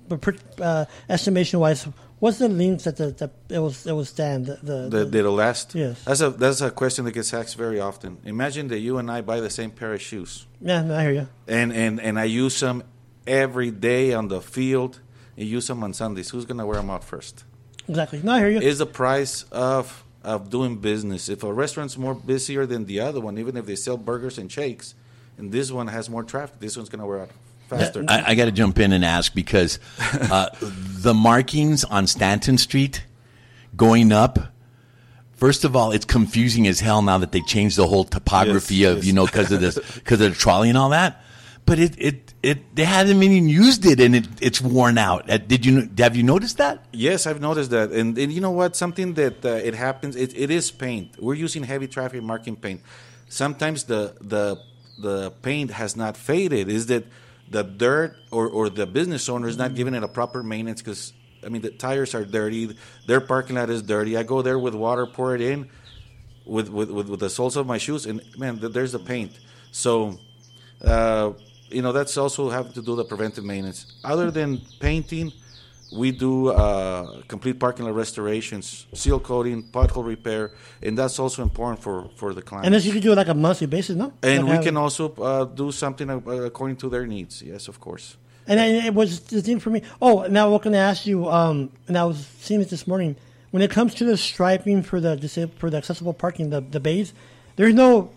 but 0.07 0.23
uh, 0.61 0.85
estimation 1.09 1.59
wise, 1.59 1.87
what's 2.19 2.37
the 2.37 2.49
length 2.49 2.83
that 2.85 2.97
the, 2.97 3.11
that 3.11 3.31
it 3.49 3.59
was 3.59 3.85
it 3.85 3.93
will 3.93 4.05
stand 4.05 4.47
the, 4.47 4.59
the, 4.61 4.89
that 4.89 5.11
that'll 5.11 5.33
last. 5.33 5.75
Yes. 5.75 6.03
That's 6.03 6.21
a 6.21 6.29
that's 6.31 6.61
a 6.61 6.71
question 6.71 7.05
that 7.05 7.11
gets 7.11 7.33
asked 7.33 7.55
very 7.57 7.79
often. 7.79 8.17
Imagine 8.23 8.67
that 8.69 8.79
you 8.79 8.97
and 8.97 9.09
I 9.11 9.21
buy 9.21 9.39
the 9.39 9.49
same 9.49 9.71
pair 9.71 9.93
of 9.93 10.01
shoes. 10.01 10.45
yeah 10.61 10.83
I 10.95 11.01
hear 11.03 11.11
you. 11.11 11.27
and 11.47 11.71
and 11.73 11.99
and 11.99 12.19
I 12.19 12.25
use 12.25 12.59
them 12.59 12.83
every 13.27 13.71
day 13.71 14.13
on 14.13 14.27
the 14.29 14.41
field. 14.41 14.99
And 15.37 15.47
use 15.47 15.67
them 15.67 15.83
on 15.83 15.93
Sundays. 15.93 16.31
Who's 16.31 16.45
gonna 16.45 16.65
wear 16.65 16.77
them 16.77 16.89
out 16.89 17.03
first? 17.03 17.43
Exactly. 17.87 18.21
No, 18.23 18.31
I 18.33 18.39
hear 18.39 18.49
you. 18.49 18.59
Is 18.59 18.79
the 18.79 18.87
price 18.87 19.43
of 19.51 20.03
of 20.23 20.49
doing 20.49 20.77
business? 20.77 21.29
If 21.29 21.43
a 21.43 21.53
restaurant's 21.53 21.95
more 21.97 22.15
busier 22.15 22.65
than 22.65 22.85
the 22.85 22.99
other 23.01 23.19
one, 23.19 23.37
even 23.37 23.55
if 23.55 23.65
they 23.67 23.75
sell 23.75 23.97
burgers 23.97 24.37
and 24.39 24.51
shakes, 24.51 24.95
and 25.37 25.51
this 25.51 25.71
one 25.71 25.87
has 25.87 26.09
more 26.09 26.23
traffic, 26.23 26.59
this 26.59 26.75
one's 26.75 26.89
gonna 26.89 27.05
wear 27.05 27.21
out 27.21 27.29
faster. 27.69 28.03
I, 28.07 28.31
I 28.31 28.35
got 28.35 28.45
to 28.45 28.51
jump 28.51 28.79
in 28.79 28.93
and 28.93 29.05
ask 29.05 29.33
because 29.35 29.77
uh, 29.99 30.49
the 30.61 31.13
markings 31.13 31.83
on 31.83 32.07
Stanton 32.07 32.57
Street 32.57 33.05
going 33.75 34.11
up. 34.11 34.39
First 35.33 35.63
of 35.65 35.75
all, 35.75 35.91
it's 35.91 36.05
confusing 36.05 36.65
as 36.65 36.79
hell 36.79 37.03
now 37.03 37.19
that 37.19 37.31
they 37.31 37.41
changed 37.41 37.77
the 37.77 37.85
whole 37.87 38.05
topography 38.05 38.75
Yes, 38.75 38.91
of 38.91 38.97
yes. 38.97 39.05
you 39.05 39.13
know 39.13 39.25
because 39.27 39.51
of 39.51 39.61
this 39.61 39.77
because 39.95 40.19
of 40.19 40.31
the 40.31 40.35
trolley 40.35 40.69
and 40.69 40.77
all 40.79 40.89
that. 40.89 41.21
But 41.67 41.77
it 41.77 41.93
it 41.99 42.26
it 42.43 42.75
they 42.75 42.85
haven't 42.85 43.21
even 43.23 43.49
used 43.49 43.85
it 43.85 43.99
and 43.99 44.15
it 44.15 44.27
it's 44.41 44.61
worn 44.61 44.97
out. 44.97 45.29
Uh, 45.29 45.37
Did 45.37 45.65
you 45.65 45.89
have 45.97 46.15
you 46.15 46.23
noticed 46.23 46.57
that? 46.57 46.85
Yes, 46.91 47.25
I've 47.25 47.41
noticed 47.41 47.71
that, 47.71 47.91
and, 47.91 48.17
and 48.17 48.31
you 48.31 48.41
know 48.41 48.51
what? 48.51 48.75
Something 48.75 49.15
that 49.15 49.43
uh, 49.43 49.49
it 49.49 49.73
happens. 49.73 50.15
It, 50.15 50.37
it 50.37 50.51
is 50.51 50.69
paint. 50.71 51.21
We're 51.21 51.33
using 51.33 51.63
heavy 51.63 51.87
traffic 51.87 52.21
marking 52.21 52.55
paint. 52.55 52.81
Sometimes 53.27 53.85
the 53.85 54.15
the 54.21 54.61
the 54.99 55.31
paint 55.41 55.71
has 55.71 55.95
not 55.95 56.15
faded. 56.15 56.69
Is 56.69 56.87
that 56.87 57.05
the 57.49 57.63
dirt 57.63 58.15
or, 58.31 58.47
or 58.47 58.69
the 58.69 58.85
business 58.85 59.29
owner 59.29 59.47
is 59.47 59.57
not 59.57 59.73
giving 59.73 59.93
it 59.93 60.03
a 60.03 60.07
proper 60.07 60.43
maintenance? 60.43 60.81
Because 60.81 61.13
I 61.43 61.49
mean, 61.49 61.63
the 61.63 61.71
tires 61.71 62.13
are 62.13 62.23
dirty. 62.23 62.77
Their 63.07 63.21
parking 63.21 63.55
lot 63.55 63.69
is 63.69 63.81
dirty. 63.81 64.15
I 64.15 64.23
go 64.23 64.41
there 64.41 64.59
with 64.59 64.75
water, 64.75 65.07
pour 65.07 65.33
it 65.33 65.41
in, 65.41 65.69
with 66.45 66.69
with, 66.69 66.91
with, 66.91 67.09
with 67.09 67.19
the 67.19 67.29
soles 67.31 67.57
of 67.57 67.65
my 67.65 67.79
shoes, 67.79 68.05
and 68.05 68.21
man, 68.37 68.59
there's 68.61 68.91
the 68.91 68.99
paint. 68.99 69.31
So. 69.71 70.19
Uh, 70.79 71.33
you 71.69 71.81
know 71.81 71.91
that's 71.91 72.17
also 72.17 72.49
having 72.49 72.73
to 72.73 72.81
do 72.81 72.95
the 72.95 73.03
preventive 73.05 73.43
maintenance. 73.43 73.85
Other 74.03 74.31
than 74.31 74.61
painting, 74.79 75.31
we 75.95 76.11
do 76.11 76.49
uh, 76.49 77.21
complete 77.27 77.59
parking 77.59 77.85
lot 77.85 77.95
restorations, 77.95 78.87
seal 78.93 79.19
coating, 79.19 79.63
pothole 79.63 80.05
repair, 80.05 80.51
and 80.81 80.97
that's 80.97 81.19
also 81.19 81.41
important 81.43 81.81
for, 81.81 82.09
for 82.15 82.33
the 82.33 82.41
client. 82.41 82.65
And 82.65 82.75
this 82.75 82.85
you 82.85 82.91
can 82.91 83.01
do 83.01 83.13
like 83.13 83.27
a 83.27 83.33
monthly 83.33 83.67
basis, 83.67 83.95
no? 83.95 84.13
And 84.21 84.47
Like 84.47 84.59
we 84.59 84.65
can 84.65 84.77
also 84.77 85.13
uh, 85.15 85.45
do 85.45 85.71
something 85.71 86.09
uh, 86.09 86.17
according 86.45 86.77
to 86.77 86.89
their 86.89 87.05
needs. 87.05 87.41
Yes, 87.41 87.67
of 87.67 87.79
course. 87.79 88.17
And 88.47 88.59
it 88.59 88.93
was 88.93 89.19
the 89.21 89.41
thing 89.41 89.59
for 89.59 89.69
me. 89.69 89.81
Oh, 90.01 90.25
now 90.29 90.49
what 90.49 90.61
can 90.61 90.73
I 90.73 90.77
ask 90.77 91.05
you? 91.05 91.29
Um, 91.29 91.69
and 91.87 91.97
I 91.97 92.05
was 92.05 92.25
seeing 92.39 92.61
it 92.61 92.69
this 92.69 92.87
morning. 92.87 93.17
When 93.51 93.61
it 93.61 93.71
comes 93.71 93.93
to 93.95 94.05
the 94.05 94.17
striping 94.17 94.83
for 94.83 94.99
the 94.99 95.49
for 95.57 95.69
the 95.69 95.77
accessible 95.77 96.13
parking, 96.13 96.49
the 96.49 96.61
the 96.61 96.79
bays, 96.79 97.13
there's 97.55 97.73
no, 97.73 98.11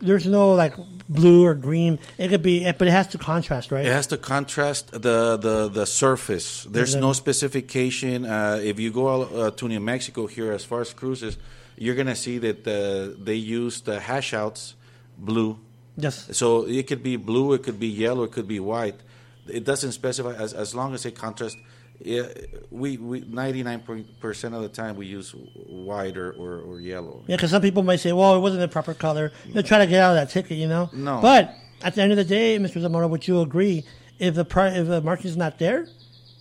there's 0.00 0.26
no 0.26 0.54
like 0.54 0.74
blue 1.08 1.44
or 1.44 1.54
green. 1.54 1.98
It 2.18 2.28
could 2.28 2.42
be, 2.42 2.70
but 2.72 2.88
it 2.88 2.90
has 2.90 3.08
to 3.08 3.18
contrast, 3.18 3.72
right? 3.72 3.84
It 3.84 3.92
has 3.92 4.06
to 4.08 4.16
contrast 4.16 4.92
the 4.92 5.36
the, 5.36 5.68
the 5.68 5.86
surface. 5.86 6.64
There's 6.64 6.94
no 6.94 7.12
specification. 7.12 8.24
Uh, 8.24 8.60
if 8.62 8.78
you 8.78 8.90
go 8.90 9.22
uh, 9.22 9.50
to 9.52 9.68
New 9.68 9.80
Mexico 9.80 10.26
here, 10.26 10.52
as 10.52 10.64
far 10.64 10.80
as 10.80 10.92
Cruces, 10.92 11.36
you're 11.76 11.94
gonna 11.94 12.16
see 12.16 12.38
that 12.38 12.66
uh, 12.66 13.16
they 13.22 13.34
use 13.34 13.80
the 13.82 14.00
hash 14.00 14.34
outs 14.34 14.74
blue. 15.18 15.58
Yes. 15.96 16.28
So 16.36 16.66
it 16.66 16.86
could 16.86 17.02
be 17.02 17.16
blue, 17.16 17.52
it 17.52 17.62
could 17.62 17.78
be 17.78 17.88
yellow, 17.88 18.24
it 18.24 18.32
could 18.32 18.48
be 18.48 18.60
white. 18.60 19.00
It 19.46 19.64
doesn't 19.64 19.92
specify 19.92 20.34
as 20.34 20.52
as 20.52 20.74
long 20.74 20.94
as 20.94 21.04
it 21.04 21.14
contrasts. 21.16 21.56
Yeah, 22.02 22.28
we 22.70 22.96
we 22.96 23.20
ninety 23.20 23.62
nine 23.62 23.82
percent 24.20 24.54
of 24.54 24.62
the 24.62 24.68
time 24.68 24.96
we 24.96 25.06
use 25.06 25.32
white 25.68 26.16
or, 26.16 26.32
or, 26.32 26.60
or 26.60 26.80
yellow. 26.80 27.22
Yeah, 27.26 27.36
because 27.36 27.50
some 27.50 27.60
people 27.60 27.82
might 27.82 28.00
say, 28.00 28.12
"Well, 28.12 28.34
it 28.36 28.40
wasn't 28.40 28.60
the 28.62 28.68
proper 28.68 28.94
color." 28.94 29.32
They're 29.52 29.62
trying 29.62 29.82
to 29.82 29.86
get 29.86 30.00
out 30.00 30.16
of 30.16 30.16
that 30.16 30.30
ticket, 30.30 30.56
you 30.56 30.66
know. 30.66 30.88
No. 30.94 31.20
But 31.20 31.54
at 31.82 31.94
the 31.94 32.02
end 32.02 32.12
of 32.12 32.16
the 32.16 32.24
day, 32.24 32.58
Mr. 32.58 32.80
Zamora, 32.80 33.06
would 33.06 33.28
you 33.28 33.40
agree 33.42 33.84
if 34.18 34.34
the 34.34 34.44
pri- 34.46 34.70
if 34.70 34.86
the 34.86 35.02
marking's 35.02 35.36
not 35.36 35.58
there, 35.58 35.86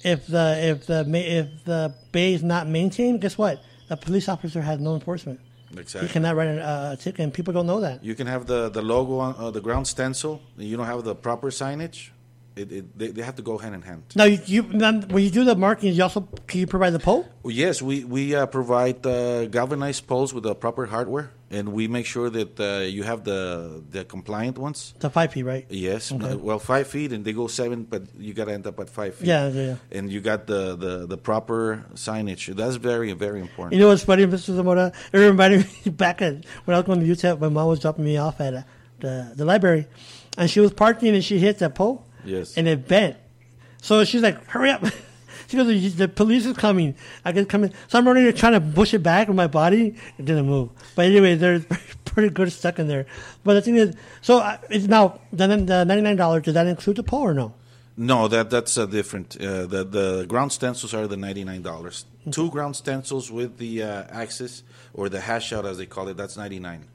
if 0.03 0.27
the 0.27 0.57
if 0.61 0.85
the 0.85 1.03
ma- 1.03 1.17
if 1.17 1.65
the 1.65 1.93
bay 2.13 2.33
is 2.33 2.43
not 2.43 2.67
maintained, 2.67 3.19
guess 3.19 3.37
what? 3.37 3.61
The 3.89 3.97
police 3.97 4.29
officer 4.29 4.61
has 4.61 4.79
no 4.79 4.93
enforcement. 4.95 5.41
Exactly. 5.77 6.07
He 6.07 6.13
cannot 6.13 6.35
write 6.35 6.47
a, 6.47 6.91
a 6.93 6.97
ticket, 6.97 7.19
and 7.19 7.33
people 7.33 7.53
don't 7.53 7.67
know 7.67 7.81
that. 7.81 8.03
You 8.03 8.15
can 8.15 8.27
have 8.27 8.47
the, 8.47 8.69
the 8.69 8.81
logo 8.81 9.19
on 9.19 9.35
uh, 9.37 9.51
the 9.51 9.61
ground 9.61 9.87
stencil. 9.87 10.41
You 10.57 10.77
don't 10.77 10.85
have 10.87 11.03
the 11.03 11.15
proper 11.15 11.49
signage. 11.51 12.09
It, 12.55 12.71
it, 12.71 12.97
they, 12.97 13.07
they 13.07 13.21
have 13.21 13.35
to 13.37 13.41
go 13.41 13.57
hand 13.57 13.73
in 13.75 13.81
hand. 13.81 14.03
Now, 14.15 14.25
you, 14.25 14.39
you 14.45 14.61
then 14.63 15.03
when 15.09 15.23
you 15.23 15.29
do 15.29 15.43
the 15.45 15.55
markings, 15.55 15.95
you 15.97 16.03
also 16.03 16.27
can 16.47 16.59
you 16.59 16.67
provide 16.67 16.91
the 16.91 16.99
pole? 16.99 17.25
Yes, 17.45 17.81
we 17.81 18.03
we 18.03 18.35
uh, 18.35 18.47
provide 18.47 19.05
uh, 19.05 19.45
galvanized 19.45 20.07
poles 20.07 20.33
with 20.33 20.43
the 20.43 20.55
proper 20.55 20.85
hardware, 20.87 21.31
and 21.51 21.71
we 21.71 21.87
make 21.87 22.05
sure 22.05 22.29
that 22.29 22.59
uh, 22.59 22.79
you 22.83 23.03
have 23.03 23.23
the 23.23 23.81
the 23.91 24.03
compliant 24.03 24.57
ones. 24.57 24.93
The 24.99 25.09
five 25.09 25.31
feet, 25.31 25.43
right? 25.43 25.65
Yes, 25.69 26.11
Okay. 26.11 26.31
uh, 26.31 26.37
well, 26.37 26.59
five 26.59 26.87
feet, 26.87 27.13
and 27.13 27.23
they 27.23 27.31
go 27.33 27.47
seven, 27.47 27.83
but 27.83 28.03
you 28.17 28.33
got 28.33 28.45
to 28.45 28.53
end 28.53 28.67
up 28.67 28.77
at 28.79 28.89
five 28.89 29.15
feet. 29.15 29.27
Yeah, 29.27 29.47
yeah, 29.49 29.61
yeah. 29.61 29.75
And 29.97 30.11
you 30.11 30.19
got 30.19 30.45
the, 30.47 30.75
the, 30.75 31.05
the 31.07 31.17
proper 31.17 31.85
signage. 31.93 32.53
That's 32.55 32.75
very 32.75 33.13
very 33.13 33.39
important. 33.39 33.73
You 33.73 33.79
know 33.79 33.87
what's 33.89 34.03
funny, 34.03 34.25
Mr. 34.25 34.53
Zamora? 34.55 34.91
It 35.13 35.17
reminded 35.17 35.65
me 35.85 35.91
back 35.91 36.21
at 36.21 36.45
when 36.65 36.75
I 36.75 36.79
was 36.79 36.85
going 36.87 36.99
to 36.99 37.05
UTEP, 37.05 37.39
my 37.39 37.47
mom 37.49 37.67
was 37.69 37.79
dropping 37.79 38.03
me 38.03 38.17
off 38.17 38.41
at 38.41 38.53
uh, 38.53 38.61
the 38.99 39.31
the 39.35 39.45
library, 39.45 39.87
and 40.37 40.49
she 40.49 40.59
was 40.59 40.73
parking 40.73 41.15
and 41.15 41.23
she 41.23 41.39
hit 41.39 41.59
that 41.59 41.73
pole. 41.75 42.03
Yes. 42.23 42.57
And 42.57 42.67
it 42.67 42.87
bent. 42.87 43.17
So 43.81 44.03
she's 44.03 44.21
like, 44.21 44.45
"Hurry 44.47 44.71
up!" 44.71 44.83
she 45.47 45.57
goes, 45.57 45.67
"The 45.67 45.89
the 45.89 46.07
police 46.07 46.45
is 46.45 46.57
coming. 46.57 46.95
I 47.23 47.31
can 47.31 47.45
come 47.45 47.63
in." 47.63 47.73
So 47.87 47.97
I'm 47.97 48.07
running, 48.07 48.31
trying 48.33 48.53
to 48.53 48.61
push 48.61 48.93
it 48.93 48.99
back 49.03 49.27
with 49.27 49.37
my 49.37 49.47
body. 49.47 49.95
It 50.17 50.25
didn't 50.25 50.45
move. 50.47 50.69
But 50.95 51.05
anyway, 51.05 51.35
they're 51.35 51.59
pretty 52.05 52.29
good 52.29 52.51
stuck 52.51 52.79
in 52.79 52.87
there. 52.87 53.05
But 53.43 53.53
the 53.55 53.61
thing 53.61 53.75
is, 53.75 53.95
so 54.21 54.39
uh, 54.39 54.57
it's 54.69 54.87
now 54.87 55.19
the 55.31 55.47
the 55.47 55.85
ninety 55.85 56.01
nine 56.01 56.17
dollars. 56.17 56.43
Does 56.43 56.53
that 56.55 56.67
include 56.67 56.97
the 56.97 57.03
pole 57.03 57.21
or 57.21 57.33
no? 57.33 57.53
No, 57.97 58.27
that 58.29 58.49
that's 58.49 58.77
uh, 58.77 58.85
different. 58.85 59.35
Uh, 59.35 59.65
the 59.65 59.83
the 59.83 60.25
ground 60.27 60.51
stencils 60.51 60.93
are 60.93 61.07
the 61.07 61.17
ninety 61.17 61.43
nine 61.43 61.61
dollars. 61.61 62.05
Two 62.31 62.49
ground 62.49 62.75
stencils 62.75 63.31
with 63.31 63.57
the 63.57 63.83
uh, 63.83 64.03
axis 64.09 64.63
or 64.93 65.09
the 65.09 65.19
hash 65.19 65.51
out 65.51 65.65
as 65.65 65.77
they 65.77 65.85
call 65.85 66.07
it. 66.07 66.17
That's 66.17 66.37
ninety 66.37 66.59
nine. 66.59 66.85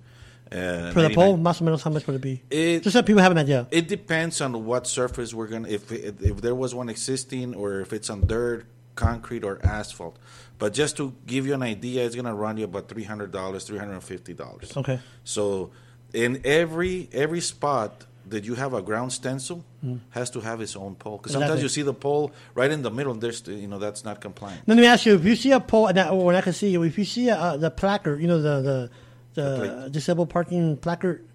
Uh, 0.55 0.93
For 0.93 1.03
the 1.03 1.11
pole, 1.11 1.37
más 1.37 1.61
o 1.61 1.65
menos, 1.65 1.83
how 1.83 1.91
much 1.91 2.07
would 2.07 2.17
it 2.17 2.23
be? 2.23 2.43
It- 2.51 2.83
Just 2.85 2.95
so 2.95 3.03
people 3.03 3.23
have 3.23 3.33
an 3.33 3.39
idea. 3.39 3.67
It 3.71 3.89
depends 3.89 4.41
on 4.41 4.65
what 4.65 4.87
surface 4.87 5.35
we're 5.35 5.49
gonna. 5.49 5.69
If 5.69 5.91
if 5.91 6.41
there 6.41 6.55
was 6.55 6.75
one 6.75 6.89
existing, 6.89 7.55
or 7.57 7.81
if 7.81 7.93
it's 7.93 8.09
on 8.09 8.27
dirt, 8.27 8.67
concrete, 8.95 9.45
or 9.45 9.59
asphalt. 9.65 10.17
But 10.59 10.73
just 10.73 10.97
to 10.99 11.13
give 11.27 11.47
you 11.47 11.55
an 11.55 11.63
idea, 11.63 12.05
it's 12.07 12.15
gonna 12.15 12.35
run 12.35 12.57
you 12.57 12.65
about 12.65 12.89
three 12.89 13.03
hundred 13.05 13.33
dollars, 13.33 13.65
three 13.65 13.79
hundred 13.79 13.95
and 13.95 14.05
fifty 14.05 14.33
dollars. 14.35 14.77
Okay. 14.77 15.01
So, 15.25 15.71
in 16.13 16.41
every 16.45 17.09
every 17.13 17.41
spot 17.41 18.07
that 18.29 18.45
you 18.45 18.55
have 18.55 18.73
a 18.73 18.81
ground 18.81 19.13
stencil, 19.13 19.65
has 20.11 20.31
to 20.31 20.41
have 20.41 20.61
its 20.63 20.77
own 20.77 20.95
pole. 20.95 21.19
Because 21.19 21.33
sometimes 21.33 21.61
you 21.63 21.69
see 21.69 21.83
the 21.83 21.93
pole 21.93 22.31
right 22.55 22.71
in 22.71 22.81
the 22.83 22.91
middle, 22.91 23.13
and 23.13 23.21
there's 23.21 23.43
you 23.49 23.67
know 23.67 23.79
that's 23.81 24.05
not 24.05 24.21
compliant. 24.21 24.63
Let 24.69 24.77
me 24.79 24.87
ask 24.87 25.05
you: 25.05 25.15
If 25.17 25.25
you 25.25 25.35
see 25.37 25.51
a 25.53 25.61
pole, 25.61 25.89
and 25.89 25.97
that, 25.99 26.15
when 26.15 26.37
I 26.37 26.41
can 26.41 26.53
see 26.53 26.71
you, 26.71 26.83
if 26.85 26.97
you 26.97 27.05
see 27.05 27.29
uh, 27.29 27.57
the 27.57 27.71
placard, 27.71 28.21
you 28.23 28.29
know 28.29 28.41
the 28.41 28.63
the, 28.63 28.91
the, 29.35 29.89
disabled 29.91 30.31
parking 30.31 30.77
placard 30.77 31.27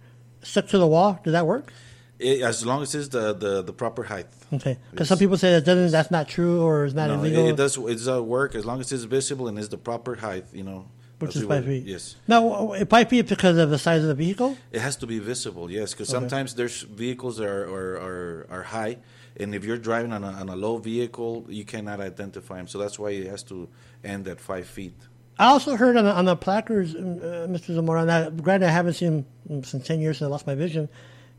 stuck 0.41 0.67
to 0.67 0.77
the 0.77 0.87
wall, 0.87 1.19
does 1.23 1.33
that 1.33 1.45
work? 1.45 1.73
It, 2.17 2.41
as 2.41 2.65
long 2.65 2.81
as 2.81 2.93
it's 2.95 3.07
the, 3.07 3.33
the, 3.33 3.61
the 3.61 3.71
proper 3.73 4.03
height. 4.03 4.27
Okay, 4.51 4.77
because 4.91 5.07
some 5.07 5.17
people 5.17 5.37
say 5.37 5.51
that 5.51 5.63
doesn't, 5.63 5.91
that's 5.91 6.11
not 6.11 6.27
true 6.27 6.61
or 6.61 6.85
it's 6.85 6.93
not 6.93 7.07
No, 7.07 7.13
it, 7.13 7.17
illegal, 7.19 7.47
it 7.47 7.55
does. 7.55 7.77
It 7.77 8.03
does 8.03 8.21
work 8.21 8.55
as 8.55 8.65
long 8.65 8.81
as 8.81 8.91
it's 8.91 9.03
visible 9.03 9.47
and 9.47 9.57
it's 9.57 9.69
the 9.69 9.77
proper 9.77 10.15
height. 10.15 10.45
You 10.51 10.63
know, 10.63 10.85
which 11.19 11.35
is 11.35 11.43
five 11.43 11.65
feet. 11.65 11.85
Yes. 11.85 12.15
Now, 12.27 12.71
uh, 12.73 12.85
five 12.85 13.09
feet 13.09 13.27
because 13.27 13.57
of 13.57 13.69
the 13.69 13.77
size 13.77 14.01
of 14.01 14.07
the 14.07 14.15
vehicle. 14.15 14.57
It 14.71 14.81
has 14.81 14.95
to 14.97 15.07
be 15.07 15.19
visible, 15.19 15.69
yes, 15.71 15.93
because 15.93 16.09
Okay. 16.09 16.19
sometimes 16.19 16.55
there's 16.55 16.81
vehicles 16.81 17.37
that 17.37 17.47
are, 17.47 17.65
are, 17.65 17.95
are, 17.99 18.47
are 18.49 18.63
high, 18.63 18.97
and 19.37 19.53
if 19.53 19.63
you're 19.63 19.77
driving 19.77 20.11
on 20.11 20.23
a, 20.23 20.31
on 20.31 20.49
a 20.49 20.55
low 20.55 20.77
vehicle, 20.77 21.45
you 21.47 21.63
cannot 21.65 21.99
identify 22.01 22.57
them. 22.57 22.67
So 22.67 22.79
that's 22.79 22.97
why 22.97 23.11
it 23.11 23.27
has 23.27 23.43
to 23.43 23.69
end 24.03 24.27
at 24.27 24.39
five 24.39 24.67
feet. 24.67 24.95
I 25.39 25.45
also 25.45 25.77
heard 25.77 25.95
on 25.95 26.03
the, 26.03 26.13
on 26.13 26.25
the 26.25 26.35
placards, 26.35 26.93
um, 26.95 27.17
uh, 27.17 27.47
Mr. 27.47 27.73
Zamora. 27.73 28.05
Now, 28.05 28.29
granted, 28.29 28.67
I 28.67 28.71
haven't 28.71 28.93
seen 28.93 29.25
them 29.45 29.63
since 29.63 29.87
ten 29.87 30.01
years 30.01 30.17
since 30.17 30.27
I 30.27 30.29
lost 30.29 30.45
my 30.45 30.53
vision, 30.53 30.89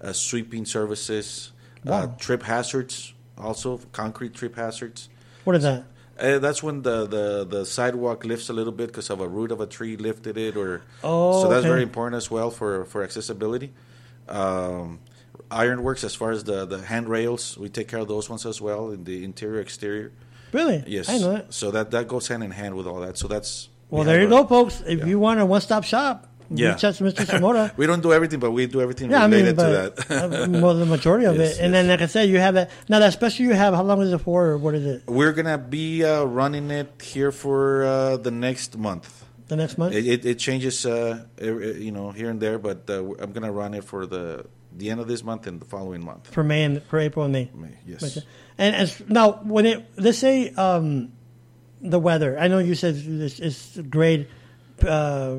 uh, 0.00 0.12
sweeping 0.12 0.64
services, 0.64 1.52
uh, 1.86 1.90
Wow. 1.90 2.14
trip 2.18 2.42
hazards, 2.42 3.12
also 3.36 3.78
concrete 3.92 4.34
trip 4.34 4.56
hazards. 4.56 5.08
what 5.44 5.56
is 5.56 5.62
that? 5.62 5.84
Uh, 6.18 6.38
that's 6.38 6.62
when 6.62 6.80
the, 6.80 7.06
the, 7.06 7.44
the 7.44 7.66
sidewalk 7.66 8.24
lifts 8.24 8.48
a 8.48 8.52
little 8.54 8.72
bit 8.72 8.86
because 8.86 9.10
of 9.10 9.20
a 9.20 9.28
root 9.28 9.52
of 9.52 9.60
a 9.60 9.66
tree 9.66 9.96
lifted 9.98 10.38
it, 10.38 10.56
or 10.56 10.80
Oh, 11.04 11.42
so 11.42 11.48
that's 11.48 11.60
okay. 11.60 11.68
very 11.68 11.82
important 11.82 12.16
as 12.16 12.30
well 12.30 12.50
for, 12.50 12.86
for 12.86 13.02
accessibility. 13.04 13.74
Um, 14.26 15.00
ironworks, 15.50 16.04
as 16.04 16.14
far 16.14 16.30
as 16.30 16.44
the, 16.44 16.64
the 16.64 16.78
handrails, 16.80 17.58
we 17.58 17.68
take 17.68 17.88
care 17.88 18.00
of 18.00 18.08
those 18.08 18.30
ones 18.30 18.46
as 18.46 18.60
well 18.62 18.90
in 18.90 19.04
the 19.04 19.24
interior 19.24 19.60
exterior. 19.60 20.10
Really? 20.52 20.82
Yes, 20.86 21.08
I 21.10 21.18
know 21.18 21.32
that. 21.34 21.52
So 21.52 21.70
that 21.72 21.90
that 21.90 22.08
goes 22.08 22.28
hand 22.28 22.42
in 22.42 22.50
hand 22.52 22.74
with 22.76 22.86
all 22.86 23.00
that. 23.00 23.18
So 23.18 23.28
that's 23.28 23.68
Well, 23.90 24.02
we 24.02 24.06
there 24.06 24.20
you 24.20 24.26
a- 24.26 24.30
go, 24.30 24.46
folks. 24.46 24.82
If 24.86 25.00
yeah. 25.00 25.06
you 25.06 25.18
want 25.18 25.40
a 25.40 25.46
one-stop 25.46 25.84
shop, 25.84 26.26
Yeah. 26.50 26.72
reach 26.72 26.84
out 26.84 26.94
to 26.96 27.04
Mr. 27.04 27.24
Zamora. 27.26 27.72
We 27.76 27.86
don't 27.86 28.02
do 28.02 28.12
everything, 28.12 28.38
but 28.40 28.50
we 28.52 28.66
do 28.66 28.80
everything 28.80 29.10
yeah, 29.10 29.24
I 29.24 29.26
mean, 29.26 29.44
related 29.44 29.58
to 29.58 29.92
that. 30.08 30.10
uh, 30.10 30.60
well, 30.62 30.74
the 30.74 30.86
majority 30.86 31.26
of 31.26 31.36
Yes, 31.40 31.58
it. 31.58 31.62
And 31.64 31.74
then, 31.74 31.88
like 31.88 32.02
I 32.02 32.06
said, 32.06 32.28
you 32.28 32.38
have 32.38 32.54
that. 32.54 32.70
Now, 32.88 32.98
that 33.00 33.12
special 33.12 33.44
you 33.46 33.52
have, 33.54 33.74
how 33.74 33.82
long 33.82 34.00
is 34.02 34.12
it 34.12 34.18
for, 34.18 34.46
or 34.50 34.58
what 34.58 34.74
is 34.74 34.84
it? 34.86 35.02
We're 35.06 35.32
gonna 35.32 35.58
be 35.58 36.04
uh, 36.04 36.24
running 36.24 36.70
it 36.70 36.88
here 37.02 37.32
for 37.32 37.84
uh, 37.84 38.16
the 38.16 38.30
next 38.30 38.76
month. 38.78 39.24
The 39.48 39.56
next 39.56 39.78
month? 39.78 39.94
It, 39.94 40.06
it, 40.06 40.26
it 40.26 40.38
changes, 40.38 40.84
uh, 40.86 41.22
you 41.40 41.92
know, 41.92 42.10
here 42.10 42.30
and 42.30 42.40
there, 42.40 42.58
but 42.58 42.88
uh, 42.90 43.02
I'm 43.22 43.32
gonna 43.32 43.52
run 43.52 43.74
it 43.74 43.84
for 43.84 44.06
the 44.06 44.46
the 44.76 44.90
end 44.90 45.00
of 45.00 45.06
this 45.08 45.22
month 45.24 45.46
and 45.46 45.58
the 45.58 45.64
following 45.64 46.04
month. 46.04 46.28
for 46.30 46.44
May 46.44 46.62
and 46.64 46.82
for 46.82 46.98
April 46.98 47.24
and 47.24 47.32
May. 47.32 47.48
May, 47.54 47.78
yes. 47.86 48.18
And 48.58 48.74
as 48.76 49.00
now, 49.08 49.40
when 49.42 49.64
it 49.66 49.86
let's 49.96 50.18
say 50.18 50.50
um, 50.54 51.12
the 51.80 51.98
weather, 51.98 52.38
I 52.38 52.48
know 52.48 52.58
you 52.58 52.74
said 52.74 52.94
it's, 52.96 53.38
it's 53.40 53.78
grade, 53.88 54.28
uh, 54.86 55.36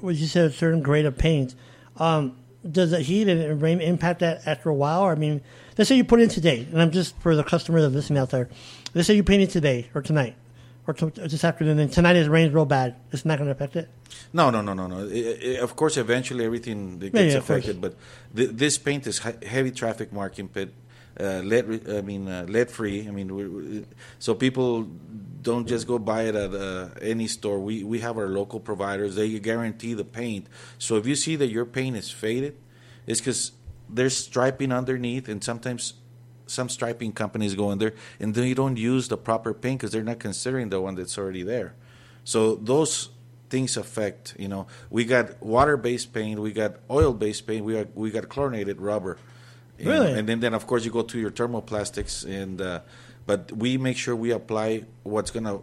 what 0.00 0.14
you 0.16 0.26
said 0.26 0.50
a 0.50 0.52
certain 0.52 0.82
grade 0.82 1.06
of 1.06 1.16
paint. 1.18 1.54
Um, 1.96 2.36
does 2.70 2.90
the 2.92 3.00
heat 3.00 3.28
and 3.28 3.60
rain 3.60 3.80
impact 3.80 4.20
that 4.20 4.46
after 4.46 4.68
a 4.68 4.74
while? 4.74 5.04
I 5.04 5.14
mean, 5.16 5.40
let's 5.76 5.88
say 5.88 5.96
you 5.96 6.04
put 6.04 6.20
it 6.20 6.24
in 6.24 6.28
today, 6.28 6.66
and 6.70 6.80
I'm 6.80 6.90
just 6.92 7.18
for 7.20 7.34
the 7.34 7.42
customer 7.44 7.80
that's 7.80 7.92
listening 7.94 8.18
out 8.20 8.30
there. 8.30 8.48
Let's 8.94 9.06
say 9.08 9.14
you 9.14 9.24
paint 9.24 9.42
it 9.42 9.50
today 9.50 9.88
or 9.94 10.02
tonight 10.02 10.36
or 10.86 10.94
to, 10.94 11.06
this 11.10 11.42
afternoon, 11.44 11.78
and 11.80 11.92
tonight 11.92 12.16
it 12.16 12.28
rains 12.28 12.52
real 12.52 12.64
bad. 12.64 12.94
It's 13.12 13.24
not 13.24 13.38
going 13.38 13.46
to 13.46 13.52
affect 13.52 13.74
it. 13.76 13.88
No, 14.32 14.50
no, 14.50 14.60
no, 14.62 14.74
no, 14.74 14.86
no. 14.86 15.08
I- 15.08 15.56
I- 15.56 15.60
of 15.62 15.74
course, 15.76 15.96
eventually 15.96 16.44
everything 16.44 16.98
that 17.00 17.06
Yeah, 17.06 17.22
gets 17.22 17.32
yeah, 17.34 17.38
affected, 17.40 17.80
but 17.80 17.96
th- 18.34 18.50
this 18.52 18.78
paint 18.78 19.06
is 19.08 19.20
he- 19.20 19.46
heavy 19.46 19.70
traffic 19.72 20.12
marking 20.12 20.46
pit, 20.48 20.72
uh, 21.20 21.40
lead. 21.44 21.66
re- 21.66 21.98
I 21.98 22.02
mean, 22.02 22.28
uh, 22.28 22.46
lead 22.48 22.70
free. 22.70 23.06
I 23.08 23.10
mean, 23.10 23.34
we, 23.34 23.46
we, 23.48 23.84
so 24.18 24.34
people 24.34 24.88
don't 25.42 25.66
just 25.66 25.86
go 25.86 25.98
buy 25.98 26.22
it 26.22 26.34
at 26.34 26.54
uh, 26.54 26.88
any 27.00 27.26
store. 27.26 27.58
We 27.58 27.84
we 27.84 27.98
have 28.00 28.16
our 28.16 28.28
local 28.28 28.60
providers. 28.60 29.16
They 29.16 29.38
guarantee 29.38 29.94
the 29.94 30.04
paint. 30.04 30.46
So 30.78 30.96
if 30.96 31.06
you 31.06 31.16
see 31.16 31.36
that 31.36 31.48
your 31.48 31.64
paint 31.64 31.96
is 31.96 32.10
faded, 32.10 32.56
it's 33.06 33.20
because 33.20 33.52
there's 33.88 34.16
striping 34.16 34.72
underneath, 34.72 35.28
and 35.28 35.42
sometimes 35.42 35.94
some 36.46 36.68
striping 36.68 37.12
companies 37.12 37.54
go 37.54 37.70
in 37.70 37.78
there 37.78 37.94
and 38.20 38.34
they 38.34 38.52
don't 38.52 38.76
use 38.76 39.08
the 39.08 39.16
proper 39.16 39.54
paint 39.54 39.80
because 39.80 39.92
they're 39.92 40.02
not 40.02 40.18
considering 40.18 40.68
the 40.68 40.80
one 40.80 40.94
that's 40.94 41.16
already 41.16 41.42
there. 41.42 41.74
So 42.24 42.56
those 42.56 43.08
things 43.48 43.76
affect. 43.76 44.34
You 44.38 44.48
know, 44.48 44.66
we 44.90 45.04
got 45.04 45.42
water-based 45.42 46.12
paint, 46.12 46.40
we 46.40 46.52
got 46.52 46.76
oil-based 46.90 47.46
paint, 47.46 47.64
we 47.64 47.74
got 47.74 47.94
we 47.94 48.10
got 48.10 48.28
chlorinated 48.28 48.80
rubber. 48.80 49.18
Really? 49.78 50.12
and 50.12 50.28
then, 50.28 50.38
then 50.38 50.54
of 50.54 50.66
course 50.66 50.84
you 50.84 50.92
go 50.92 51.02
to 51.02 51.18
your 51.18 51.30
thermoplastics, 51.30 52.24
and 52.24 52.60
uh, 52.60 52.80
but 53.32 53.50
we 53.52 53.78
make 53.78 53.96
sure 53.96 54.14
we 54.14 54.30
apply 54.30 54.84
what's 55.04 55.30
gonna 55.30 55.60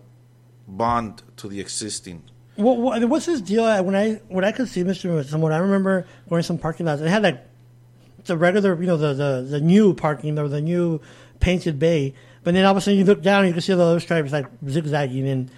bond 0.68 1.22
to 1.38 1.48
the 1.48 1.60
existing. 1.60 2.24
What, 2.56 2.78
what, 2.78 3.06
what's 3.06 3.28
this 3.28 3.42
deal? 3.42 3.64
When 3.84 3.96
I 3.96 4.14
when 4.28 4.44
I 4.44 4.52
could 4.52 4.68
see 4.68 4.84
Mr. 4.84 5.22
Zamora, 5.24 5.56
I 5.56 5.60
remember 5.60 6.08
going 6.28 6.40
to 6.40 6.44
some 6.44 6.58
parking 6.58 6.88
lots. 6.88 7.00
It 7.02 7.10
had 7.10 7.22
like 7.22 7.40
the 8.26 8.36
regular, 8.36 8.74
you 8.82 8.88
know, 8.88 8.98
the, 8.98 9.14
the, 9.14 9.48
the 9.48 9.62
new 9.62 9.94
parking 9.94 10.40
or 10.40 10.48
the 10.48 10.62
new 10.62 11.00
painted 11.40 11.78
bay. 11.78 12.16
But 12.44 12.56
then 12.56 12.66
all 12.66 12.72
of 12.72 12.78
a 12.78 12.82
sudden 12.82 12.98
you 12.98 13.06
look 13.06 13.22
down 13.22 13.42
and 13.42 13.50
you 13.50 13.54
can 13.54 13.62
see 13.62 13.74
the 13.74 13.84
other 13.84 14.00
stripes 14.00 14.32
like 14.32 14.48
zigzagging. 14.68 15.28
And 15.28 15.52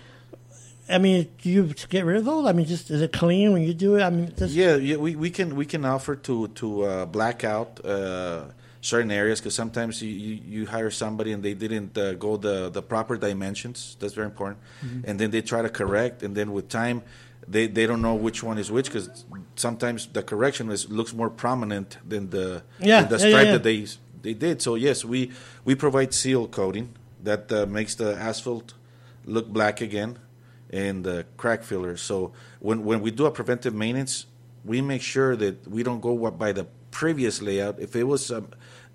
I 0.89 0.97
mean, 0.97 1.29
do 1.41 1.49
you 1.49 1.73
get 1.87 2.03
rid 2.03 2.17
of 2.17 2.25
those? 2.25 2.45
I 2.45 2.51
mean, 2.51 2.65
just 2.65 2.91
is 2.91 3.01
it 3.01 3.13
clean 3.13 3.53
when 3.53 3.61
you 3.61 3.73
do 3.73 3.95
it? 3.95 4.01
I 4.01 4.09
mean, 4.09 4.33
Yeah, 4.37 4.75
yeah, 4.75 4.97
we, 4.97 5.15
we 5.15 5.29
can 5.29 5.55
we 5.55 5.65
can 5.65 5.85
offer 5.85 6.17
to 6.27 6.49
to 6.49 6.83
uh, 6.83 7.05
black 7.05 7.45
out 7.45 7.79
uh, 7.85 8.47
certain 8.81 9.11
areas 9.11 9.39
because 9.39 9.53
sometimes 9.55 10.01
you, 10.01 10.09
you, 10.09 10.41
you 10.45 10.65
hire 10.65 10.89
somebody 10.91 11.31
and 11.31 11.43
they 11.43 11.53
didn't 11.53 11.97
uh, 11.97 12.13
go 12.13 12.37
the 12.37 12.69
the 12.69 12.81
proper 12.81 13.15
dimensions. 13.17 13.95
That's 13.99 14.13
very 14.13 14.27
important, 14.27 14.59
Mm-hmm. 14.83 15.09
and 15.09 15.19
then 15.19 15.31
they 15.31 15.41
try 15.41 15.61
to 15.61 15.69
correct, 15.69 16.23
and 16.23 16.35
then 16.35 16.51
with 16.51 16.67
time, 16.69 17.01
they, 17.47 17.67
they 17.67 17.85
don't 17.87 18.01
know 18.01 18.15
which 18.15 18.43
one 18.43 18.57
is 18.59 18.71
which 18.71 18.87
because 18.87 19.25
sometimes 19.55 20.07
the 20.07 20.23
correction 20.23 20.69
is 20.71 20.89
looks 20.89 21.13
more 21.13 21.29
prominent 21.29 21.97
than 22.07 22.29
the 22.29 22.63
Yeah, 22.79 23.01
than 23.01 23.09
the 23.09 23.17
yeah, 23.17 23.25
yeah, 23.25 23.29
stripe 23.29 23.45
yeah. 23.45 23.51
that 23.53 23.63
they 23.63 23.85
they 24.21 24.33
did. 24.33 24.61
So 24.61 24.75
yes, 24.75 25.05
we 25.05 25.31
we 25.65 25.75
provide 25.75 26.13
seal 26.13 26.47
coating 26.47 26.89
that 27.23 27.51
uh, 27.51 27.65
makes 27.67 27.95
the 27.95 28.15
asphalt 28.15 28.73
look 29.25 29.47
black 29.47 29.81
again 29.81 30.17
and 30.71 31.05
uh, 31.05 31.23
crack 31.37 31.63
filler. 31.63 31.97
So 31.97 32.31
when 32.59 32.83
when 32.85 33.01
we 33.01 33.11
do 33.11 33.25
a 33.25 33.31
preventive 33.31 33.73
maintenance, 33.75 34.25
we 34.65 34.81
make 34.81 35.01
sure 35.01 35.35
that 35.35 35.67
we 35.67 35.83
don't 35.83 36.01
go 36.01 36.31
by 36.31 36.51
the 36.53 36.65
previous 36.91 37.41
layout. 37.41 37.79
If 37.79 37.95
it 37.95 38.03
was 38.03 38.31
um, 38.31 38.47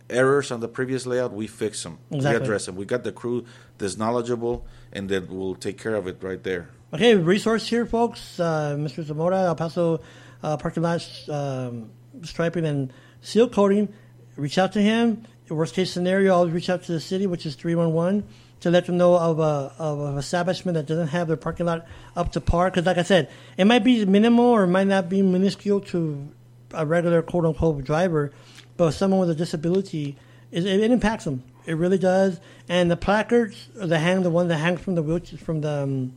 errors 0.09 0.51
on 0.51 0.61
the 0.61 0.69
previous 0.69 1.07
layout, 1.07 1.33
we 1.33 1.47
fix 1.47 1.83
them. 1.83 1.99
Exactly. 2.11 2.39
We 2.39 2.45
address 2.45 2.67
them. 2.67 2.77
We 2.77 2.85
got 2.85 3.05
the 3.05 3.13
crew 3.13 3.45
that's 3.79 3.97
knowledgeable 3.97 4.67
and 4.93 5.09
that 5.09 5.29
will 5.29 5.55
take 5.55 5.79
care 5.79 5.95
of 5.95 6.07
it 6.07 6.23
right 6.23 6.43
there. 6.43 6.71
Okay, 6.95 7.15
resource 7.15 7.67
here, 7.67 7.85
folks. 7.85 8.39
Uh, 8.39 8.77
Mr. 8.79 9.03
Zamora, 9.05 9.41
El 9.43 9.57
Paso 9.57 10.01
uh, 10.43 10.57
parking 10.57 10.83
lot 10.83 11.07
um, 11.29 11.91
striping 12.23 12.65
and 12.65 12.93
seal 13.21 13.49
coating. 13.49 13.93
Reach 14.37 14.59
out 14.59 14.73
to 14.75 14.81
him. 14.81 15.25
Worst 15.49 15.75
case 15.75 15.93
scenario, 15.93 16.35
always 16.35 16.53
reach 16.53 16.69
out 16.69 16.83
to 16.85 16.93
the 16.93 17.01
city, 17.01 17.27
which 17.27 17.47
is 17.47 17.55
311, 17.55 18.27
to 18.61 18.71
let 18.71 18.87
them 18.87 18.97
know 18.97 19.17
of 19.17 19.39
a, 19.39 19.73
of 19.79 20.01
an 20.01 20.19
establishment 20.19 20.75
that 20.75 20.87
doesn't 20.87 21.09
have 21.09 21.29
their 21.29 21.37
parking 21.37 21.67
lot 21.67 21.87
up 22.17 22.33
to 22.33 22.41
par. 22.41 22.69
Because, 22.69 22.85
like 22.85 22.99
I 22.99 23.05
said, 23.05 23.31
it 23.57 23.65
might 23.65 23.85
be 23.85 24.05
minimal 24.05 24.47
or 24.47 24.65
it 24.65 24.69
might 24.69 24.89
not 24.89 25.09
be 25.09 25.23
minuscule 25.23 25.81
to 25.83 26.29
a 26.75 26.85
regular 26.85 27.23
quote 27.23 27.45
unquote 27.45 27.85
driver, 27.85 28.33
but 28.77 28.93
someone 28.93 29.21
with 29.21 29.31
a 29.31 29.35
disability, 29.35 30.17
it, 30.51 30.67
it 30.67 30.91
impacts 30.91 31.25
them. 31.25 31.43
It 31.67 31.75
really 31.75 31.99
does. 31.99 32.41
And 32.69 32.91
the 32.91 32.97
placards, 32.97 33.69
the 33.75 33.99
hang, 33.99 34.23
the 34.23 34.31
one 34.31 34.49
that 34.49 34.59
hangs 34.59 34.81
from 34.81 34.95
the 34.95 35.03
wheelchair, 35.03 35.39
from 35.39 35.61
the 35.61 35.83
um, 35.83 36.17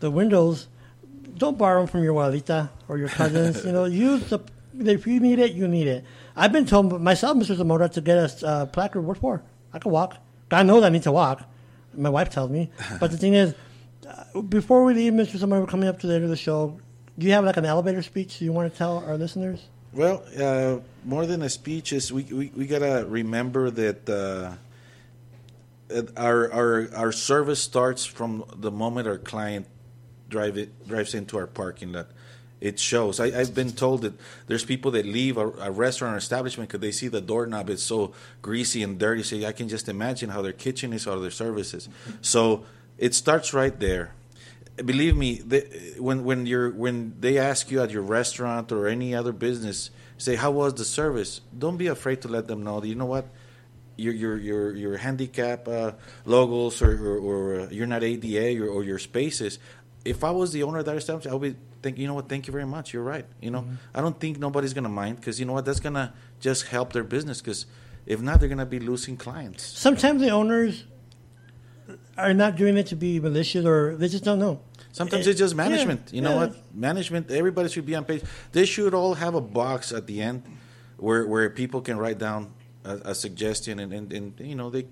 the 0.00 0.10
windows, 0.10 0.68
don't 1.36 1.58
borrow 1.58 1.80
them 1.80 1.86
from 1.86 2.02
your 2.02 2.14
Juanita 2.14 2.70
or 2.88 2.98
your 2.98 3.08
cousins. 3.08 3.64
you 3.64 3.72
know, 3.72 3.84
use 4.08 4.28
the 4.30 4.40
if 4.78 5.06
you 5.06 5.20
need 5.20 5.38
it, 5.38 5.52
you 5.52 5.68
need 5.68 5.86
it. 5.86 6.04
I've 6.36 6.52
been 6.52 6.66
told 6.66 7.00
myself, 7.00 7.36
Mr. 7.36 7.56
Zamora, 7.56 7.88
to 7.90 8.00
get 8.00 8.42
a 8.42 8.46
uh, 8.46 8.66
placard. 8.66 9.02
What 9.02 9.18
for? 9.18 9.42
I 9.72 9.78
can 9.78 9.90
walk. 9.90 10.16
I 10.50 10.62
know 10.62 10.80
that 10.80 10.86
I 10.86 10.90
need 10.90 11.02
to 11.04 11.12
walk. 11.12 11.42
My 11.94 12.08
wife 12.08 12.30
tells 12.30 12.50
me. 12.50 12.70
But 12.98 13.10
the 13.10 13.16
thing 13.16 13.34
is, 13.34 13.54
uh, 14.08 14.40
before 14.42 14.84
we 14.84 14.94
leave, 14.94 15.12
Mr. 15.12 15.36
Zamora, 15.36 15.60
we're 15.60 15.66
coming 15.66 15.88
up 15.88 16.00
to 16.00 16.06
the 16.06 16.14
end 16.14 16.24
of 16.24 16.30
the 16.30 16.36
show. 16.36 16.78
Do 17.18 17.26
you 17.26 17.32
have 17.32 17.44
like 17.44 17.56
an 17.56 17.66
elevator 17.66 18.02
speech 18.02 18.40
you 18.40 18.52
want 18.52 18.72
to 18.72 18.76
tell 18.76 18.98
our 18.98 19.16
listeners? 19.16 19.60
Well, 19.92 20.22
uh, 20.38 20.78
more 21.04 21.26
than 21.26 21.42
a 21.42 21.50
speech 21.50 21.92
is 21.92 22.12
we, 22.12 22.22
we, 22.24 22.52
we 22.54 22.66
gotta 22.66 23.04
remember 23.08 23.70
that 23.70 24.08
uh, 24.08 24.52
our, 26.16 26.52
our 26.52 26.88
our 26.94 27.12
service 27.12 27.60
starts 27.60 28.04
from 28.04 28.44
the 28.56 28.70
moment 28.70 29.08
our 29.08 29.18
client 29.18 29.66
drive 30.28 30.56
it 30.56 30.86
drives 30.86 31.14
into 31.14 31.38
our 31.38 31.48
parking 31.48 31.92
lot. 31.92 32.06
It 32.60 32.78
shows. 32.78 33.18
I, 33.18 33.26
I've 33.40 33.54
been 33.54 33.72
told 33.72 34.02
that 34.02 34.12
there's 34.46 34.64
people 34.64 34.92
that 34.92 35.06
leave 35.06 35.36
a, 35.38 35.48
a 35.48 35.70
restaurant 35.72 36.14
or 36.14 36.18
establishment 36.18 36.68
because 36.68 36.82
they 36.82 36.92
see 36.92 37.08
the 37.08 37.22
doorknob 37.22 37.68
is 37.68 37.82
so 37.82 38.12
greasy 38.42 38.84
and 38.84 38.96
dirty. 38.96 39.24
So 39.24 39.44
I 39.44 39.52
can 39.52 39.68
just 39.68 39.88
imagine 39.88 40.28
how 40.28 40.42
their 40.42 40.52
kitchen 40.52 40.92
is 40.92 41.06
or 41.06 41.18
their 41.18 41.30
services. 41.30 41.88
So 42.20 42.64
it 42.96 43.14
starts 43.14 43.52
right 43.54 43.76
there 43.80 44.12
believe 44.76 45.16
me, 45.16 45.36
the, 45.36 45.60
when 45.98 46.24
when 46.24 46.46
you're 46.46 46.70
when 46.70 47.14
they 47.20 47.38
ask 47.38 47.70
you 47.70 47.82
at 47.82 47.90
your 47.90 48.02
restaurant 48.02 48.72
or 48.72 48.86
any 48.86 49.14
other 49.14 49.32
business, 49.32 49.90
say 50.18 50.36
how 50.36 50.50
was 50.50 50.74
the 50.74 50.84
service? 50.84 51.40
Don't 51.56 51.76
be 51.76 51.86
afraid 51.86 52.22
to 52.22 52.28
let 52.28 52.48
them 52.48 52.62
know. 52.62 52.82
You 52.82 52.94
know 52.94 53.06
what, 53.06 53.26
your 53.96 54.14
your 54.14 54.36
your 54.38 54.74
your 54.74 54.96
handicap 54.96 55.68
uh, 55.68 55.92
logos 56.24 56.82
or 56.82 56.92
or, 56.92 57.18
or 57.18 57.60
uh, 57.60 57.68
you're 57.70 57.86
not 57.86 58.02
ADA 58.02 58.62
or, 58.62 58.68
or 58.68 58.84
your 58.84 58.98
spaces. 58.98 59.58
If 60.04 60.24
I 60.24 60.30
was 60.30 60.52
the 60.52 60.62
owner 60.62 60.78
of 60.78 60.86
that 60.86 60.96
establishment, 60.96 61.32
I 61.32 61.36
would 61.36 61.52
be 61.52 61.58
think, 61.82 61.98
you 61.98 62.06
know 62.06 62.14
what, 62.14 62.28
thank 62.28 62.46
you 62.46 62.52
very 62.52 62.66
much. 62.66 62.92
You're 62.92 63.02
right. 63.02 63.26
You 63.40 63.50
know, 63.50 63.66
I 63.94 64.00
don't 64.00 64.18
think 64.18 64.38
nobody's 64.38 64.74
gonna 64.74 64.88
mind 64.88 65.16
because 65.16 65.40
you 65.40 65.46
know 65.46 65.52
what, 65.52 65.64
that's 65.64 65.80
gonna 65.80 66.14
just 66.40 66.66
help 66.66 66.92
their 66.92 67.04
business. 67.04 67.40
Because 67.40 67.66
if 68.06 68.20
not, 68.20 68.40
they're 68.40 68.48
gonna 68.48 68.66
be 68.66 68.80
losing 68.80 69.16
clients. 69.16 69.64
Sometimes 69.64 70.20
the 70.20 70.30
owners 70.30 70.84
are 72.16 72.34
not 72.34 72.56
doing 72.56 72.76
it 72.76 72.86
to 72.88 72.96
be 72.96 73.20
malicious 73.20 73.64
or 73.64 73.96
they 73.96 74.08
just 74.08 74.24
don't 74.24 74.38
know. 74.38 74.60
Sometimes 74.92 75.26
it's 75.26 75.38
just 75.38 75.54
yeah, 75.54 75.68
management. 75.68 76.10
you 76.12 76.20
know 76.20 76.30
yeah. 76.30 76.46
what? 76.46 76.74
Management. 76.74 77.30
Everybody 77.30 77.68
should 77.68 77.86
be 77.86 77.94
on 77.94 78.04
page. 78.04 78.22
They 78.52 78.64
should 78.64 78.92
all 78.92 79.14
have 79.14 79.34
a 79.34 79.40
box 79.40 79.92
at 79.92 80.06
the 80.06 80.20
end 80.20 80.42
where 80.96 81.26
where 81.26 81.48
people 81.50 81.80
can 81.80 81.96
write 81.96 82.18
down 82.18 82.52
a, 82.84 82.96
a 83.10 83.14
suggestion 83.14 83.78
and, 83.78 83.92
and, 83.92 84.12
and 84.12 84.40
you 84.40 84.54
know 84.54 84.68
they 84.70 84.86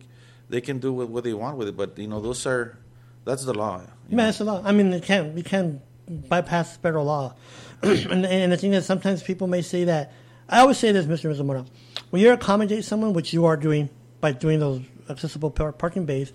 they 0.49 0.61
can 0.61 0.79
do 0.79 0.93
what, 0.93 1.09
what 1.09 1.25
they 1.25 1.35
want 1.35 1.57
with 1.57 1.69
it. 1.69 1.77
But 1.77 1.99
you 1.99 2.07
know 2.07 2.21
those 2.21 2.47
are 2.47 2.79
that's 3.25 3.45
the 3.45 3.55
law. 3.55 3.79
Man, 4.09 4.17
know. 4.17 4.29
it's 4.29 4.41
a 4.41 4.45
law. 4.45 4.63
I 4.65 4.73
mean, 4.73 4.93
you 4.93 5.01
can't 5.01 5.37
you 5.37 5.45
can't 5.45 5.81
bypass 6.29 6.77
federal 6.77 7.05
law. 7.05 7.35
and, 7.83 8.25
and 8.25 8.53
the 8.53 8.57
thing 8.57 8.73
is, 8.73 8.87
sometimes 8.87 9.23
people 9.23 9.47
may 9.47 9.63
say 9.63 9.85
that. 9.85 10.13
I 10.49 10.61
always 10.61 10.79
say 10.79 10.93
this, 10.93 11.05
Mr. 11.05 11.33
Zamora, 11.35 11.67
when 12.09 12.23
you 12.23 12.33
accommodate 12.33 12.85
someone, 12.85 13.13
which 13.13 13.35
you 13.35 13.45
are 13.45 13.57
doing 13.57 13.91
by 14.21 14.33
doing 14.33 14.61
those 14.61 14.81
accessible 15.11 15.51
parking 15.51 16.07
bays, 16.07 16.33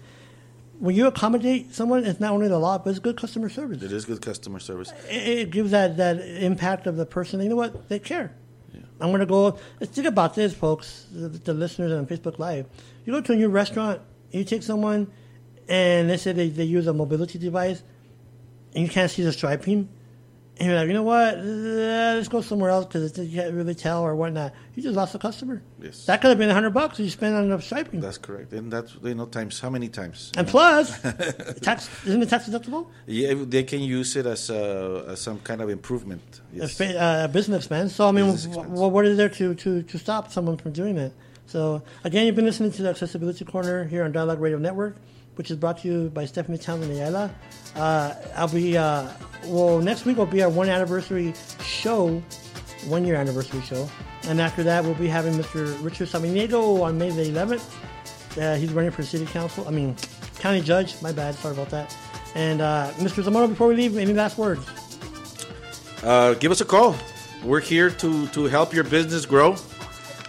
when 0.84 0.98
you 0.98 1.08
accommodate 1.08 1.74
someone, 1.74 2.04
it's 2.04 2.20
not 2.20 2.34
only 2.34 2.50
the 2.50 2.60
law, 2.60 2.78
but 2.78 2.90
it's 2.90 3.00
good 3.00 3.16
customer 3.16 3.48
service. 3.48 3.82
It 3.82 3.94
is 3.94 4.04
good 4.04 4.22
customer 4.22 4.60
service. 4.60 4.92
It, 5.10 5.28
it 5.28 5.50
gives 5.50 5.72
that 5.72 5.96
that 5.96 6.20
impact 6.20 6.88
of 6.88 6.98
the 6.98 7.06
person. 7.06 7.40
You 7.40 7.48
know 7.48 7.56
what? 7.56 7.88
They 7.88 8.00
care. 8.00 8.36
I'm 9.00 9.08
going 9.08 9.22
to 9.22 9.26
go. 9.26 9.58
Let's 9.80 9.94
think 9.94 10.08
about 10.08 10.36
this, 10.36 10.54
folks, 10.54 11.08
the, 11.10 11.30
the 11.30 11.54
listeners 11.54 11.94
on 11.94 12.06
Facebook 12.06 12.38
Live. 12.38 12.66
You 13.06 13.14
go 13.14 13.22
to 13.22 13.32
a 13.32 13.36
new 13.38 13.48
restaurant, 13.48 14.02
you 14.32 14.44
take 14.44 14.62
someone, 14.62 15.10
and 15.70 16.10
they 16.10 16.18
say 16.18 16.34
they, 16.34 16.50
they 16.50 16.66
use 16.66 16.86
a 16.86 16.94
mobility 16.94 17.40
device, 17.40 17.82
and 18.76 18.84
you 18.84 18.90
can't 18.90 19.10
see 19.10 19.24
the 19.24 19.32
striping, 19.32 19.88
and 20.58 20.68
you're 20.70 20.78
like, 20.78 20.88
you 20.88 20.94
know 20.94 21.04
what? 21.04 21.36
Uh, 21.38 22.14
let's 22.16 22.28
go 22.28 22.42
somewhere 22.42 22.70
else 22.70 22.86
because 22.86 23.18
you 23.18 23.40
can't 23.42 23.54
really 23.54 23.74
tell 23.76 24.04
or 24.04 24.16
whatnot. 24.16 24.54
You 24.76 24.84
just 24.84 24.96
lost 24.96 25.16
a 25.16 25.20
customer. 25.20 25.62
Yes. 25.82 26.06
That 26.06 26.22
could 26.22 26.30
have 26.30 26.38
been 26.38 26.50
a 26.50 26.54
hundred 26.54 26.72
bucks 26.76 27.00
you 27.00 27.10
spent 27.10 27.34
on 27.36 27.62
striping. 27.62 28.00
That's 28.02 28.18
correct, 28.20 28.54
and 28.54 28.72
that's 28.72 28.96
you 29.04 29.16
know 29.16 29.26
times 29.26 29.60
how 29.60 29.70
many 29.72 29.90
times. 29.90 30.32
and 30.38 30.48
plus, 30.48 31.00
tax 31.62 31.90
isn't 32.06 32.22
it 32.22 32.30
tax 32.30 32.48
deductible? 32.48 32.88
Yeah, 33.08 33.34
they 33.36 33.64
can 33.64 33.82
use 33.82 34.16
it 34.16 34.26
as, 34.26 34.50
uh, 34.50 35.06
as 35.10 35.22
some 35.22 35.40
kind 35.40 35.62
of 35.62 35.70
improvement. 35.70 36.42
a, 36.54 36.58
Yes. 36.58 36.80
uh, 36.80 37.22
a 37.26 37.28
business 37.28 37.58
expense. 37.64 37.96
So 37.96 38.08
I 38.08 38.12
mean, 38.12 38.26
Business 38.32 38.46
wh- 38.56 38.60
expense. 38.60 38.80
wh- 38.80 38.92
what 38.94 39.06
is 39.06 39.18
there 39.18 39.30
to, 39.30 39.56
to, 39.56 39.82
to 39.84 39.98
stop 39.98 40.32
someone 40.32 40.58
from 40.58 40.72
doing 40.72 40.96
that? 40.96 41.12
So 41.48 41.82
again, 42.04 42.26
you've 42.26 42.36
been 42.36 42.46
listening 42.46 42.72
to 42.74 42.82
the 42.84 42.90
Accessibility 42.90 43.44
Corner 43.46 43.84
here 43.86 44.04
on 44.06 44.12
Dialogue 44.12 44.40
Radio 44.40 44.58
Network, 44.60 44.96
which 45.36 45.52
is 45.52 45.58
brought 45.58 45.80
to 45.80 45.88
you 45.88 46.10
by 46.10 46.26
Stephanie 46.26 46.58
Townsend 46.58 46.92
Ayala. 46.92 47.34
Uh, 47.76 48.14
I'll 48.36 48.48
be 48.48 48.78
uh, 48.78 49.08
well 49.46 49.80
next 49.80 50.06
week 50.06 50.18
will 50.18 50.26
be 50.26 50.44
our 50.44 50.50
one 50.50 50.70
anniversary 50.70 51.34
show, 51.64 52.22
one 52.88 53.06
year 53.06 53.16
anniversary 53.16 53.62
show, 53.62 53.90
and 54.28 54.40
after 54.40 54.64
that 54.64 54.84
we'll 54.84 54.94
be 54.96 55.08
having 55.08 55.34
Mr. 55.34 55.84
Richard 55.84 56.08
Samaniego 56.08 56.82
on 56.82 56.98
May 56.98 57.10
the 57.10 57.24
11th. 57.24 57.74
Uh, 58.38 58.56
he's 58.56 58.72
running 58.74 58.92
for 58.92 59.04
city 59.04 59.26
council. 59.26 59.68
I 59.68 59.72
mean, 59.72 59.96
county 60.40 60.62
judge. 60.62 61.00
My 61.02 61.12
bad. 61.12 61.36
Sorry 61.36 61.54
about 61.54 61.70
that. 61.70 61.96
And 62.36 62.62
uh, 62.62 62.92
Mr. 62.96 63.24
Zamora, 63.24 63.48
before 63.48 63.68
we 63.68 63.76
leave, 63.76 63.96
any 63.98 64.14
last 64.14 64.38
words? 64.38 64.68
Uh, 66.02 66.34
give 66.34 66.52
us 66.52 66.62
a 66.62 66.66
call. 66.66 66.96
We're 67.44 67.60
here 67.60 67.90
to, 67.90 68.28
to 68.28 68.46
help 68.46 68.74
your 68.74 68.84
business 68.84 69.26
grow. 69.26 69.56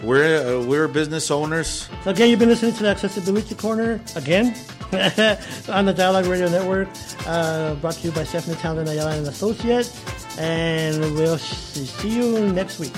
We're 0.03 0.59
uh, 0.61 0.67
we're 0.67 0.89
business 0.89 1.31
owners. 1.31 1.89
So 2.03 2.11
again, 2.11 2.29
you've 2.29 2.41
been 2.41 2.49
listening 2.49 2.75
to 2.75 2.83
the 2.83 2.91
Accessibility 2.91 3.55
Corner 3.55 4.01
again 4.17 4.55
on 5.69 5.85
the 5.85 5.95
Dialogue 5.95 6.27
Radio 6.27 6.49
Network, 6.49 6.89
uh, 7.27 7.75
brought 7.77 7.95
to 7.95 8.09
you 8.09 8.13
by 8.13 8.25
Stephanie 8.25 8.57
Townsend 8.57 8.89
Ayala 8.89 9.17
and 9.17 9.27
Associates. 9.27 10.01
And 10.39 11.15
we'll 11.15 11.39
see 11.39 11.85
see 11.85 12.17
you 12.17 12.53
next 12.53 12.79
week. 12.79 12.95